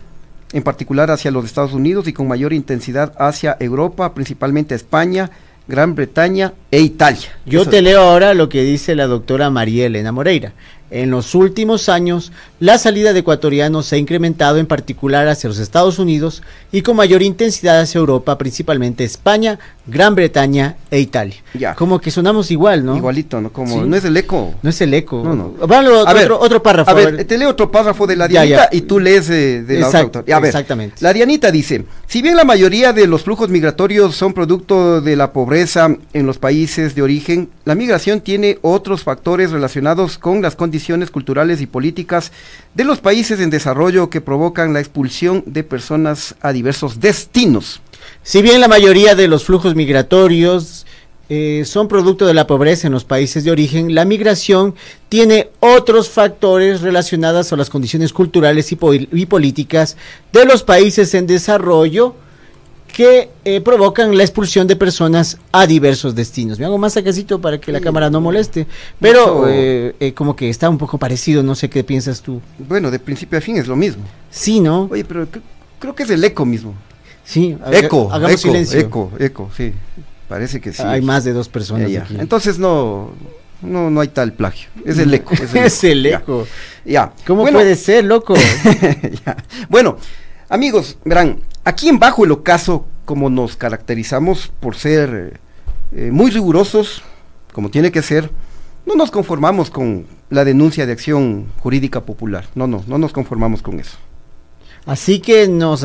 en 0.52 0.62
particular 0.62 1.11
hacia 1.11 1.30
los 1.30 1.44
Estados 1.44 1.72
Unidos 1.74 2.07
y 2.09 2.12
con 2.12 2.28
mayor 2.28 2.52
intensidad 2.52 3.12
hacia 3.18 3.57
Europa, 3.61 4.14
principalmente 4.14 4.74
España, 4.74 5.30
Gran 5.68 5.94
Bretaña 5.94 6.52
e 6.70 6.80
Italia. 6.80 7.28
Yo 7.44 7.62
Eso- 7.62 7.70
te 7.70 7.82
leo 7.82 8.00
ahora 8.00 8.32
lo 8.34 8.48
que 8.48 8.62
dice 8.62 8.94
la 8.94 9.07
doctora 9.07 9.50
María 9.50 9.86
Elena 9.86 10.12
Moreira. 10.12 10.52
En 10.91 11.11
los 11.11 11.34
últimos 11.34 11.89
años, 11.89 12.30
la 12.61 12.78
salida 12.78 13.12
de 13.12 13.18
ecuatorianos 13.20 13.87
se 13.87 13.97
ha 13.97 13.99
incrementado 13.99 14.59
en 14.59 14.66
particular 14.66 15.26
hacia 15.26 15.49
los 15.49 15.59
Estados 15.59 15.99
Unidos 15.99 16.43
y 16.70 16.82
con 16.82 16.95
mayor 16.95 17.22
intensidad 17.22 17.80
hacia 17.80 17.99
Europa, 17.99 18.39
principalmente 18.39 19.03
España, 19.03 19.59
Gran 19.87 20.14
Bretaña 20.14 20.76
e 20.91 20.99
Italia. 21.01 21.37
Ya. 21.55 21.74
Como 21.74 22.01
que 22.01 22.11
sonamos 22.11 22.51
igual, 22.51 22.84
¿no? 22.84 22.97
Igualito, 22.97 23.41
¿no? 23.41 23.53
Como, 23.53 23.82
Sí. 23.82 23.89
no 23.89 23.97
es 23.97 24.05
el 24.05 24.16
eco. 24.16 24.55
No 24.62 24.70
es 24.70 24.80
el 24.80 24.93
eco. 24.95 25.22
No, 25.24 25.34
no. 25.34 25.55
A 25.61 25.64
A 25.64 26.14
ver, 26.14 26.32
otro, 26.32 26.62
párrafo. 26.62 26.91
A 26.91 26.93
a 26.93 26.97
ver, 26.97 27.24
te 27.24 27.39
leo 27.39 27.51
otro 27.51 27.70
párrafo 27.70 28.07
de 28.07 28.16
la 28.16 28.26
Dianita 28.26 28.68
ya. 28.70 28.76
y 28.76 28.82
tú 28.82 28.99
lees 28.99 29.30
eh, 29.30 29.62
de 29.62 29.78
la 29.78 29.89
otra 29.89 30.01
autora. 30.01 30.37
A 30.37 30.41
ver, 30.41 30.49
exactamente. 30.49 30.97
La 31.01 31.12
Dianita 31.12 31.51
dice, 31.51 31.84
si 32.07 32.22
bien 32.22 32.37
la 32.37 32.45
mayoría 32.45 32.93
de 32.93 33.07
los 33.07 33.22
flujos 33.22 33.49
migratorios 33.49 34.16
son 34.16 34.32
producto 34.32 35.01
de 35.01 35.16
la 35.16 35.32
pobreza 35.32 35.89
en 36.12 36.26
los 36.26 36.39
países 36.39 36.95
de 36.95 37.03
origen, 37.03 37.51
la 37.64 37.74
migración 37.74 38.20
tiene 38.20 38.59
otros 38.62 39.03
factores 39.05 39.51
relacionados 39.51 40.18
con 40.18 40.43
las 40.43 40.57
condiciones 40.57 41.11
culturales 41.11 41.61
y 41.61 41.66
políticas 41.66 42.32
de 42.74 42.84
los 42.84 42.99
países 42.99 43.41
en 43.41 43.51
desarrollo 43.51 44.11
que 44.11 44.20
provocan 44.20 44.72
la 44.72 44.80
expulsión 44.80 45.43
de 45.47 45.62
personas 45.62 46.34
a 46.41 46.53
diversos 46.53 47.01
destinos. 47.01 47.80
Si 48.29 48.43
bien 48.43 48.61
la 48.61 48.66
mayoría 48.66 49.14
de 49.14 49.29
los 49.29 49.45
flujos 49.45 49.77
migratorios 49.77 50.85
eh, 51.29 51.62
son 51.64 51.87
producto 51.87 52.27
de 52.27 52.35
la 52.35 52.49
pobreza 52.49 52.89
en 52.89 52.93
los 52.93 53.05
países 53.05 53.45
de 53.45 53.53
origen, 53.53 53.95
la 53.95 54.05
migración 54.05 54.74
tiene 55.09 55.51
otros 55.61 56.11
factores 56.11 56.81
relacionados 56.81 57.53
a 57.53 57.57
las 57.57 57.70
condiciones 57.70 58.12
culturales 58.12 58.72
y, 58.72 58.77
po- 58.77 58.95
y 58.95 59.27
políticas 59.27 59.97
de 60.33 60.45
los 60.45 60.64
países 60.64 61.14
en 61.14 61.29
desarrollo 61.29 62.16
que 62.93 63.29
eh, 63.45 63.61
provocan 63.61 64.16
la 64.16 64.24
expulsión 64.24 64.66
de 64.66 64.74
personas 64.74 65.39
a 65.53 65.68
diversos 65.68 66.16
destinos. 66.16 66.59
Me 66.59 66.64
hago 66.64 66.79
más 66.79 66.95
sacacito 66.95 67.41
para 67.41 67.61
que 67.61 67.70
la 67.70 67.81
cámara 67.81 68.11
no 68.11 68.20
moleste, 68.20 68.66
pero 69.01 69.47
eh, 69.49 69.95
eh, 70.01 70.14
como 70.14 70.35
que 70.35 70.49
está 70.51 70.68
un 70.68 70.79
poco 70.79 70.99
parecido, 70.99 71.45
no 71.45 71.55
sé 71.55 71.70
qué 71.70 71.85
piensas 71.85 72.22
tú. 72.22 72.41
Bueno, 72.59 72.91
de 72.91 72.99
principio 72.99 73.39
a 73.39 73.41
fin 73.41 73.57
es 73.59 73.68
lo 73.68 73.77
mismo. 73.77 74.03
Sí, 74.33 74.59
¿no? 74.59 74.89
Oye, 74.91 75.05
pero 75.05 75.27
cre- 75.31 75.43
creo 75.79 75.95
que 75.95 76.03
es 76.03 76.11
el 76.11 76.24
eco 76.24 76.45
mismo. 76.45 76.74
Sí, 77.27 77.59
haga- 77.62 77.79
Eco, 77.79 78.09
hagamos 78.12 78.31
eco, 78.41 78.41
silencio. 78.53 78.79
eco, 78.81 79.12
eco, 79.18 79.51
sí. 79.55 79.72
Parece 80.29 80.61
que 80.61 80.72
sí. 80.72 80.83
Hay 80.83 81.03
más 81.03 81.24
de 81.24 81.33
dos 81.33 81.49
personas 81.49 81.91
Ya, 81.91 81.99
ya. 82.01 82.05
aquí. 82.05 82.16
Entonces 82.18 82.59
no, 82.59 83.11
no, 83.62 83.91
no 83.91 84.01
hay 84.01 84.09
tal 84.09 84.33
plagio. 84.33 84.68
Es 84.85 84.97
el 84.99 85.12
eco. 85.12 85.35
Es 85.35 85.85
el 85.85 86.07
eco. 86.07 86.47
Ya. 86.85 87.12
¿Cómo 87.27 87.43
Bueno, 87.43 87.59
puede 87.59 87.77
ser, 87.77 88.05
loco? 88.05 88.35
Bueno, 89.68 89.97
amigos, 90.49 90.99
verán, 91.05 91.41
aquí 91.64 91.89
en 91.89 91.99
Bajo 91.99 92.24
el 92.24 92.33
Ocaso 92.33 92.87
como 93.05 93.31
nos 93.31 93.57
caracterizamos 93.57 94.53
por 94.61 94.77
ser 94.77 95.39
eh, 95.93 96.11
muy 96.12 96.31
rigurosos, 96.31 97.03
como 97.53 97.70
tiene 97.70 97.93
que 97.93 98.03
ser, 98.03 98.31
no 98.85 98.95
nos 98.97 99.11
conformamos 99.11 99.70
con 99.70 100.07
la 100.31 100.45
denuncia 100.45 100.87
de 100.87 100.93
acción 100.93 101.47
jurídica 101.61 102.01
popular. 102.05 102.47
No, 102.57 102.66
no, 102.66 102.83
no 102.87 102.99
nos 102.99 103.12
conformamos 103.12 103.62
con 103.62 103.79
eso. 103.79 103.97
Así 104.87 105.18
que 105.18 105.49
no 105.49 105.76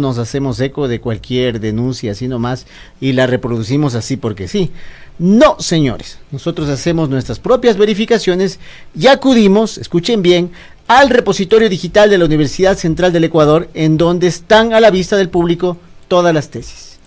nos 0.00 0.18
hacemos 0.18 0.60
eco 0.60 0.86
de 0.86 1.00
cualquier 1.00 1.58
denuncia 1.58 2.12
así 2.12 2.28
nomás 2.28 2.66
y 3.00 3.12
la 3.12 3.26
reproducimos 3.26 3.96
así 3.96 4.16
porque 4.16 4.46
sí. 4.46 4.70
No, 5.18 5.56
señores, 5.60 6.18
nosotros 6.30 6.68
hacemos 6.68 7.08
nuestras 7.08 7.40
propias 7.40 7.76
verificaciones 7.76 8.58
y 8.98 9.08
acudimos, 9.08 9.78
escuchen 9.78 10.22
bien, 10.22 10.50
al 10.86 11.10
repositorio 11.10 11.68
digital 11.68 12.10
de 12.10 12.18
la 12.18 12.24
Universidad 12.24 12.76
Central 12.76 13.12
del 13.12 13.24
Ecuador, 13.24 13.68
en 13.74 13.96
donde 13.96 14.26
están 14.28 14.72
a 14.72 14.80
la 14.80 14.90
vista 14.90 15.16
del 15.16 15.30
público 15.30 15.76
todas 16.08 16.34
las 16.34 16.50
tesis. 16.50 16.98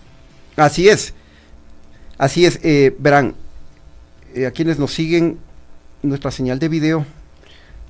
Así 0.55 0.89
es, 0.89 1.13
así 2.17 2.45
es, 2.45 2.59
eh, 2.63 2.95
verán, 2.97 3.35
eh, 4.33 4.47
a 4.47 4.51
quienes 4.51 4.79
nos 4.79 4.93
siguen, 4.93 5.37
nuestra 6.01 6.31
señal 6.31 6.59
de 6.59 6.69
video. 6.69 7.05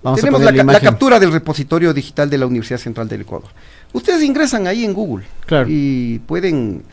Vamos 0.04 0.20
Tenemos 0.22 0.42
la, 0.42 0.80
captura 0.80 1.20
del 1.20 1.32
repositorio 1.32 1.94
digital 1.94 2.30
de 2.30 2.38
la 2.38 2.46
Universidad 2.46 2.80
Central 2.80 3.08
del 3.08 3.22
Ecuador. 3.22 3.50
Ustedes 3.94 4.24
ingresan 4.24 4.68
ahí 4.68 4.86
en 4.86 4.94
Google 4.94 5.26
Claro. 5.46 5.66
y 5.70 6.20
pueden, 6.20 6.84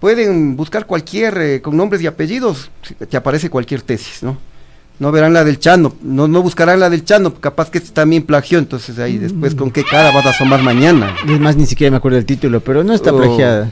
pueden 0.00 0.56
buscar 0.56 0.86
cualquier, 0.86 1.36
eh, 1.38 1.60
con 1.60 1.76
nombres 1.76 2.00
y 2.02 2.06
apellidos, 2.06 2.70
te 3.08 3.16
aparece 3.16 3.50
cualquier 3.50 3.82
tesis, 3.82 4.22
¿no? 4.22 4.38
No 4.98 5.12
verán 5.12 5.32
la 5.32 5.44
del 5.44 5.60
Chano, 5.60 5.94
no, 6.02 6.26
no 6.26 6.42
buscarán 6.42 6.80
la 6.80 6.90
del 6.90 7.04
Chano, 7.04 7.32
capaz 7.34 7.70
que 7.70 7.78
este 7.78 7.92
también 7.92 8.24
plagió, 8.24 8.58
entonces 8.58 8.98
ahí 8.98 9.16
después 9.16 9.54
con 9.54 9.70
qué 9.70 9.84
cara 9.84 10.10
vas 10.10 10.26
a 10.26 10.30
asomar 10.30 10.60
mañana. 10.62 11.14
Es 11.28 11.38
más, 11.38 11.54
ni 11.54 11.66
siquiera 11.66 11.92
me 11.92 11.98
acuerdo 11.98 12.16
del 12.16 12.26
título, 12.26 12.58
pero 12.60 12.82
no 12.82 12.92
está 12.92 13.12
O- 13.12 13.16
plagiada. 13.18 13.70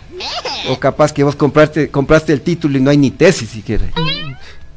O 0.71 0.79
capaz 0.79 1.13
que 1.13 1.25
vos 1.25 1.35
compraste, 1.35 1.89
compraste 1.89 2.33
el 2.33 2.43
título 2.43 2.79
y 2.79 2.81
no 2.81 2.91
hay 2.91 2.97
ni 2.97 3.11
tesis 3.11 3.49
siquiera. 3.51 3.87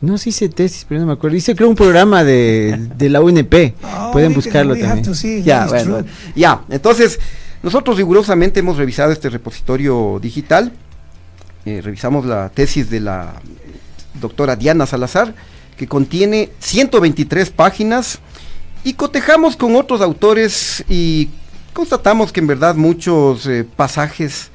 No, 0.02 0.18
sí 0.18 0.30
hice 0.30 0.47
tesis, 0.47 0.86
pero 0.88 1.02
no 1.02 1.08
me 1.08 1.14
acuerdo. 1.14 1.36
Hice 1.36 1.56
creo 1.56 1.70
un 1.70 1.76
programa 1.76 2.24
de, 2.24 2.89
de 2.95 3.10
la 3.10 3.22
UNP. 3.22 3.76
Pueden 4.14 4.34
buscarlo 4.34 4.76
también. 4.76 5.43
Ya, 5.43 5.66
bueno, 5.68 5.91
bueno. 5.91 6.08
ya, 6.36 6.62
entonces 6.70 7.20
nosotros 7.62 7.97
rigurosamente 7.97 8.62
hemos 8.62 8.78
revisado 8.78 9.12
este 9.12 9.30
repositorio 9.30 10.20
digital, 10.22 10.72
eh, 11.66 11.82
revisamos 11.84 12.26
la 12.26 12.50
tesis 12.50 12.89
de 12.89 13.02
la 13.02 13.34
doctora 14.22 14.56
Diana 14.56 14.86
Salazar, 14.86 15.36
que 15.76 15.86
contiene 15.86 16.50
123 16.60 17.50
páginas, 17.50 18.20
y 18.84 18.93
cotejamos 18.93 19.58
con 19.58 19.76
otros 19.76 20.00
autores 20.00 20.86
y 20.88 21.30
constatamos 21.74 22.32
que 22.32 22.39
en 22.39 22.47
verdad 22.47 22.76
muchos 22.76 23.45
eh, 23.45 23.66
pasajes 23.76 24.50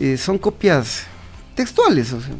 eh, 0.00 0.16
son 0.16 0.38
copias 0.38 1.02
textuales. 1.54 2.12
o 2.14 2.20
sea, 2.20 2.30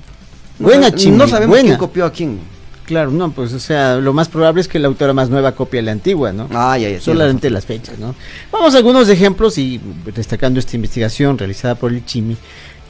Buena, 0.63 0.89
sabe- 0.89 0.97
Chimi, 0.99 1.17
No 1.17 1.27
sabemos 1.29 1.49
buena. 1.51 1.67
quién 1.69 1.79
copió 1.79 2.05
a 2.05 2.13
quién. 2.13 2.39
Claro, 2.85 3.11
no, 3.11 3.31
pues 3.31 3.53
o 3.53 3.61
sea, 3.61 3.97
lo 3.97 4.13
más 4.13 4.29
probable 4.29 4.61
es 4.61 4.69
que 4.69 4.79
la 4.79 4.89
autora 4.89 5.13
más 5.13 5.31
nueva 5.31 5.53
copie 5.53 5.81
la 5.83 5.93
antigua, 5.93 6.33
¿no? 6.33 6.49
Ah, 6.53 6.77
ya, 6.77 6.89
ya. 6.91 7.01
Solamente 7.01 7.49
las 7.49 7.65
fechas, 7.65 7.99
¿no? 7.99 8.15
Vamos 8.51 8.75
a 8.75 8.79
algunos 8.79 9.09
ejemplos 9.09 9.57
y 9.57 9.81
destacando 10.15 10.59
esta 10.59 10.75
investigación 10.77 11.39
realizada 11.39 11.75
por 11.77 11.93
el 11.93 12.05
Chimi. 12.05 12.37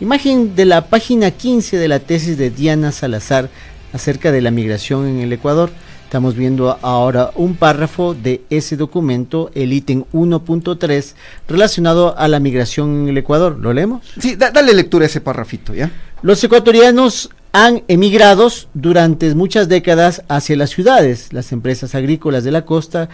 Imagen 0.00 0.56
de 0.56 0.64
la 0.64 0.86
página 0.86 1.30
15 1.30 1.76
de 1.76 1.88
la 1.88 2.00
tesis 2.00 2.36
de 2.38 2.50
Diana 2.50 2.90
Salazar 2.90 3.50
acerca 3.92 4.32
de 4.32 4.40
la 4.40 4.50
migración 4.50 5.06
en 5.06 5.20
el 5.20 5.32
Ecuador. 5.32 5.70
Estamos 6.04 6.34
viendo 6.34 6.78
ahora 6.82 7.30
un 7.36 7.54
párrafo 7.54 8.14
de 8.14 8.42
ese 8.50 8.76
documento, 8.76 9.50
el 9.54 9.72
ítem 9.72 10.04
1.3, 10.12 11.14
relacionado 11.48 12.18
a 12.18 12.28
la 12.28 12.40
migración 12.40 13.02
en 13.02 13.08
el 13.10 13.18
Ecuador. 13.18 13.58
¿Lo 13.58 13.72
leemos? 13.72 14.02
Sí, 14.18 14.36
da- 14.36 14.50
dale 14.50 14.74
lectura 14.74 15.04
a 15.04 15.06
ese 15.06 15.20
parrafito, 15.20 15.74
¿ya? 15.74 15.90
Los 16.22 16.42
ecuatorianos 16.44 17.30
han 17.52 17.82
emigrado 17.88 18.48
durante 18.72 19.34
muchas 19.34 19.68
décadas 19.68 20.22
hacia 20.28 20.56
las 20.56 20.70
ciudades, 20.70 21.32
las 21.32 21.52
empresas 21.52 21.94
agrícolas 21.94 22.44
de 22.44 22.50
la 22.50 22.64
costa 22.64 23.10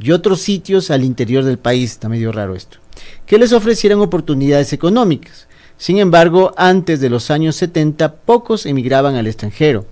y 0.00 0.10
otros 0.10 0.40
sitios 0.40 0.90
al 0.90 1.04
interior 1.04 1.44
del 1.44 1.58
país, 1.58 1.92
está 1.92 2.08
medio 2.08 2.32
raro 2.32 2.56
esto, 2.56 2.78
que 3.24 3.38
les 3.38 3.52
ofrecieran 3.52 4.00
oportunidades 4.00 4.72
económicas. 4.72 5.46
Sin 5.76 5.98
embargo, 5.98 6.52
antes 6.56 7.00
de 7.00 7.08
los 7.08 7.30
años 7.30 7.54
70, 7.54 8.16
pocos 8.16 8.66
emigraban 8.66 9.14
al 9.14 9.28
extranjero. 9.28 9.86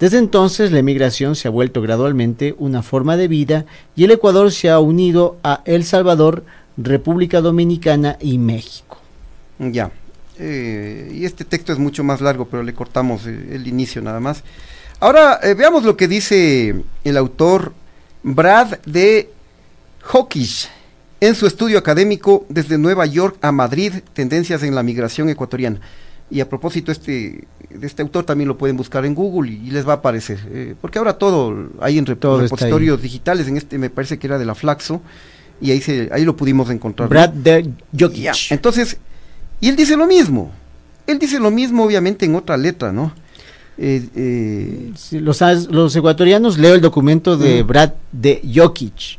Desde 0.00 0.18
entonces, 0.18 0.72
la 0.72 0.78
emigración 0.78 1.36
se 1.36 1.48
ha 1.48 1.50
vuelto 1.50 1.82
gradualmente 1.82 2.54
una 2.58 2.82
forma 2.82 3.18
de 3.18 3.28
vida 3.28 3.66
y 3.94 4.04
el 4.04 4.10
Ecuador 4.12 4.50
se 4.50 4.70
ha 4.70 4.78
unido 4.78 5.36
a 5.42 5.62
El 5.66 5.84
Salvador, 5.84 6.44
República 6.78 7.42
Dominicana 7.42 8.16
y 8.20 8.38
México. 8.38 8.98
Ya. 9.58 9.90
Eh, 10.38 11.12
y 11.14 11.24
este 11.24 11.44
texto 11.44 11.72
es 11.72 11.78
mucho 11.78 12.04
más 12.04 12.20
largo, 12.20 12.46
pero 12.46 12.62
le 12.62 12.74
cortamos 12.74 13.26
eh, 13.26 13.48
el 13.52 13.66
inicio 13.66 14.02
nada 14.02 14.20
más. 14.20 14.42
Ahora 15.00 15.40
eh, 15.42 15.54
veamos 15.54 15.84
lo 15.84 15.96
que 15.96 16.08
dice 16.08 16.74
el 17.04 17.16
autor 17.16 17.72
Brad 18.22 18.78
de 18.84 19.30
Hawkish 20.02 20.68
en 21.20 21.34
su 21.34 21.46
estudio 21.46 21.78
académico 21.78 22.44
desde 22.48 22.76
Nueva 22.76 23.06
York 23.06 23.38
a 23.40 23.50
Madrid, 23.50 23.94
tendencias 24.12 24.62
en 24.62 24.74
la 24.74 24.82
migración 24.82 25.28
ecuatoriana. 25.30 25.80
Y 26.30 26.40
a 26.40 26.48
propósito, 26.48 26.90
este, 26.90 27.44
de 27.70 27.86
este 27.86 28.02
autor 28.02 28.24
también 28.24 28.48
lo 28.48 28.58
pueden 28.58 28.76
buscar 28.76 29.06
en 29.06 29.14
Google 29.14 29.52
y, 29.52 29.68
y 29.68 29.70
les 29.70 29.86
va 29.86 29.92
a 29.92 29.96
aparecer. 29.96 30.76
porque 30.80 30.98
ahora 30.98 31.16
todo 31.16 31.70
hay 31.80 31.98
en 31.98 32.04
rep- 32.04 32.18
Todo 32.18 32.42
está 32.42 32.56
repositorios 32.56 33.00
digitales, 33.00 33.46
en 33.48 33.56
este 33.56 33.78
me 33.78 33.90
parece 33.90 34.18
que 34.18 34.26
era 34.26 34.38
de 34.38 34.44
la 34.44 34.54
Flaxo, 34.54 35.00
y 35.60 35.70
ahí, 35.70 35.80
se, 35.80 36.10
ahí 36.12 36.24
lo 36.24 36.36
pudimos 36.36 36.68
encontrar. 36.68 37.08
Brad 37.08 37.30
de 37.30 37.70
Jokic. 37.98 38.50
Entonces, 38.50 38.98
y 39.60 39.68
él 39.68 39.76
dice 39.76 39.96
lo 39.96 40.06
mismo. 40.06 40.50
Él 41.06 41.18
dice 41.18 41.38
lo 41.38 41.50
mismo, 41.50 41.84
obviamente, 41.84 42.26
en 42.26 42.34
otra 42.34 42.56
letra, 42.56 42.92
¿no? 42.92 43.12
Eh, 43.78 44.08
eh, 44.16 44.92
Sí, 44.96 45.20
los, 45.20 45.40
ecuatorianos, 45.96 46.58
leo 46.58 46.74
el 46.74 46.80
documento 46.80 47.36
de 47.36 47.62
Mm. 47.62 47.66
Brad 47.66 47.92
de 48.12 48.42
Jokic. 48.54 49.18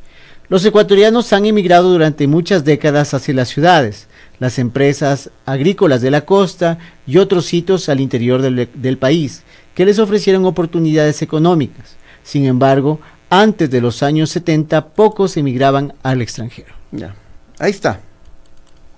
Los 0.50 0.66
ecuatorianos 0.66 1.32
han 1.34 1.46
emigrado 1.46 1.92
durante 1.92 2.26
muchas 2.28 2.64
décadas 2.64 3.14
hacia 3.14 3.34
las 3.34 3.50
ciudades, 3.50 4.08
las 4.40 4.60
empresas 4.60 5.30
agrícolas 5.46 6.02
de 6.02 6.12
la 6.12 6.22
costa 6.22 6.78
y 7.06 7.18
otros 7.18 7.46
sitios 7.46 7.90
al 7.90 8.00
interior 8.00 8.42
del, 8.42 8.70
del 8.74 8.98
país, 8.98 9.44
que 9.76 9.86
les 9.86 10.00
ofrecieron 10.00 10.46
oportunidades 10.46 11.22
económicas. 11.22 11.96
Sin 12.24 12.46
embargo, 12.46 13.00
antes 13.30 13.70
de 13.70 13.82
los 13.82 14.04
años 14.04 14.30
70, 14.32 14.88
pocos 14.90 15.36
emigraban 15.38 15.94
al 16.04 16.22
extranjero. 16.22 16.74
ya. 16.92 17.14
Ahí 17.60 17.72
está. 17.72 18.00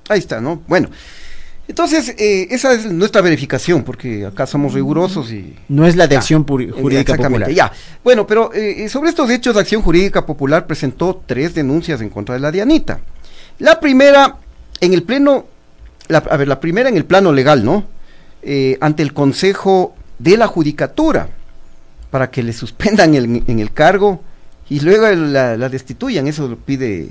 Ahí 0.07 0.19
está, 0.19 0.41
¿no? 0.41 0.61
Bueno. 0.67 0.89
Entonces, 1.69 2.15
eh, 2.17 2.47
esa 2.49 2.73
es 2.73 2.91
nuestra 2.91 3.21
verificación, 3.21 3.83
porque 3.83 4.25
acá 4.25 4.47
somos 4.47 4.73
rigurosos 4.73 5.31
y... 5.31 5.53
No 5.67 5.85
es 5.85 5.95
la 5.95 6.07
de 6.07 6.17
acción 6.17 6.41
eh, 6.41 6.45
jurídica 6.71 7.01
exactamente, 7.13 7.45
popular. 7.45 7.51
ya. 7.51 7.71
Bueno, 8.03 8.25
pero 8.25 8.51
eh, 8.55 8.89
sobre 8.89 9.09
estos 9.11 9.29
hechos, 9.29 9.55
Acción 9.55 9.83
Jurídica 9.83 10.25
Popular 10.25 10.65
presentó 10.65 11.21
tres 11.27 11.53
denuncias 11.53 12.01
en 12.01 12.09
contra 12.09 12.33
de 12.33 12.41
la 12.41 12.51
Dianita. 12.51 13.01
La 13.59 13.79
primera, 13.79 14.37
en 14.81 14.93
el 14.95 15.03
pleno, 15.03 15.45
la- 16.07 16.17
a 16.17 16.37
ver, 16.37 16.47
la 16.47 16.59
primera 16.59 16.89
en 16.89 16.97
el 16.97 17.05
plano 17.05 17.31
legal, 17.31 17.63
¿no? 17.63 17.85
Eh, 18.41 18.79
ante 18.81 19.03
el 19.03 19.13
Consejo 19.13 19.93
de 20.17 20.37
la 20.37 20.47
Judicatura, 20.47 21.29
para 22.09 22.31
que 22.31 22.41
le 22.41 22.51
suspendan 22.51 23.13
el- 23.13 23.43
en 23.45 23.59
el 23.59 23.71
cargo 23.73 24.23
y 24.71 24.79
luego 24.79 25.07
la, 25.07 25.55
la 25.55 25.69
destituyan, 25.69 26.25
eso 26.25 26.47
lo 26.47 26.57
pide 26.57 27.09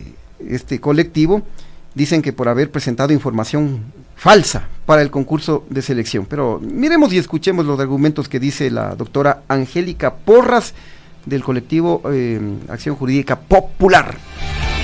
este 0.49 0.81
colectivo. 0.81 1.43
Dicen 1.95 2.23
que 2.23 2.33
por 2.33 2.49
haber 2.49 2.71
presentado 2.73 3.13
información 3.13 3.83
falsa 4.19 4.67
para 4.85 5.01
el 5.01 5.11
concurso 5.11 5.65
de 5.71 5.81
selección. 5.81 6.27
Pero 6.27 6.59
miremos 6.61 7.13
y 7.13 7.19
escuchemos 7.19 7.65
los 7.65 7.79
argumentos 7.79 8.29
que 8.29 8.41
dice 8.41 8.71
la 8.71 8.95
doctora 8.95 9.43
Angélica 9.49 10.15
Porras 10.15 10.75
del 11.25 11.45
colectivo 11.45 12.03
eh, 12.13 12.41
Acción 12.69 12.97
Jurídica 12.97 13.39
Popular. 13.39 14.17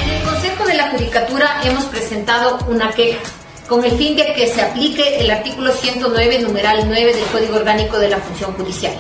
En 0.03 0.11
el 0.11 0.23
Consejo 0.23 0.65
de 0.65 0.75
la 0.75 0.91
Judicatura 0.91 1.61
hemos 1.65 1.85
presentado 1.87 2.59
una 2.69 2.93
queja 2.93 3.19
con 3.69 3.83
el 3.85 3.93
fin 3.93 4.15
de 4.15 4.35
que 4.35 4.47
se 4.47 4.61
aplique 4.61 5.21
el 5.21 5.31
artículo 5.31 5.73
109, 5.73 6.43
numeral 6.43 6.85
9 6.87 7.15
del 7.15 7.25
Código 7.27 7.57
Orgánico 7.57 7.99
de 7.99 8.11
la 8.11 8.19
Función 8.19 8.53
Judicial, 8.53 8.93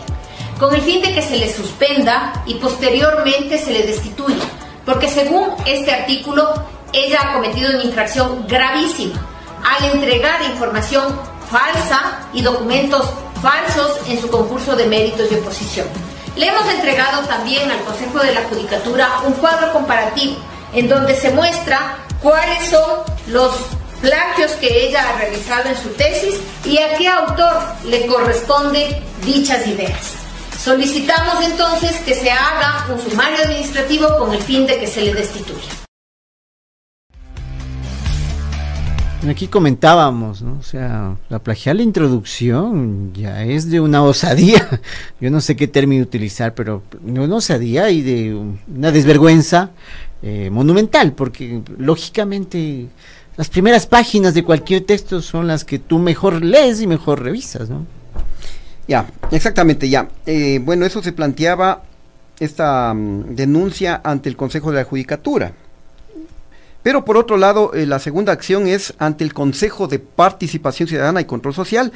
con 0.58 0.74
el 0.74 0.80
fin 0.80 1.02
de 1.02 1.14
que 1.14 1.20
se 1.20 1.36
le 1.36 1.52
suspenda 1.52 2.42
y 2.46 2.54
posteriormente 2.54 3.58
se 3.58 3.72
le 3.72 3.82
destituya, 3.82 4.42
porque 4.86 5.08
según 5.08 5.50
este 5.66 5.92
artículo 5.92 6.48
ella 6.94 7.18
ha 7.22 7.34
cometido 7.34 7.70
una 7.70 7.84
infracción 7.84 8.46
gravísima 8.48 9.33
al 9.64 9.84
entregar 9.92 10.42
información 10.42 11.20
falsa 11.50 12.20
y 12.32 12.42
documentos 12.42 13.06
falsos 13.42 13.98
en 14.08 14.20
su 14.20 14.28
concurso 14.28 14.76
de 14.76 14.86
méritos 14.86 15.30
y 15.30 15.34
oposición. 15.36 15.86
Le 16.36 16.48
hemos 16.48 16.66
entregado 16.68 17.22
también 17.26 17.70
al 17.70 17.80
Consejo 17.84 18.18
de 18.18 18.34
la 18.34 18.42
Judicatura 18.44 19.20
un 19.24 19.34
cuadro 19.34 19.72
comparativo 19.72 20.36
en 20.72 20.88
donde 20.88 21.14
se 21.14 21.30
muestra 21.30 21.98
cuáles 22.20 22.68
son 22.68 23.00
los 23.28 23.54
plagios 24.00 24.52
que 24.52 24.86
ella 24.86 25.08
ha 25.08 25.18
realizado 25.18 25.68
en 25.68 25.76
su 25.76 25.88
tesis 25.90 26.34
y 26.64 26.78
a 26.78 26.96
qué 26.96 27.08
autor 27.08 27.62
le 27.84 28.06
corresponde 28.06 29.02
dichas 29.24 29.66
ideas. 29.66 30.14
Solicitamos 30.62 31.44
entonces 31.44 32.00
que 32.00 32.14
se 32.14 32.30
haga 32.30 32.86
un 32.88 33.00
sumario 33.00 33.42
administrativo 33.44 34.16
con 34.18 34.34
el 34.34 34.42
fin 34.42 34.66
de 34.66 34.78
que 34.78 34.86
se 34.86 35.02
le 35.02 35.14
destituya. 35.14 35.83
Aquí 39.28 39.48
comentábamos, 39.48 40.42
¿no? 40.42 40.58
O 40.58 40.62
sea, 40.62 41.16
la 41.30 41.38
plagiar 41.38 41.76
la 41.76 41.82
introducción 41.82 43.12
ya 43.14 43.42
es 43.44 43.70
de 43.70 43.80
una 43.80 44.02
osadía. 44.02 44.80
Yo 45.20 45.30
no 45.30 45.40
sé 45.40 45.56
qué 45.56 45.66
término 45.66 46.02
utilizar, 46.02 46.54
pero 46.54 46.82
de 47.00 47.20
una 47.20 47.36
osadía 47.36 47.90
y 47.90 48.02
de 48.02 48.34
una 48.34 48.92
desvergüenza 48.92 49.70
eh, 50.22 50.50
monumental, 50.50 51.12
porque 51.12 51.62
lógicamente 51.78 52.88
las 53.36 53.48
primeras 53.48 53.86
páginas 53.86 54.34
de 54.34 54.44
cualquier 54.44 54.84
texto 54.84 55.22
son 55.22 55.46
las 55.46 55.64
que 55.64 55.78
tú 55.78 55.98
mejor 55.98 56.44
lees 56.44 56.80
y 56.80 56.86
mejor 56.86 57.22
revisas, 57.22 57.68
¿no? 57.70 57.86
Ya, 58.86 59.06
exactamente, 59.30 59.88
ya. 59.88 60.08
Eh, 60.26 60.60
bueno, 60.62 60.84
eso 60.84 61.02
se 61.02 61.12
planteaba 61.12 61.82
esta 62.38 62.92
mm, 62.92 63.34
denuncia 63.34 64.00
ante 64.04 64.28
el 64.28 64.36
Consejo 64.36 64.70
de 64.70 64.78
la 64.78 64.84
Judicatura. 64.84 65.52
Pero 66.84 67.04
por 67.04 67.16
otro 67.16 67.38
lado, 67.38 67.72
eh, 67.74 67.86
la 67.86 67.98
segunda 67.98 68.32
acción 68.32 68.68
es 68.68 68.92
ante 68.98 69.24
el 69.24 69.32
Consejo 69.32 69.88
de 69.88 69.98
Participación 69.98 70.86
Ciudadana 70.86 71.22
y 71.22 71.24
Control 71.24 71.54
Social 71.54 71.92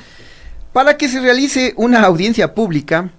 para 0.72 0.96
que 0.96 1.08
se 1.08 1.20
realice 1.20 1.74
una 1.76 2.02
audiencia 2.02 2.54
pública 2.54 3.10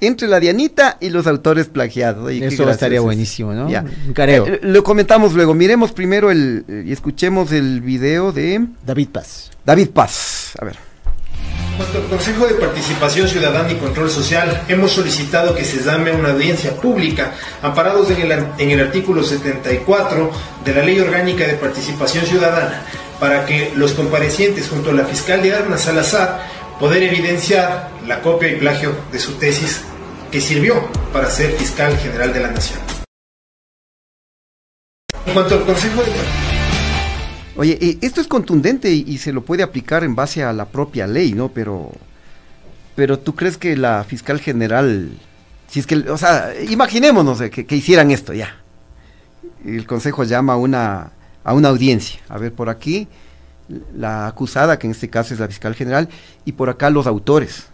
entre 0.00 0.28
la 0.28 0.40
Dianita 0.40 0.96
y 0.98 1.10
los 1.10 1.26
autores 1.26 1.68
plagiados. 1.68 2.32
Eso 2.32 2.68
estaría 2.70 3.02
buenísimo, 3.02 3.52
¿no? 3.52 3.68
Ya. 3.68 3.84
careo. 4.14 4.46
Eh, 4.46 4.60
lo 4.62 4.82
comentamos 4.82 5.34
luego. 5.34 5.52
Miremos 5.52 5.92
primero 5.92 6.30
el 6.30 6.64
y 6.86 6.90
escuchemos 6.90 7.52
el 7.52 7.82
video 7.82 8.32
de 8.32 8.66
David 8.84 9.08
Paz. 9.10 9.50
David 9.64 9.90
Paz. 9.90 10.52
A 10.58 10.64
ver. 10.64 10.89
Al 11.80 12.08
Consejo 12.10 12.46
de 12.46 12.54
Participación 12.54 13.26
Ciudadana 13.26 13.72
y 13.72 13.76
Control 13.76 14.10
Social, 14.10 14.64
hemos 14.68 14.92
solicitado 14.92 15.54
que 15.54 15.64
se 15.64 15.82
llame 15.82 16.12
una 16.12 16.32
audiencia 16.32 16.76
pública, 16.76 17.32
amparados 17.62 18.10
en 18.10 18.20
el, 18.20 18.32
en 18.58 18.70
el 18.70 18.80
artículo 18.80 19.22
74 19.22 20.30
de 20.62 20.74
la 20.74 20.82
Ley 20.82 21.00
Orgánica 21.00 21.46
de 21.46 21.54
Participación 21.54 22.26
Ciudadana, 22.26 22.82
para 23.18 23.46
que 23.46 23.72
los 23.74 23.92
comparecientes 23.92 24.68
junto 24.68 24.90
a 24.90 24.92
la 24.92 25.06
fiscal 25.06 25.42
de 25.42 25.54
Arna 25.54 25.78
Salazar 25.78 26.46
poder 26.78 27.02
evidenciar 27.02 27.88
la 28.06 28.20
copia 28.20 28.50
y 28.50 28.56
plagio 28.56 28.94
de 29.10 29.18
su 29.18 29.32
tesis 29.32 29.80
que 30.30 30.42
sirvió 30.42 30.86
para 31.14 31.30
ser 31.30 31.52
fiscal 31.52 31.96
general 31.96 32.34
de 32.34 32.40
la 32.40 32.50
Nación. 32.50 32.78
En 35.24 35.32
cuanto 35.32 35.54
al 35.54 35.64
Consejo 35.64 36.02
de 36.02 36.49
Oye, 37.60 37.76
eh, 37.78 37.98
esto 38.00 38.22
es 38.22 38.26
contundente 38.26 38.90
y, 38.90 39.18
se 39.18 39.34
lo 39.34 39.44
puede 39.44 39.62
aplicar 39.62 40.02
en 40.02 40.14
base 40.14 40.42
a 40.42 40.50
la 40.54 40.64
propia 40.64 41.06
ley, 41.06 41.34
¿no? 41.34 41.50
Pero, 41.50 41.92
pero 42.96 43.18
tú 43.18 43.34
crees 43.34 43.58
que 43.58 43.76
la 43.76 44.02
fiscal 44.02 44.40
general, 44.40 45.10
si 45.68 45.80
es 45.80 45.86
que, 45.86 45.96
o 45.96 46.16
sea, 46.16 46.54
imaginémonos 46.70 47.38
que, 47.50 47.66
que 47.66 47.76
hicieran 47.76 48.12
esto 48.12 48.32
ya. 48.32 48.56
El 49.62 49.86
consejo 49.86 50.24
llama 50.24 50.54
a 50.54 50.56
una, 50.56 51.12
a 51.44 51.52
una 51.52 51.68
audiencia. 51.68 52.18
A 52.30 52.38
ver, 52.38 52.54
por 52.54 52.70
aquí 52.70 53.08
la 53.94 54.26
acusada, 54.26 54.78
que 54.78 54.86
en 54.86 54.92
este 54.92 55.10
caso 55.10 55.34
es 55.34 55.40
la 55.40 55.46
fiscal 55.46 55.74
general, 55.74 56.08
y 56.46 56.52
por 56.52 56.70
acá 56.70 56.88
los 56.88 57.06
autores. 57.06 57.66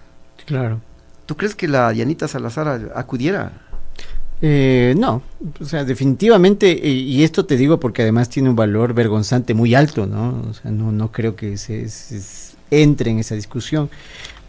Claro. 0.47 0.81
¿Tú 1.27 1.37
crees 1.37 1.55
que 1.55 1.69
la 1.69 1.91
Dianita 1.91 2.27
Salazar 2.27 2.91
acudiera? 2.97 3.66
Eh, 4.43 4.95
no, 4.99 5.23
o 5.61 5.65
sea, 5.65 5.85
definitivamente, 5.85 6.71
y, 6.71 7.25
esto 7.25 7.47
te 7.47 7.57
digo 7.57 7.81
porque 7.81 8.03
además 8.03 8.29
tiene 8.29 8.51
un 8.51 8.57
valor 8.57 8.93
vergonzante 8.93 9.55
muy 9.55 9.75
alto, 9.75 10.07
¿no? 10.07 10.45
O 10.51 10.53
sea, 10.53 10.71
no, 10.71 10.93
no 10.93 11.11
creo 11.11 11.37
que 11.37 11.57
se, 11.57 11.87
entre 12.71 13.11
en 13.11 13.19
esa 13.19 13.35
discusión, 13.35 13.89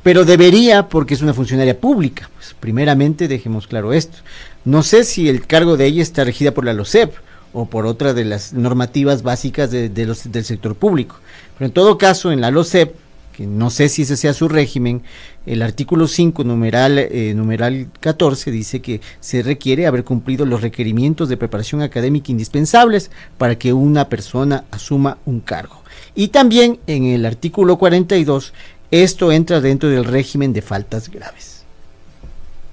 pero 0.04 0.26
debería 0.26 0.90
porque 0.90 1.14
es 1.14 1.22
una 1.22 1.34
funcionaria 1.34 1.80
pública. 1.80 2.30
Pues 2.36 2.56
primeramente 2.60 3.28
dejemos 3.28 3.68
claro 3.68 3.94
esto. 3.94 4.18
No 4.66 4.84
sé 4.84 5.04
si 5.06 5.30
el 5.30 5.48
cargo 5.48 5.78
de 5.78 5.86
ella 5.86 6.04
está 6.04 6.26
regida 6.26 6.52
por 6.52 6.66
la 6.66 6.74
LOCEP 6.74 7.14
o 7.54 7.66
por 7.66 7.86
otra 7.86 8.14
de 8.14 8.26
las 8.26 8.52
normativas 8.54 9.24
básicas 9.24 9.72
de, 9.72 10.06
los, 10.06 10.30
del 10.30 10.44
sector 10.44 10.76
público, 10.76 11.20
pero 11.58 11.68
en 11.68 11.72
todo 11.72 11.98
caso 11.98 12.32
en 12.32 12.42
la 12.42 12.52
LOCEP 12.52 12.94
que 13.38 13.46
no 13.46 13.70
sé 13.70 13.88
si 13.88 14.02
ese 14.02 14.18
sea 14.18 14.34
su 14.34 14.48
régimen, 14.50 15.04
el 15.48 15.62
artículo 15.62 16.08
5, 16.08 16.44
numeral, 16.44 17.00
eh, 17.00 17.34
numeral 17.36 17.88
14, 18.00 18.52
dice 18.52 18.82
que 18.82 19.02
se 19.20 19.42
requiere 19.42 19.88
haber 19.88 20.04
cumplido 20.04 20.46
los 20.46 20.62
requerimientos 20.62 21.30
de 21.30 21.38
preparación 21.38 21.82
académica 21.82 22.32
indispensables 22.32 23.10
para 23.38 23.58
que 23.58 23.74
una 23.74 24.10
persona 24.10 24.66
asuma 24.72 25.18
un 25.26 25.40
cargo. 25.40 25.82
Y 26.16 26.28
también 26.30 26.80
en 26.88 27.06
el 27.06 27.26
artículo 27.26 27.78
42, 27.78 28.54
esto 28.92 29.32
entra 29.32 29.62
dentro 29.62 29.90
del 29.90 30.06
régimen 30.06 30.54
de 30.54 30.62
faltas 30.62 31.10
graves. 31.10 31.64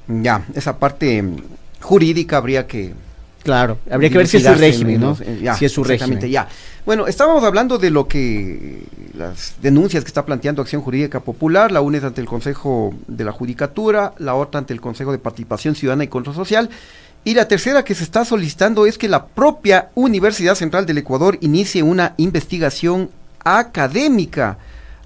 Ya, 0.09 0.45
esa 0.55 0.79
parte 0.79 1.25
jurídica 1.81 2.37
habría 2.37 2.66
que 2.66 2.93
Claro, 3.45 3.79
habría 3.91 4.09
que 4.09 4.17
ver 4.17 4.27
si 4.27 4.39
es 4.39 4.43
su 4.43 4.55
régimen, 4.55 5.01
¿no? 5.01 5.17
si 5.17 5.65
es 5.65 5.71
su 5.71 5.85
régimen. 5.85 6.19
ya. 6.31 6.49
Bueno, 6.87 7.07
estábamos 7.07 7.45
hablando 7.45 7.77
de 7.77 7.91
lo 7.91 8.09
que 8.09 8.83
las 9.15 9.57
denuncias 9.61 10.03
que 10.03 10.09
está 10.09 10.25
planteando 10.25 10.63
Acción 10.63 10.81
Jurídica 10.81 11.21
Popular, 11.21 11.71
la 11.71 11.83
una 11.83 11.99
es 11.99 12.05
ante 12.05 12.23
el 12.23 12.27
Consejo 12.27 12.95
de 13.07 13.23
la 13.23 13.33
Judicatura, 13.33 14.15
la 14.19 14.35
otra 14.35 14.59
ante 14.59 14.73
el 14.73 14.81
Consejo 14.81 15.13
de 15.13 15.19
Participación 15.19 15.75
Ciudadana 15.75 16.05
y 16.05 16.09
Control 16.09 16.35
Social, 16.35 16.71
y 17.23 17.35
la 17.35 17.47
tercera 17.47 17.85
que 17.85 17.95
se 17.95 18.05
está 18.05 18.25
solicitando 18.25 18.87
es 18.87 18.97
que 18.97 19.09
la 19.09 19.27
propia 19.27 19.91
Universidad 19.95 20.55
Central 20.55 20.87
del 20.87 20.99
Ecuador 20.99 21.37
inicie 21.43 21.83
una 21.83 22.15
investigación 22.17 23.11
académica 23.45 24.57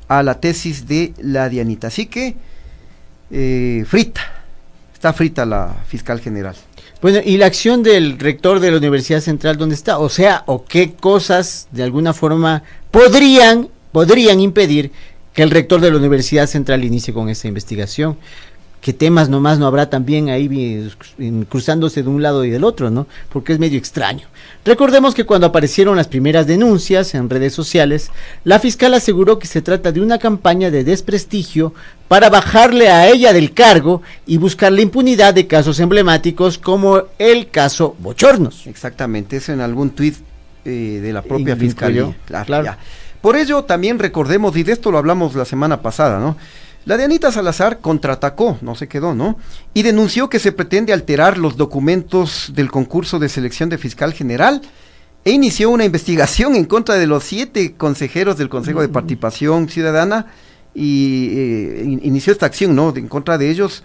a 0.07 0.23
la 0.23 0.41
tesis 0.41 0.87
de 0.87 1.13
la 1.19 1.49
Dianita. 1.49 1.89
Así 1.89 2.07
que, 2.07 2.37
eh, 3.31 3.85
frita, 3.87 4.21
está 4.95 5.13
frita 5.13 5.45
la 5.45 5.75
fiscal 5.89 6.21
general. 6.21 6.57
Bueno, 7.01 7.21
¿y 7.25 7.37
la 7.37 7.47
acción 7.47 7.85
del 7.85 8.19
rector 8.19 8.59
de 8.59 8.73
la 8.73 8.79
Universidad 8.79 9.21
Central 9.21 9.57
dónde 9.57 9.77
está? 9.77 9.99
O 9.99 10.09
sea, 10.09 10.43
¿o 10.47 10.65
qué 10.65 10.95
cosas 10.95 11.69
de 11.71 11.85
alguna 11.85 12.13
forma 12.13 12.65
podrían, 12.91 13.69
podrían 13.93 14.41
impedir 14.41 14.91
que 15.33 15.45
el 15.45 15.51
rector 15.51 15.81
de 15.81 15.93
la 15.93 15.97
Universidad 15.97 16.49
Central 16.49 16.83
inicie 16.85 17.15
con 17.15 17.29
esta 17.29 17.47
investigación? 17.47 18.19
Qué 18.81 18.93
temas 18.93 19.29
nomás 19.29 19.59
no 19.59 19.67
habrá 19.67 19.91
también 19.91 20.29
ahí 20.29 20.91
cruzándose 21.49 22.03
de 22.03 22.09
un 22.09 22.23
lado 22.23 22.45
y 22.45 22.51
del 22.51 22.65
otro, 22.65 22.91
¿no? 22.91 23.07
Porque 23.29 23.53
es 23.53 23.59
medio 23.59 23.79
extraño. 23.79 24.29
Recordemos 24.65 25.15
que 25.15 25.25
cuando 25.25 25.47
aparecieron 25.47 25.97
las 25.97 26.09
primeras 26.09 26.47
denuncias 26.47 27.15
en 27.15 27.29
redes 27.31 27.55
sociales, 27.55 28.11
la 28.45 28.59
fiscal 28.59 28.95
aseguró 28.95 29.39
que 29.39 29.47
se 29.47 29.63
trata 29.63 29.93
de 29.93 30.01
una 30.01 30.19
campaña 30.19 30.71
de 30.71 30.85
desprestigio 30.85 31.75
para 32.07 32.31
bajarle 32.31 32.89
a 32.89 33.09
ella 33.09 33.33
del 33.33 33.53
cargo 33.53 34.03
y 34.27 34.37
buscar 34.37 34.73
la 34.73 34.81
impunidad 34.81 35.35
de 35.35 35.47
casos 35.47 35.81
emblemáticos 35.81 36.59
como 36.59 37.03
el 37.19 37.51
caso 37.51 37.97
Bochornos. 37.99 38.67
Exactamente, 38.67 39.37
eso 39.37 39.53
en 39.53 39.61
algún 39.61 39.91
tuit 39.91 40.17
eh, 40.65 41.01
de 41.03 41.13
la 41.13 41.23
propia 41.23 41.57
fiscalía. 41.57 42.15
claro. 42.45 42.77
Por 43.21 43.37
ello 43.37 43.65
también 43.65 43.99
recordemos, 43.99 44.57
y 44.57 44.63
de 44.63 44.73
esto 44.73 44.91
lo 44.93 44.99
hablamos 44.99 45.35
la 45.35 45.45
semana 45.45 45.83
pasada, 45.83 46.21
¿no? 46.21 46.37
La 46.89 46.97
de 46.97 47.05
Anita 47.05 47.31
Salazar 47.31 47.81
contraatacó, 47.81 48.57
no 48.63 48.75
se 48.75 48.89
quedó, 48.89 49.15
¿no? 49.15 49.37
Y 49.75 49.83
denunció 49.83 50.31
que 50.31 50.39
se 50.39 50.53
pretende 50.53 50.95
alterar 50.95 51.37
los 51.37 51.59
documentos 51.59 52.51
del 52.55 52.71
concurso 52.71 53.19
de 53.19 53.29
selección 53.29 53.69
de 53.69 53.77
fiscal 53.77 54.15
general 54.15 54.63
e 55.23 55.33
inició 55.33 55.69
una 55.69 55.85
investigación 55.85 56.57
en 56.57 56.65
contra 56.65 56.95
de 56.95 57.07
los 57.07 57.25
siete 57.25 57.75
consejeros 57.75 58.39
del 58.39 58.49
Consejo 58.49 58.81
de 58.81 58.89
Participación 58.89 59.69
Ciudadana 59.69 60.29
y 60.75 61.29
eh, 61.35 61.99
inició 62.05 62.33
esta 62.33 62.47
acción, 62.47 62.75
¿no? 62.75 62.97
En 62.97 63.09
contra 63.09 63.37
de 63.37 63.51
ellos 63.51 63.85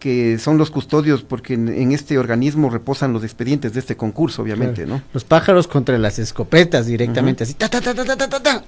que 0.00 0.38
son 0.38 0.58
los 0.58 0.72
custodios, 0.72 1.22
porque 1.22 1.54
en, 1.54 1.92
este 1.92 2.18
organismo 2.18 2.68
reposan 2.68 3.12
los 3.12 3.22
expedientes 3.22 3.74
de 3.74 3.80
este 3.80 3.96
concurso, 3.96 4.42
obviamente, 4.42 4.86
¿no? 4.86 5.02
Los 5.12 5.22
pájaros 5.22 5.68
contra 5.68 5.96
las 5.98 6.18
escopetas 6.18 6.86
directamente, 6.86 7.44
así, 7.44 7.54
ta, 7.54 7.68
ta, 7.68 7.80
ta, 7.80 7.94
ta, 7.94 8.04
ta, 8.04 8.28
ta, 8.28 8.40
ta. 8.40 8.64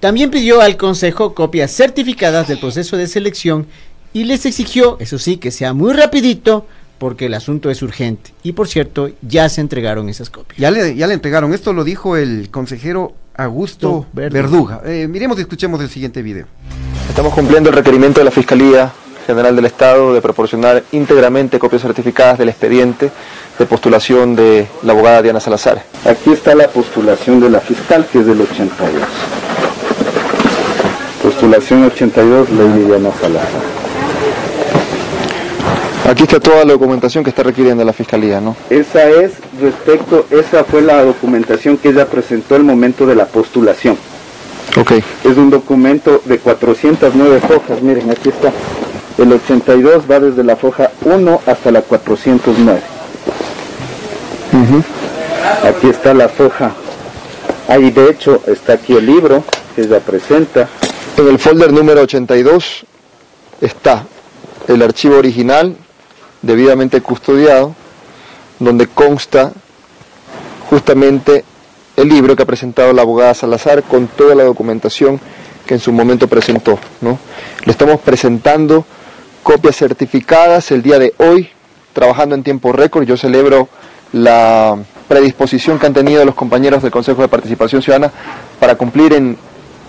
También 0.00 0.30
pidió 0.30 0.62
al 0.62 0.78
Consejo 0.78 1.34
copias 1.34 1.70
certificadas 1.70 2.48
del 2.48 2.58
proceso 2.58 2.96
de 2.96 3.06
selección 3.06 3.66
y 4.14 4.24
les 4.24 4.46
exigió, 4.46 4.96
eso 4.98 5.18
sí, 5.18 5.36
que 5.36 5.50
sea 5.50 5.74
muy 5.74 5.92
rapidito 5.92 6.66
porque 6.96 7.26
el 7.26 7.34
asunto 7.34 7.70
es 7.70 7.82
urgente. 7.82 8.32
Y 8.42 8.52
por 8.52 8.66
cierto, 8.66 9.10
ya 9.20 9.48
se 9.50 9.60
entregaron 9.60 10.08
esas 10.08 10.30
copias. 10.30 10.58
Ya 10.58 10.70
le, 10.70 10.96
ya 10.96 11.06
le 11.06 11.12
entregaron. 11.12 11.52
Esto 11.52 11.74
lo 11.74 11.84
dijo 11.84 12.16
el 12.16 12.48
consejero 12.50 13.12
Augusto 13.36 14.06
Verduga. 14.14 14.80
Eh, 14.86 15.06
miremos 15.06 15.36
y 15.38 15.42
escuchemos 15.42 15.80
el 15.82 15.90
siguiente 15.90 16.22
video. 16.22 16.46
Estamos 17.10 17.34
cumpliendo 17.34 17.68
el 17.68 17.76
requerimiento 17.76 18.20
de 18.20 18.24
la 18.24 18.30
Fiscalía 18.30 18.90
General 19.26 19.54
del 19.54 19.66
Estado 19.66 20.14
de 20.14 20.22
proporcionar 20.22 20.82
íntegramente 20.92 21.58
copias 21.58 21.82
certificadas 21.82 22.38
del 22.38 22.48
expediente 22.48 23.10
de 23.58 23.66
postulación 23.66 24.34
de 24.34 24.66
la 24.82 24.92
abogada 24.92 25.20
Diana 25.20 25.40
Salazar. 25.40 25.84
Aquí 26.06 26.32
está 26.32 26.54
la 26.54 26.68
postulación 26.68 27.38
de 27.38 27.50
la 27.50 27.60
fiscal, 27.60 28.06
que 28.10 28.20
es 28.20 28.26
del 28.26 28.40
82. 28.40 29.02
Postulación 31.40 31.84
82, 31.84 32.50
Ley 32.50 32.84
Diana 32.84 33.10
Salazar. 33.18 33.62
Aquí 36.06 36.24
está 36.24 36.38
toda 36.38 36.66
la 36.66 36.72
documentación 36.72 37.24
que 37.24 37.30
está 37.30 37.42
requiriendo 37.42 37.82
la 37.82 37.94
Fiscalía, 37.94 38.42
¿no? 38.42 38.54
Esa 38.68 39.08
es 39.08 39.32
respecto, 39.58 40.26
esa 40.30 40.64
fue 40.64 40.82
la 40.82 41.02
documentación 41.02 41.78
que 41.78 41.88
ella 41.88 42.04
presentó 42.04 42.56
al 42.56 42.64
momento 42.64 43.06
de 43.06 43.14
la 43.14 43.24
postulación. 43.24 43.96
Ok. 44.78 44.92
Es 45.24 45.38
un 45.38 45.48
documento 45.48 46.20
de 46.26 46.36
409 46.36 47.40
hojas, 47.56 47.80
miren, 47.80 48.10
aquí 48.10 48.28
está. 48.28 48.52
El 49.16 49.32
82 49.32 50.02
va 50.10 50.20
desde 50.20 50.44
la 50.44 50.56
foja 50.56 50.90
1 51.06 51.40
hasta 51.46 51.70
la 51.70 51.80
409. 51.80 52.80
Aquí 55.64 55.88
está 55.88 56.12
la 56.12 56.28
foja 56.28 56.74
Ahí 57.66 57.90
de 57.92 58.10
hecho 58.10 58.42
está 58.46 58.74
aquí 58.74 58.94
el 58.94 59.06
libro 59.06 59.42
que 59.74 59.82
ella 59.82 60.00
presenta. 60.00 60.68
En 61.16 61.28
el 61.28 61.38
folder 61.38 61.72
número 61.72 62.02
82 62.02 62.86
está 63.60 64.06
el 64.68 64.82
archivo 64.82 65.16
original 65.16 65.76
debidamente 66.42 67.00
custodiado, 67.00 67.74
donde 68.58 68.86
consta 68.86 69.52
justamente 70.68 71.44
el 71.96 72.08
libro 72.08 72.34
que 72.36 72.42
ha 72.42 72.46
presentado 72.46 72.92
la 72.92 73.02
abogada 73.02 73.34
Salazar 73.34 73.82
con 73.82 74.06
toda 74.06 74.34
la 74.34 74.44
documentación 74.44 75.20
que 75.66 75.74
en 75.74 75.80
su 75.80 75.92
momento 75.92 76.28
presentó. 76.28 76.78
¿no? 77.00 77.18
Le 77.64 77.72
estamos 77.72 78.00
presentando 78.00 78.84
copias 79.42 79.76
certificadas 79.76 80.70
el 80.70 80.82
día 80.82 80.98
de 80.98 81.12
hoy, 81.18 81.50
trabajando 81.92 82.34
en 82.34 82.42
tiempo 82.42 82.72
récord. 82.72 83.04
Yo 83.04 83.16
celebro 83.16 83.68
la 84.12 84.78
predisposición 85.08 85.78
que 85.78 85.86
han 85.86 85.94
tenido 85.94 86.24
los 86.24 86.34
compañeros 86.34 86.82
del 86.82 86.90
Consejo 86.90 87.20
de 87.20 87.28
Participación 87.28 87.82
Ciudadana 87.82 88.12
para 88.58 88.76
cumplir 88.76 89.12
en 89.12 89.36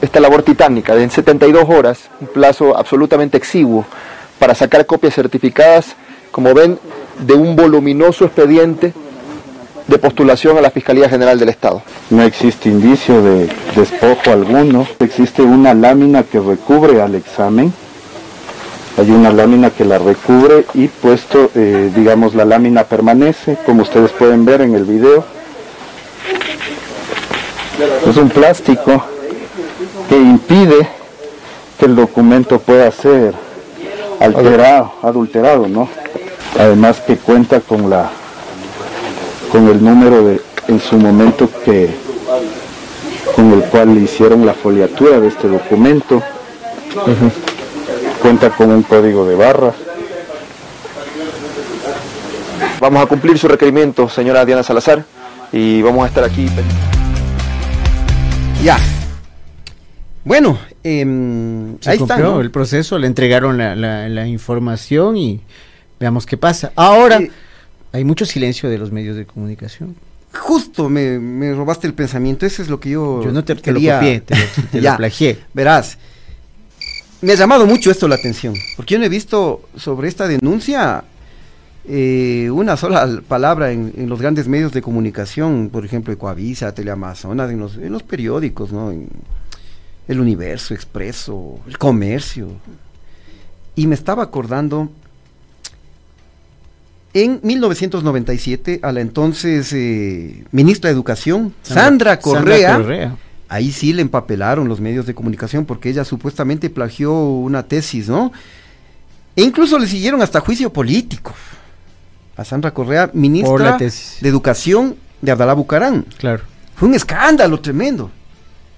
esta 0.02 0.20
labor 0.20 0.44
titánica 0.44 0.96
de 0.96 1.04
en 1.04 1.12
72 1.12 1.66
horas, 1.70 2.10
un 2.20 2.28
plazo 2.28 2.76
absolutamente 2.76 3.38
exiguo, 3.38 3.86
para 4.40 4.56
sacar 4.56 4.86
copias 4.86 5.14
certificadas, 5.14 5.96
como 6.32 6.54
ven, 6.54 6.80
de 7.20 7.36
un 7.36 7.56
voluminoso 7.56 8.26
expediente 8.26 8.94
de 9.88 9.98
postulación 10.00 10.58
a 10.58 10.62
la 10.62 10.72
Fiscalía 10.72 11.10
General 11.10 11.38
del 11.38 11.50
Estado. 11.50 11.84
No 12.10 12.24
existe 12.24 12.70
indicio 12.70 13.22
de 13.22 13.50
despojo 13.76 14.32
alguno. 14.32 14.88
Existe 15.00 15.42
una 15.42 15.74
lámina 15.74 16.24
que 16.24 16.40
recubre 16.40 17.02
al 17.02 17.16
examen. 17.16 17.74
Hay 18.98 19.10
una 19.12 19.32
lámina 19.32 19.70
que 19.70 19.86
la 19.86 19.98
recubre 19.98 20.66
y 20.74 20.88
puesto, 20.88 21.52
eh, 21.56 21.92
digamos, 21.96 22.36
la 22.36 22.46
lámina 22.46 22.84
permanece, 22.84 23.58
como 23.66 23.84
ustedes 23.84 24.12
pueden 24.12 24.46
ver 24.46 24.62
en 24.62 24.76
el 24.76 24.86
video. 24.86 25.24
Es 28.08 28.18
un 28.18 28.30
plástico 28.30 29.04
que 30.12 30.18
impide 30.18 30.90
que 31.80 31.86
el 31.86 31.96
documento 31.96 32.60
pueda 32.60 32.92
ser 32.92 33.34
alterado, 34.20 34.92
adulterado, 35.02 35.70
¿no? 35.70 35.88
Además 36.60 37.00
que 37.00 37.16
cuenta 37.16 37.62
con 37.62 37.90
la 37.90 38.12
con 39.54 39.70
el 39.70 39.82
número 39.82 40.26
de 40.26 40.42
en 40.68 40.82
su 40.82 40.98
momento 40.98 41.50
que 41.64 41.96
con 43.38 43.54
el 43.54 43.64
cual 43.70 43.96
le 43.96 44.02
hicieron 44.02 44.46
la 44.46 44.54
foliatura 44.54 45.22
de 45.22 45.30
este 45.30 45.48
documento. 45.48 46.22
Cuenta 48.22 48.50
con 48.50 48.70
un 48.70 48.84
código 48.84 49.26
de 49.26 49.36
barras. 49.36 49.76
Vamos 52.82 53.02
a 53.02 53.06
cumplir 53.06 53.40
su 53.40 53.48
requerimiento, 53.48 54.10
señora 54.10 54.44
Diana 54.44 54.62
Salazar, 54.62 55.06
y 55.54 55.82
vamos 55.82 56.04
a 56.04 56.08
estar 56.08 56.26
aquí. 56.26 56.50
Ya. 58.62 58.78
Bueno, 60.24 60.58
em, 60.84 61.78
Se 61.80 61.90
ahí 61.92 61.98
está. 61.98 62.40
el 62.40 62.52
proceso, 62.52 63.00
le 63.00 63.08
entregaron 63.08 63.58
la, 63.58 63.76
la- 63.76 64.08
la 64.08 64.28
información 64.28 65.18
y 65.18 65.42
veamos 66.00 66.26
qué 66.26 66.38
pasa. 66.38 66.72
Ahora, 66.76 67.20
hay 67.92 68.04
mucho 68.04 68.26
silencio 68.26 68.70
de 68.70 68.78
los 68.78 68.92
medios 68.92 69.16
de 69.16 69.26
comunicación. 69.26 69.96
Justo 70.34 70.90
me, 70.90 71.20
me 71.20 71.54
robaste 71.54 71.88
el 71.88 71.94
pensamiento, 71.94 72.46
eso 72.46 72.62
es 72.62 72.70
lo 72.70 72.80
que 72.80 72.92
yo, 72.92 73.22
Yo 73.24 73.32
no 73.32 73.44
te- 73.44 73.56
te 73.56 73.72
lo 73.72 73.80
copié, 73.80 74.22
te 74.22 74.36
lo- 74.36 74.46
te 74.72 74.82
lo 74.82 74.96
plagié. 74.98 75.40
Verás, 75.54 75.98
me 77.22 77.34
ha 77.34 77.36
llamado 77.36 77.66
mucho 77.66 77.90
esto 77.92 78.08
la 78.08 78.16
atención, 78.16 78.54
porque 78.78 78.94
yo 78.94 79.00
no 79.00 79.06
he 79.06 79.10
visto 79.10 79.62
sobre 79.76 80.08
esta 80.08 80.28
denuncia 80.28 81.04
eh, 81.88 82.50
una 82.54 82.78
sola 82.78 83.10
palabra 83.28 83.72
en, 83.72 83.92
en 83.98 84.08
los 84.08 84.22
grandes 84.22 84.48
medios 84.48 84.72
de 84.72 84.82
comunicación, 84.84 85.70
por 85.72 85.84
ejemplo, 85.84 86.14
Ecoavisa, 86.14 86.74
Teleamazonas, 86.76 87.50
en 87.52 87.60
los, 87.60 87.76
en 87.78 87.92
los 87.92 88.04
periódicos, 88.04 88.72
¿no? 88.72 88.92
En 88.92 89.08
El 90.12 90.20
Universo, 90.20 90.74
Expreso, 90.74 91.60
El 91.68 91.78
Comercio. 91.78 92.50
Y 93.76 93.88
me 93.88 93.96
estaba 93.96 94.24
acordando 94.24 94.90
en 97.14 97.40
1997 97.44 98.80
a 98.84 98.92
la 98.92 99.02
entonces 99.02 99.72
eh, 99.74 100.44
ministra 100.52 100.90
de 100.90 100.94
Educación, 100.94 101.54
Sandra- 101.62 101.82
Sandra, 101.84 102.22
Sandra 102.22 102.22
Correa, 102.22 102.78
Correa. 102.78 103.18
ahí 103.50 103.72
sí 103.72 103.92
le 103.94 104.02
empapelaron 104.02 104.68
los 104.68 104.80
medios 104.80 105.06
de 105.06 105.14
comunicación 105.14 105.66
porque 105.66 105.90
ella 105.90 106.06
supuestamente 106.06 106.70
plagió 106.70 107.14
una 107.14 107.64
tesis, 107.64 108.08
¿no? 108.08 108.32
E 109.36 109.44
incluso 109.44 109.78
le 109.80 109.88
siguieron 109.88 110.22
hasta 110.22 110.40
juicio 110.40 110.72
político 110.72 111.34
a 112.38 112.46
Sandra 112.46 112.74
Correa, 112.74 113.10
ministra 113.14 113.78
de 114.22 114.30
Educación 114.30 114.96
de 115.22 115.32
Abdalá 115.32 115.54
Bucarán. 115.54 116.06
Claro. 116.18 116.44
Fue 116.76 116.88
un 116.88 116.96
escándalo 116.96 117.60
tremendo. 117.60 118.10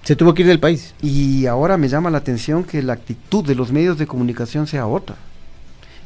Se 0.04 0.16
tuvo 0.16 0.34
que 0.34 0.42
ir 0.42 0.48
del 0.48 0.60
país. 0.60 0.94
Y 1.02 1.46
ahora 1.46 1.76
me 1.76 1.88
llama 1.88 2.10
la 2.10 2.18
atención 2.18 2.64
que 2.64 2.82
la 2.82 2.92
actitud 2.92 3.44
de 3.44 3.54
los 3.54 3.72
medios 3.72 3.98
de 3.98 4.06
comunicación 4.06 4.66
sea 4.66 4.86
otra. 4.86 5.16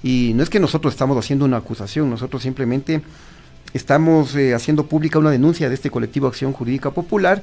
Y 0.02 0.32
no 0.34 0.42
es 0.42 0.50
que 0.50 0.60
nosotros 0.60 0.94
estamos 0.94 1.16
haciendo 1.18 1.44
una 1.44 1.56
acusación, 1.56 2.08
nosotros 2.08 2.42
simplemente 2.42 3.02
estamos 3.74 4.34
eh, 4.36 4.54
haciendo 4.54 4.86
pública 4.86 5.18
una 5.18 5.30
denuncia 5.30 5.68
de 5.68 5.74
este 5.74 5.90
colectivo 5.90 6.28
Acción 6.28 6.52
Jurídica 6.52 6.92
Popular 6.92 7.42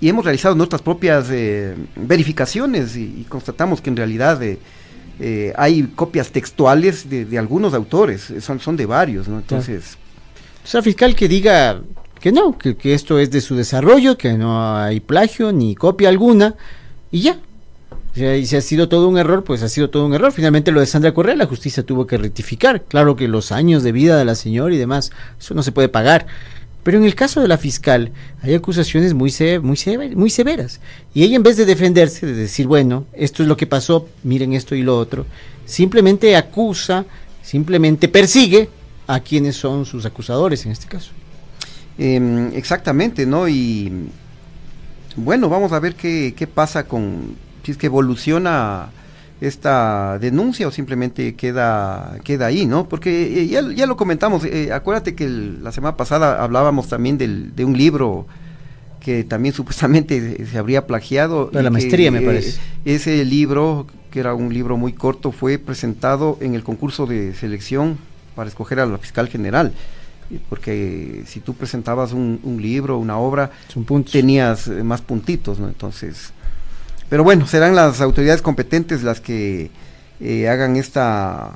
y 0.00 0.08
hemos 0.08 0.24
realizado 0.24 0.54
nuestras 0.54 0.82
propias 0.82 1.28
eh, 1.30 1.74
verificaciones 1.96 2.96
y, 2.96 3.20
y 3.20 3.24
constatamos 3.28 3.80
que 3.80 3.88
en 3.88 3.96
realidad 3.96 4.40
eh, 4.42 5.54
hay 5.56 5.84
copias 5.84 6.30
textuales 6.30 7.08
de, 7.08 7.24
de 7.24 7.38
algunos 7.38 7.72
autores, 7.72 8.32
son, 8.40 8.60
son 8.60 8.76
de 8.76 8.84
varios, 8.84 9.26
¿no? 9.26 9.38
Entonces, 9.38 9.96
O 10.62 10.66
sea, 10.68 10.82
fiscal 10.82 11.16
que 11.16 11.28
diga 11.28 11.80
que 12.26 12.32
no, 12.32 12.58
que, 12.58 12.76
esto 12.92 13.20
es 13.20 13.30
de 13.30 13.40
su 13.40 13.54
desarrollo, 13.54 14.18
que 14.18 14.32
no 14.32 14.76
hay 14.76 14.98
plagio 14.98 15.52
ni 15.52 15.76
copia 15.76 16.08
alguna, 16.08 16.56
y 17.12 17.20
ya. 17.20 17.38
Y 18.16 18.46
si 18.46 18.56
ha 18.56 18.60
sido 18.60 18.88
todo 18.88 19.06
un 19.06 19.16
error, 19.16 19.44
pues 19.44 19.62
ha 19.62 19.68
sido 19.68 19.90
todo 19.90 20.04
un 20.04 20.12
error. 20.12 20.32
Finalmente 20.32 20.72
lo 20.72 20.80
de 20.80 20.86
Sandra 20.86 21.14
Correa, 21.14 21.36
la 21.36 21.46
justicia 21.46 21.84
tuvo 21.86 22.04
que 22.04 22.18
rectificar. 22.18 22.82
Claro 22.82 23.14
que 23.14 23.28
los 23.28 23.52
años 23.52 23.84
de 23.84 23.92
vida 23.92 24.18
de 24.18 24.24
la 24.24 24.34
señora 24.34 24.74
y 24.74 24.76
demás, 24.76 25.12
eso 25.38 25.54
no 25.54 25.62
se 25.62 25.70
puede 25.70 25.88
pagar. 25.88 26.26
Pero 26.82 26.98
en 26.98 27.04
el 27.04 27.14
caso 27.14 27.40
de 27.40 27.46
la 27.46 27.58
fiscal, 27.58 28.10
hay 28.42 28.54
acusaciones 28.54 29.14
muy, 29.14 29.30
se- 29.30 29.60
muy, 29.60 29.76
sever- 29.76 30.16
muy 30.16 30.30
severas. 30.30 30.80
Y 31.14 31.22
ella 31.22 31.36
en 31.36 31.44
vez 31.44 31.56
de 31.56 31.64
defenderse, 31.64 32.26
de 32.26 32.32
decir, 32.34 32.66
bueno, 32.66 33.04
esto 33.12 33.44
es 33.44 33.48
lo 33.48 33.56
que 33.56 33.68
pasó, 33.68 34.08
miren 34.24 34.52
esto 34.52 34.74
y 34.74 34.82
lo 34.82 34.98
otro, 34.98 35.26
simplemente 35.64 36.34
acusa, 36.34 37.04
simplemente 37.40 38.08
persigue 38.08 38.68
a 39.06 39.20
quienes 39.20 39.54
son 39.54 39.86
sus 39.86 40.04
acusadores 40.06 40.66
en 40.66 40.72
este 40.72 40.88
caso. 40.88 41.12
Em, 41.98 42.52
exactamente, 42.54 43.24
¿no? 43.26 43.48
Y 43.48 44.10
bueno, 45.16 45.48
vamos 45.48 45.72
a 45.72 45.80
ver 45.80 45.94
qué, 45.94 46.34
qué 46.36 46.46
pasa 46.46 46.84
con, 46.86 47.36
si 47.64 47.72
es 47.72 47.78
que 47.78 47.86
evoluciona 47.86 48.88
esta 49.40 50.18
denuncia 50.18 50.66
o 50.66 50.70
simplemente 50.70 51.34
queda, 51.34 52.18
queda 52.24 52.46
ahí, 52.46 52.66
¿no? 52.66 52.88
Porque 52.88 53.42
eh, 53.42 53.46
ya, 53.48 53.62
ya 53.74 53.86
lo 53.86 53.96
comentamos, 53.96 54.44
eh, 54.44 54.72
acuérdate 54.72 55.14
que 55.14 55.24
el- 55.24 55.62
la 55.64 55.72
semana 55.72 55.96
pasada 55.96 56.42
hablábamos 56.42 56.88
también 56.88 57.18
del, 57.18 57.54
de 57.54 57.64
un 57.64 57.76
libro 57.76 58.26
que 59.00 59.24
también 59.24 59.54
supuestamente 59.60 60.44
se 60.46 60.58
habría 60.58 60.86
plagiado. 60.86 61.46
De 61.46 61.62
la 61.62 61.64
que, 61.64 61.70
maestría, 61.70 62.10
me 62.10 62.18
eh, 62.18 62.22
parece. 62.26 62.60
ese 62.84 63.24
libro, 63.24 63.86
que 64.10 64.20
era 64.20 64.34
un 64.34 64.52
libro 64.52 64.76
muy 64.76 64.92
corto, 64.92 65.32
fue 65.32 65.58
presentado 65.58 66.38
en 66.40 66.54
el 66.54 66.62
concurso 66.62 67.06
de 67.06 67.34
selección 67.34 67.98
para 68.34 68.48
escoger 68.48 68.80
a 68.80 68.86
la 68.86 68.98
fiscal 68.98 69.28
general. 69.28 69.72
Porque 70.48 71.22
si 71.26 71.40
tú 71.40 71.54
presentabas 71.54 72.12
un, 72.12 72.40
un 72.42 72.60
libro, 72.60 72.98
una 72.98 73.18
obra, 73.18 73.50
tenías 74.10 74.68
eh, 74.68 74.82
más 74.82 75.00
puntitos, 75.00 75.58
¿no? 75.58 75.68
Entonces, 75.68 76.32
pero 77.08 77.22
bueno, 77.22 77.46
serán 77.46 77.74
las 77.74 78.00
autoridades 78.00 78.42
competentes 78.42 79.02
las 79.02 79.20
que 79.20 79.70
eh, 80.20 80.48
hagan 80.48 80.76
esta 80.76 81.52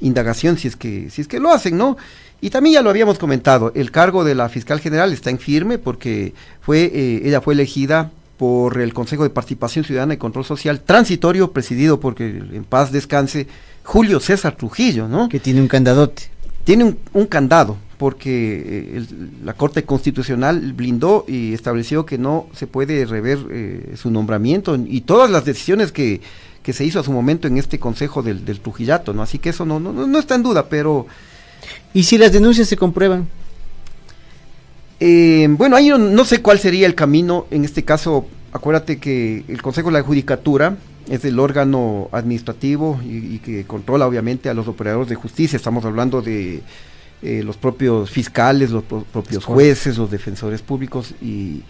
indagación 0.00 0.58
si 0.58 0.68
es 0.68 0.76
que 0.76 1.10
si 1.10 1.22
es 1.22 1.28
que 1.28 1.40
lo 1.40 1.52
hacen, 1.52 1.76
¿no? 1.76 1.96
Y 2.40 2.50
también 2.50 2.74
ya 2.74 2.82
lo 2.82 2.90
habíamos 2.90 3.18
comentado, 3.18 3.72
el 3.74 3.90
cargo 3.90 4.24
de 4.24 4.34
la 4.34 4.48
fiscal 4.48 4.80
general 4.80 5.12
está 5.12 5.30
en 5.30 5.38
firme 5.38 5.78
porque 5.78 6.34
fue 6.60 6.90
eh, 6.92 7.22
ella 7.24 7.40
fue 7.40 7.54
elegida 7.54 8.10
por 8.36 8.80
el 8.80 8.92
Consejo 8.92 9.22
de 9.22 9.30
Participación 9.30 9.84
Ciudadana 9.84 10.14
y 10.14 10.18
Control 10.18 10.44
Social 10.44 10.80
transitorio 10.80 11.52
presidido 11.52 12.00
porque 12.00 12.26
en 12.26 12.64
paz 12.64 12.92
descanse 12.92 13.46
Julio 13.82 14.20
César 14.20 14.56
Trujillo, 14.56 15.08
¿no? 15.08 15.28
Que 15.28 15.40
tiene 15.40 15.60
un 15.60 15.68
candadote. 15.68 16.33
Tiene 16.64 16.84
un, 16.84 16.98
un 17.12 17.26
candado 17.26 17.76
porque 17.98 18.30
eh, 18.66 18.96
el- 18.96 19.30
la 19.44 19.52
Corte 19.54 19.84
Constitucional 19.84 20.72
blindó 20.72 21.24
y 21.28 21.52
estableció 21.54 22.04
que 22.06 22.18
no 22.18 22.46
se 22.54 22.66
puede 22.66 23.04
rever 23.06 23.38
eh, 23.50 23.94
su 23.96 24.10
nombramiento 24.10 24.76
y 24.76 25.02
todas 25.02 25.30
las 25.30 25.44
decisiones 25.44 25.92
que, 25.92 26.20
que 26.62 26.72
se 26.72 26.84
hizo 26.84 26.98
a 27.00 27.04
su 27.04 27.12
momento 27.12 27.46
en 27.48 27.56
este 27.58 27.78
Consejo 27.78 28.22
del, 28.22 28.44
del 28.44 28.60
Trujillato, 28.60 29.12
¿no? 29.12 29.22
Así 29.22 29.38
que 29.38 29.50
eso 29.50 29.64
no, 29.64 29.78
no, 29.78 29.92
no- 29.92 30.06
no 30.06 30.18
está 30.18 30.34
en 30.34 30.42
duda, 30.42 30.68
pero... 30.68 31.06
¿Y 31.94 32.02
si 32.02 32.18
las 32.18 32.32
denuncias 32.32 32.68
se 32.68 32.76
comprueban? 32.76 33.28
Eh, 35.00 35.46
bueno, 35.50 35.76
ahí 35.76 35.88
no, 35.88 35.98
no 35.98 36.24
sé 36.24 36.40
cuál 36.42 36.58
sería 36.58 36.86
el 36.86 36.94
camino. 36.94 37.46
En 37.50 37.64
este 37.64 37.84
caso, 37.84 38.26
acuérdate 38.52 38.98
que 38.98 39.44
el 39.48 39.62
Consejo 39.62 39.88
de 39.88 39.94
la 39.94 40.02
Judicatura 40.02 40.76
es 41.08 41.24
el 41.24 41.38
órgano 41.38 42.08
administrativo 42.12 43.00
y, 43.04 43.34
y 43.34 43.38
que 43.38 43.64
controla 43.64 44.06
obviamente 44.06 44.48
a 44.48 44.54
los 44.54 44.68
operadores 44.68 45.08
de 45.08 45.14
justicia. 45.14 45.56
Estamos 45.56 45.84
hablando 45.84 46.22
de 46.22 46.62
eh, 47.22 47.42
los 47.44 47.56
propios 47.56 48.10
fiscales, 48.10 48.70
los 48.70 48.84
pro- 48.84 49.04
propios 49.12 49.44
jueces, 49.44 49.98
los 49.98 50.10
defensores 50.10 50.62
públicos 50.62 51.14
y 51.20 51.62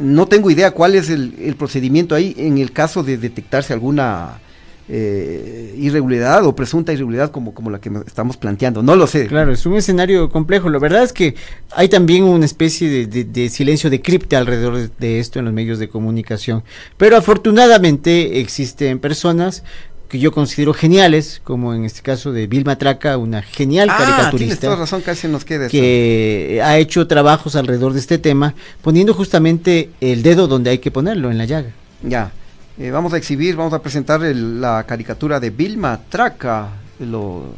no 0.00 0.26
tengo 0.26 0.50
idea 0.50 0.72
cuál 0.72 0.96
es 0.96 1.10
el, 1.10 1.34
el 1.40 1.54
procedimiento 1.54 2.14
ahí 2.14 2.34
en 2.38 2.58
el 2.58 2.72
caso 2.72 3.04
de 3.04 3.18
detectarse 3.18 3.72
alguna 3.72 4.40
eh, 4.88 5.74
irregularidad 5.78 6.44
o 6.44 6.54
presunta 6.54 6.92
irregularidad 6.92 7.30
como, 7.30 7.54
como 7.54 7.70
la 7.70 7.80
que 7.80 7.90
estamos 8.06 8.36
planteando. 8.36 8.82
No 8.82 8.94
lo 8.96 9.06
sé. 9.06 9.26
Claro, 9.26 9.52
es 9.52 9.66
un 9.66 9.74
escenario 9.74 10.30
complejo. 10.30 10.68
La 10.68 10.78
verdad 10.78 11.02
es 11.02 11.12
que 11.12 11.34
hay 11.72 11.88
también 11.88 12.24
una 12.24 12.44
especie 12.44 12.88
de, 12.88 13.06
de, 13.06 13.24
de 13.24 13.48
silencio 13.48 13.90
de 13.90 14.00
cripta 14.00 14.38
alrededor 14.38 14.76
de, 14.76 14.90
de, 14.98 15.18
esto 15.20 15.38
en 15.38 15.46
los 15.46 15.54
medios 15.54 15.78
de 15.78 15.88
comunicación. 15.88 16.62
Pero 16.96 17.16
afortunadamente 17.16 18.40
existen 18.40 18.98
personas 18.98 19.64
que 20.08 20.18
yo 20.18 20.32
considero 20.32 20.72
geniales, 20.72 21.40
como 21.42 21.74
en 21.74 21.84
este 21.84 22.02
caso 22.02 22.32
de 22.32 22.46
Vilma 22.46 22.78
Traca, 22.78 23.18
una 23.18 23.42
genial 23.42 23.88
ah, 23.90 23.96
caricaturista. 23.98 24.66
Toda 24.66 24.76
razón, 24.76 25.02
casi 25.02 25.26
nos 25.26 25.44
queda 25.44 25.68
que 25.68 26.60
ha 26.64 26.78
hecho 26.78 27.06
trabajos 27.06 27.56
alrededor 27.56 27.92
de 27.92 28.00
este 28.00 28.18
tema, 28.18 28.54
poniendo 28.82 29.14
justamente 29.14 29.90
el 30.00 30.22
dedo 30.22 30.46
donde 30.46 30.70
hay 30.70 30.78
que 30.78 30.90
ponerlo, 30.90 31.30
en 31.30 31.38
la 31.38 31.44
llaga. 31.44 31.70
Ya. 32.02 32.32
Eh, 32.78 32.90
vamos 32.90 33.14
a 33.14 33.16
exhibir, 33.16 33.56
vamos 33.56 33.72
a 33.72 33.80
presentar 33.80 34.20
la 34.20 34.84
caricatura 34.84 35.40
de 35.40 35.48
Vilma 35.48 35.98
Traca, 36.10 36.68
lo 36.98 37.54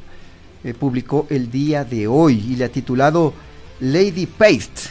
eh, 0.63 0.75
publicó 0.75 1.27
el 1.29 1.51
día 1.51 1.85
de 1.85 2.07
hoy 2.07 2.45
y 2.51 2.55
le 2.55 2.67
ha 2.67 2.69
titulado 2.69 3.35
Lady 3.81 4.27
Paste. 4.27 4.91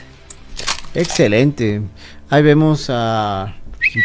Excelente. 0.93 1.81
Ahí 2.29 2.43
vemos 2.43 2.87
a 2.89 3.55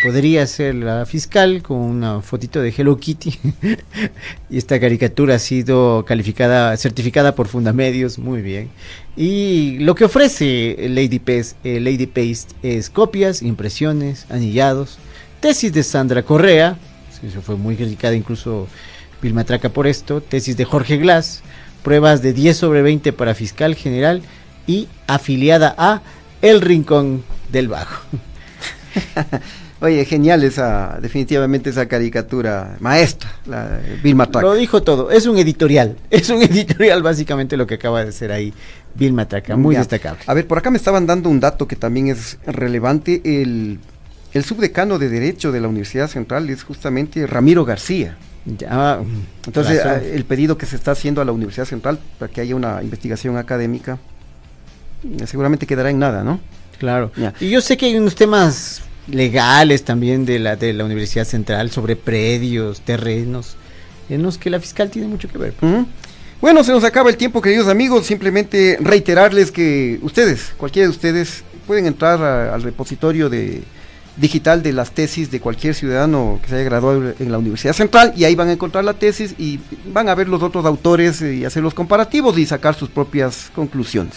podría 0.01 0.47
ser 0.47 0.77
la 0.77 1.05
fiscal 1.07 1.61
con 1.61 1.79
una 1.79 2.21
fotito 2.21 2.63
de 2.63 2.73
Hello 2.77 2.97
Kitty. 2.99 3.37
y 4.49 4.59
esta 4.59 4.79
caricatura 4.79 5.35
ha 5.35 5.39
sido 5.41 6.05
calificada, 6.05 6.77
certificada 6.77 7.35
por 7.35 7.49
Fundamedios, 7.49 8.21
muy 8.21 8.43
bien. 8.43 8.71
Y 9.17 9.79
lo 9.81 9.97
que 9.97 10.05
ofrece 10.05 10.77
Lady 10.89 11.19
Paste, 11.19 11.57
eh, 11.65 11.81
Lady 11.81 12.07
Paste 12.07 12.55
es 12.63 12.91
copias, 12.91 13.43
impresiones, 13.43 14.27
anillados 14.31 15.01
tesis 15.43 15.73
de 15.73 15.83
Sandra 15.83 16.23
Correa, 16.23 16.79
eso 17.23 17.43
fue 17.43 17.57
muy 17.57 17.75
criticada 17.77 18.15
incluso 18.15 18.69
Vilma 19.21 19.43
Traca 19.45 19.69
por 19.71 19.89
esto, 19.89 20.21
tesis 20.21 20.57
de 20.57 20.65
Jorge 20.65 20.97
Glass, 20.99 21.43
pruebas 21.83 22.23
de 22.23 22.33
10 22.33 22.57
sobre 22.57 22.81
20 22.81 23.13
para 23.13 23.35
fiscal 23.35 23.75
general 23.75 24.23
y 24.69 24.87
afiliada 25.09 25.75
a 25.77 26.01
El 26.43 26.61
Rincón 26.61 27.25
del 27.51 27.67
Bajo. 27.69 28.03
Oye, 29.81 30.05
genial 30.05 30.45
esa, 30.45 30.99
definitivamente 31.03 31.71
esa 31.71 31.89
caricatura 31.89 32.77
maestra, 32.79 33.33
la 33.47 33.81
Vilma 34.01 34.27
Traca. 34.27 34.47
Lo 34.47 34.55
dijo 34.55 34.85
todo, 34.85 35.11
es 35.11 35.27
un 35.27 35.39
editorial, 35.39 35.97
es 36.11 36.31
un 36.31 36.41
editorial 36.41 37.03
básicamente 37.03 37.57
lo 37.57 37.67
que 37.67 37.75
acaba 37.75 38.05
de 38.05 38.13
ser 38.13 38.31
ahí 38.31 38.55
Vilma 38.95 39.27
Traca, 39.27 39.57
muy 39.57 39.75
Ya. 39.75 39.81
destacable. 39.81 40.23
A 40.29 40.35
ver, 40.35 40.47
por 40.47 40.59
acá 40.59 40.71
me 40.71 40.77
estaban 40.77 41.05
dando 41.07 41.29
un 41.29 41.41
dato 41.41 41.67
que 41.67 41.75
también 41.75 42.07
es 42.07 42.39
relevante, 42.47 43.23
el, 43.25 43.81
el 44.35 44.45
subdecano 44.45 44.99
de 44.99 45.09
Derecho 45.09 45.53
de 45.53 45.61
la 45.61 45.69
Universidad 45.69 46.09
Central 46.09 46.49
es 46.51 46.63
justamente 46.65 47.27
Ramiro 47.27 47.65
García. 47.65 48.17
Ya, 48.45 49.01
Entonces, 49.47 49.85
razón. 49.85 50.03
eh, 50.05 50.13
el 50.15 50.25
pedido 50.25 50.59
que 50.59 50.67
se 50.67 50.75
está 50.77 50.91
haciendo 50.93 51.21
a 51.21 51.25
la 51.25 51.33
Universidad 51.33 51.65
Central 51.67 51.99
para 52.19 52.33
que 52.33 52.41
haya 52.41 52.57
una 52.57 52.83
investigación 52.83 53.37
académica, 53.37 53.99
eh, 55.05 55.27
seguramente 55.27 55.67
quedará 55.67 55.91
en 55.91 55.99
nada, 55.99 56.25
¿no? 56.25 56.41
Claro. 56.79 57.13
Ya. 57.17 57.33
Y 57.41 57.51
yo 57.51 57.61
sé 57.61 57.77
que 57.77 57.87
hay 57.87 57.97
unos 57.97 58.15
temas 58.17 58.83
legales 59.09 59.85
también 59.85 60.25
de 60.25 60.39
la 60.41 60.57
de 60.57 60.73
la 60.73 60.85
Universidad 60.85 61.25
Central 61.25 61.71
sobre 61.71 61.95
predios, 61.95 62.81
terrenos, 62.81 63.57
en 64.09 64.23
los 64.23 64.39
que 64.39 64.51
la 64.51 64.59
fiscal 64.59 64.91
tiene 64.91 65.07
mucho 65.09 65.29
que 65.29 65.39
ver. 65.39 65.55
Bueno, 66.41 66.65
se 66.65 66.73
nos 66.73 66.83
acaba 66.83 67.11
el 67.11 67.17
tiempo, 67.17 67.41
queridos 67.41 67.69
amigos. 67.69 68.07
Simplemente 68.07 68.77
reiterarles 68.81 69.53
que 69.53 70.01
ustedes, 70.03 70.53
cualquiera 70.57 70.89
de 70.89 70.91
ustedes, 70.91 71.45
pueden 71.67 71.87
entrar 71.87 72.21
a- 72.21 72.53
al 72.55 72.63
repositorio 72.65 73.29
de 73.31 73.63
digital 74.17 74.63
de 74.63 74.73
las 74.73 74.91
tesis 74.93 75.31
de 75.31 75.41
cualquier 75.41 75.75
ciudadano 75.75 76.39
que 76.43 76.49
se 76.49 76.55
haya 76.57 76.65
graduado 76.65 77.13
en 77.19 77.33
la 77.33 77.39
Universidad 77.39 77.73
Central 77.73 78.13
y 78.17 78.25
ahí 78.25 78.35
van 78.35 78.49
a 78.49 78.53
encontrar 78.53 78.85
la 78.85 78.95
tesis 78.95 79.35
y 79.39 79.59
van 79.93 80.09
a 80.09 80.15
ver 80.15 80.29
los 80.29 80.43
otros 80.43 80.65
autores 80.67 81.23
eh, 81.23 81.35
y 81.37 81.45
hacer 81.45 81.63
los 81.63 81.75
comparativos 81.75 82.37
y 82.39 82.45
sacar 82.47 82.75
sus 82.75 82.91
propias 82.91 83.51
conclusiones. 83.55 84.15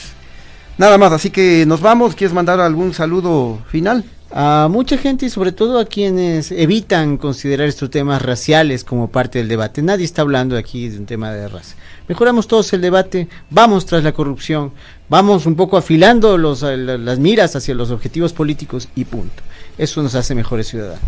Nada 0.77 0.97
más, 0.97 1.13
así 1.13 1.29
que 1.29 1.65
nos 1.65 1.79
vamos. 1.79 2.15
¿Quieres 2.15 2.33
mandar 2.33 2.59
algún 2.59 2.93
saludo 2.93 3.59
final? 3.69 4.03
A 4.37 4.67
mucha 4.69 4.97
gente 4.97 5.27
y 5.27 5.29
sobre 5.29 5.53
todo 5.53 5.79
a 5.79 5.85
quienes 5.85 6.51
evitan 6.51 7.15
considerar 7.15 7.69
estos 7.69 7.89
temas 7.89 8.21
raciales 8.21 8.83
como 8.83 9.07
parte 9.09 9.37
del 9.39 9.47
debate. 9.47 9.81
Nadie 9.81 10.03
está 10.03 10.23
hablando 10.23 10.57
aquí 10.57 10.89
de 10.89 10.97
un 10.97 11.05
tema 11.05 11.31
de 11.31 11.47
raza. 11.47 11.75
Mejoramos 12.09 12.45
todos 12.49 12.73
el 12.73 12.81
debate, 12.81 13.29
vamos 13.49 13.85
tras 13.85 14.03
la 14.03 14.11
corrupción, 14.11 14.73
vamos 15.07 15.45
un 15.45 15.55
poco 15.55 15.77
afilando 15.77 16.35
eh, 16.35 16.77
la- 16.77 16.97
las 16.97 17.19
miras 17.19 17.55
hacia 17.55 17.73
los 17.73 17.91
objetivos 17.91 18.33
políticos 18.33 18.89
y 18.95 19.05
punto. 19.05 19.41
Eso 19.77 20.01
nos 20.01 20.15
hace 20.15 20.35
mejores 20.35 20.67
ciudadanos. 20.67 21.01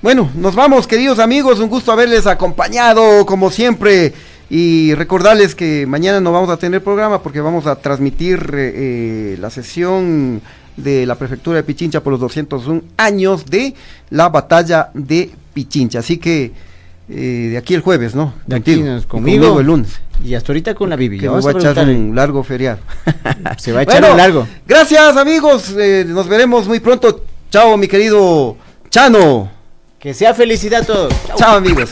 Bueno, 0.00 0.30
nos 0.36 0.54
vamos, 0.54 0.86
queridos 0.86 1.18
amigos. 1.18 1.58
Un 1.58 1.68
gusto 1.68 1.90
haberles 1.92 2.26
acompañado, 2.26 3.26
como 3.26 3.50
siempre. 3.50 4.12
Y 4.50 4.94
recordarles 4.94 5.54
que 5.54 5.84
mañana 5.86 6.20
no 6.20 6.32
vamos 6.32 6.48
a 6.48 6.56
tener 6.56 6.82
programa 6.82 7.22
porque 7.22 7.40
vamos 7.40 7.66
a 7.66 7.76
transmitir 7.76 8.38
eh, 8.54 8.72
eh, 8.74 9.36
la 9.40 9.50
sesión 9.50 10.40
de 10.76 11.04
la 11.04 11.16
prefectura 11.16 11.56
de 11.56 11.64
Pichincha 11.64 12.00
por 12.02 12.12
los 12.12 12.20
201 12.20 12.82
años 12.96 13.44
de 13.46 13.74
la 14.10 14.28
batalla 14.30 14.88
de 14.94 15.30
Pichincha. 15.52 15.98
Así 15.98 16.16
que 16.18 16.52
eh, 17.10 17.48
de 17.50 17.58
aquí 17.58 17.74
el 17.74 17.80
jueves, 17.82 18.14
¿no? 18.14 18.32
De 18.46 18.56
aquí 18.56 18.72
Y 18.74 19.00
conmigo. 19.06 19.60
el 19.60 19.66
lunes. 19.66 20.00
Y 20.24 20.34
hasta 20.34 20.52
ahorita 20.52 20.74
con 20.74 20.88
la 20.88 20.96
Bibi. 20.96 21.18
Que 21.18 21.28
me 21.28 21.40
voy 21.40 21.52
a 21.54 21.58
echar 21.58 21.78
un 21.86 22.14
largo 22.14 22.42
feriado. 22.42 22.78
Se 23.58 23.72
va 23.72 23.80
a 23.80 23.82
echar 23.82 24.00
Bueno, 24.00 24.12
un 24.12 24.18
largo. 24.18 24.46
Gracias, 24.66 25.16
amigos. 25.16 25.74
eh, 25.76 26.04
nos 26.08 26.26
veremos 26.28 26.66
muy 26.68 26.80
pronto. 26.80 27.22
Chao, 27.50 27.78
mi 27.78 27.88
querido 27.88 28.56
Chano. 28.90 29.50
Que 29.98 30.12
sea 30.12 30.34
felicidad 30.34 30.82
a 30.82 30.86
todos. 30.86 31.14
Chao, 31.36 31.56
amigos. 31.56 31.90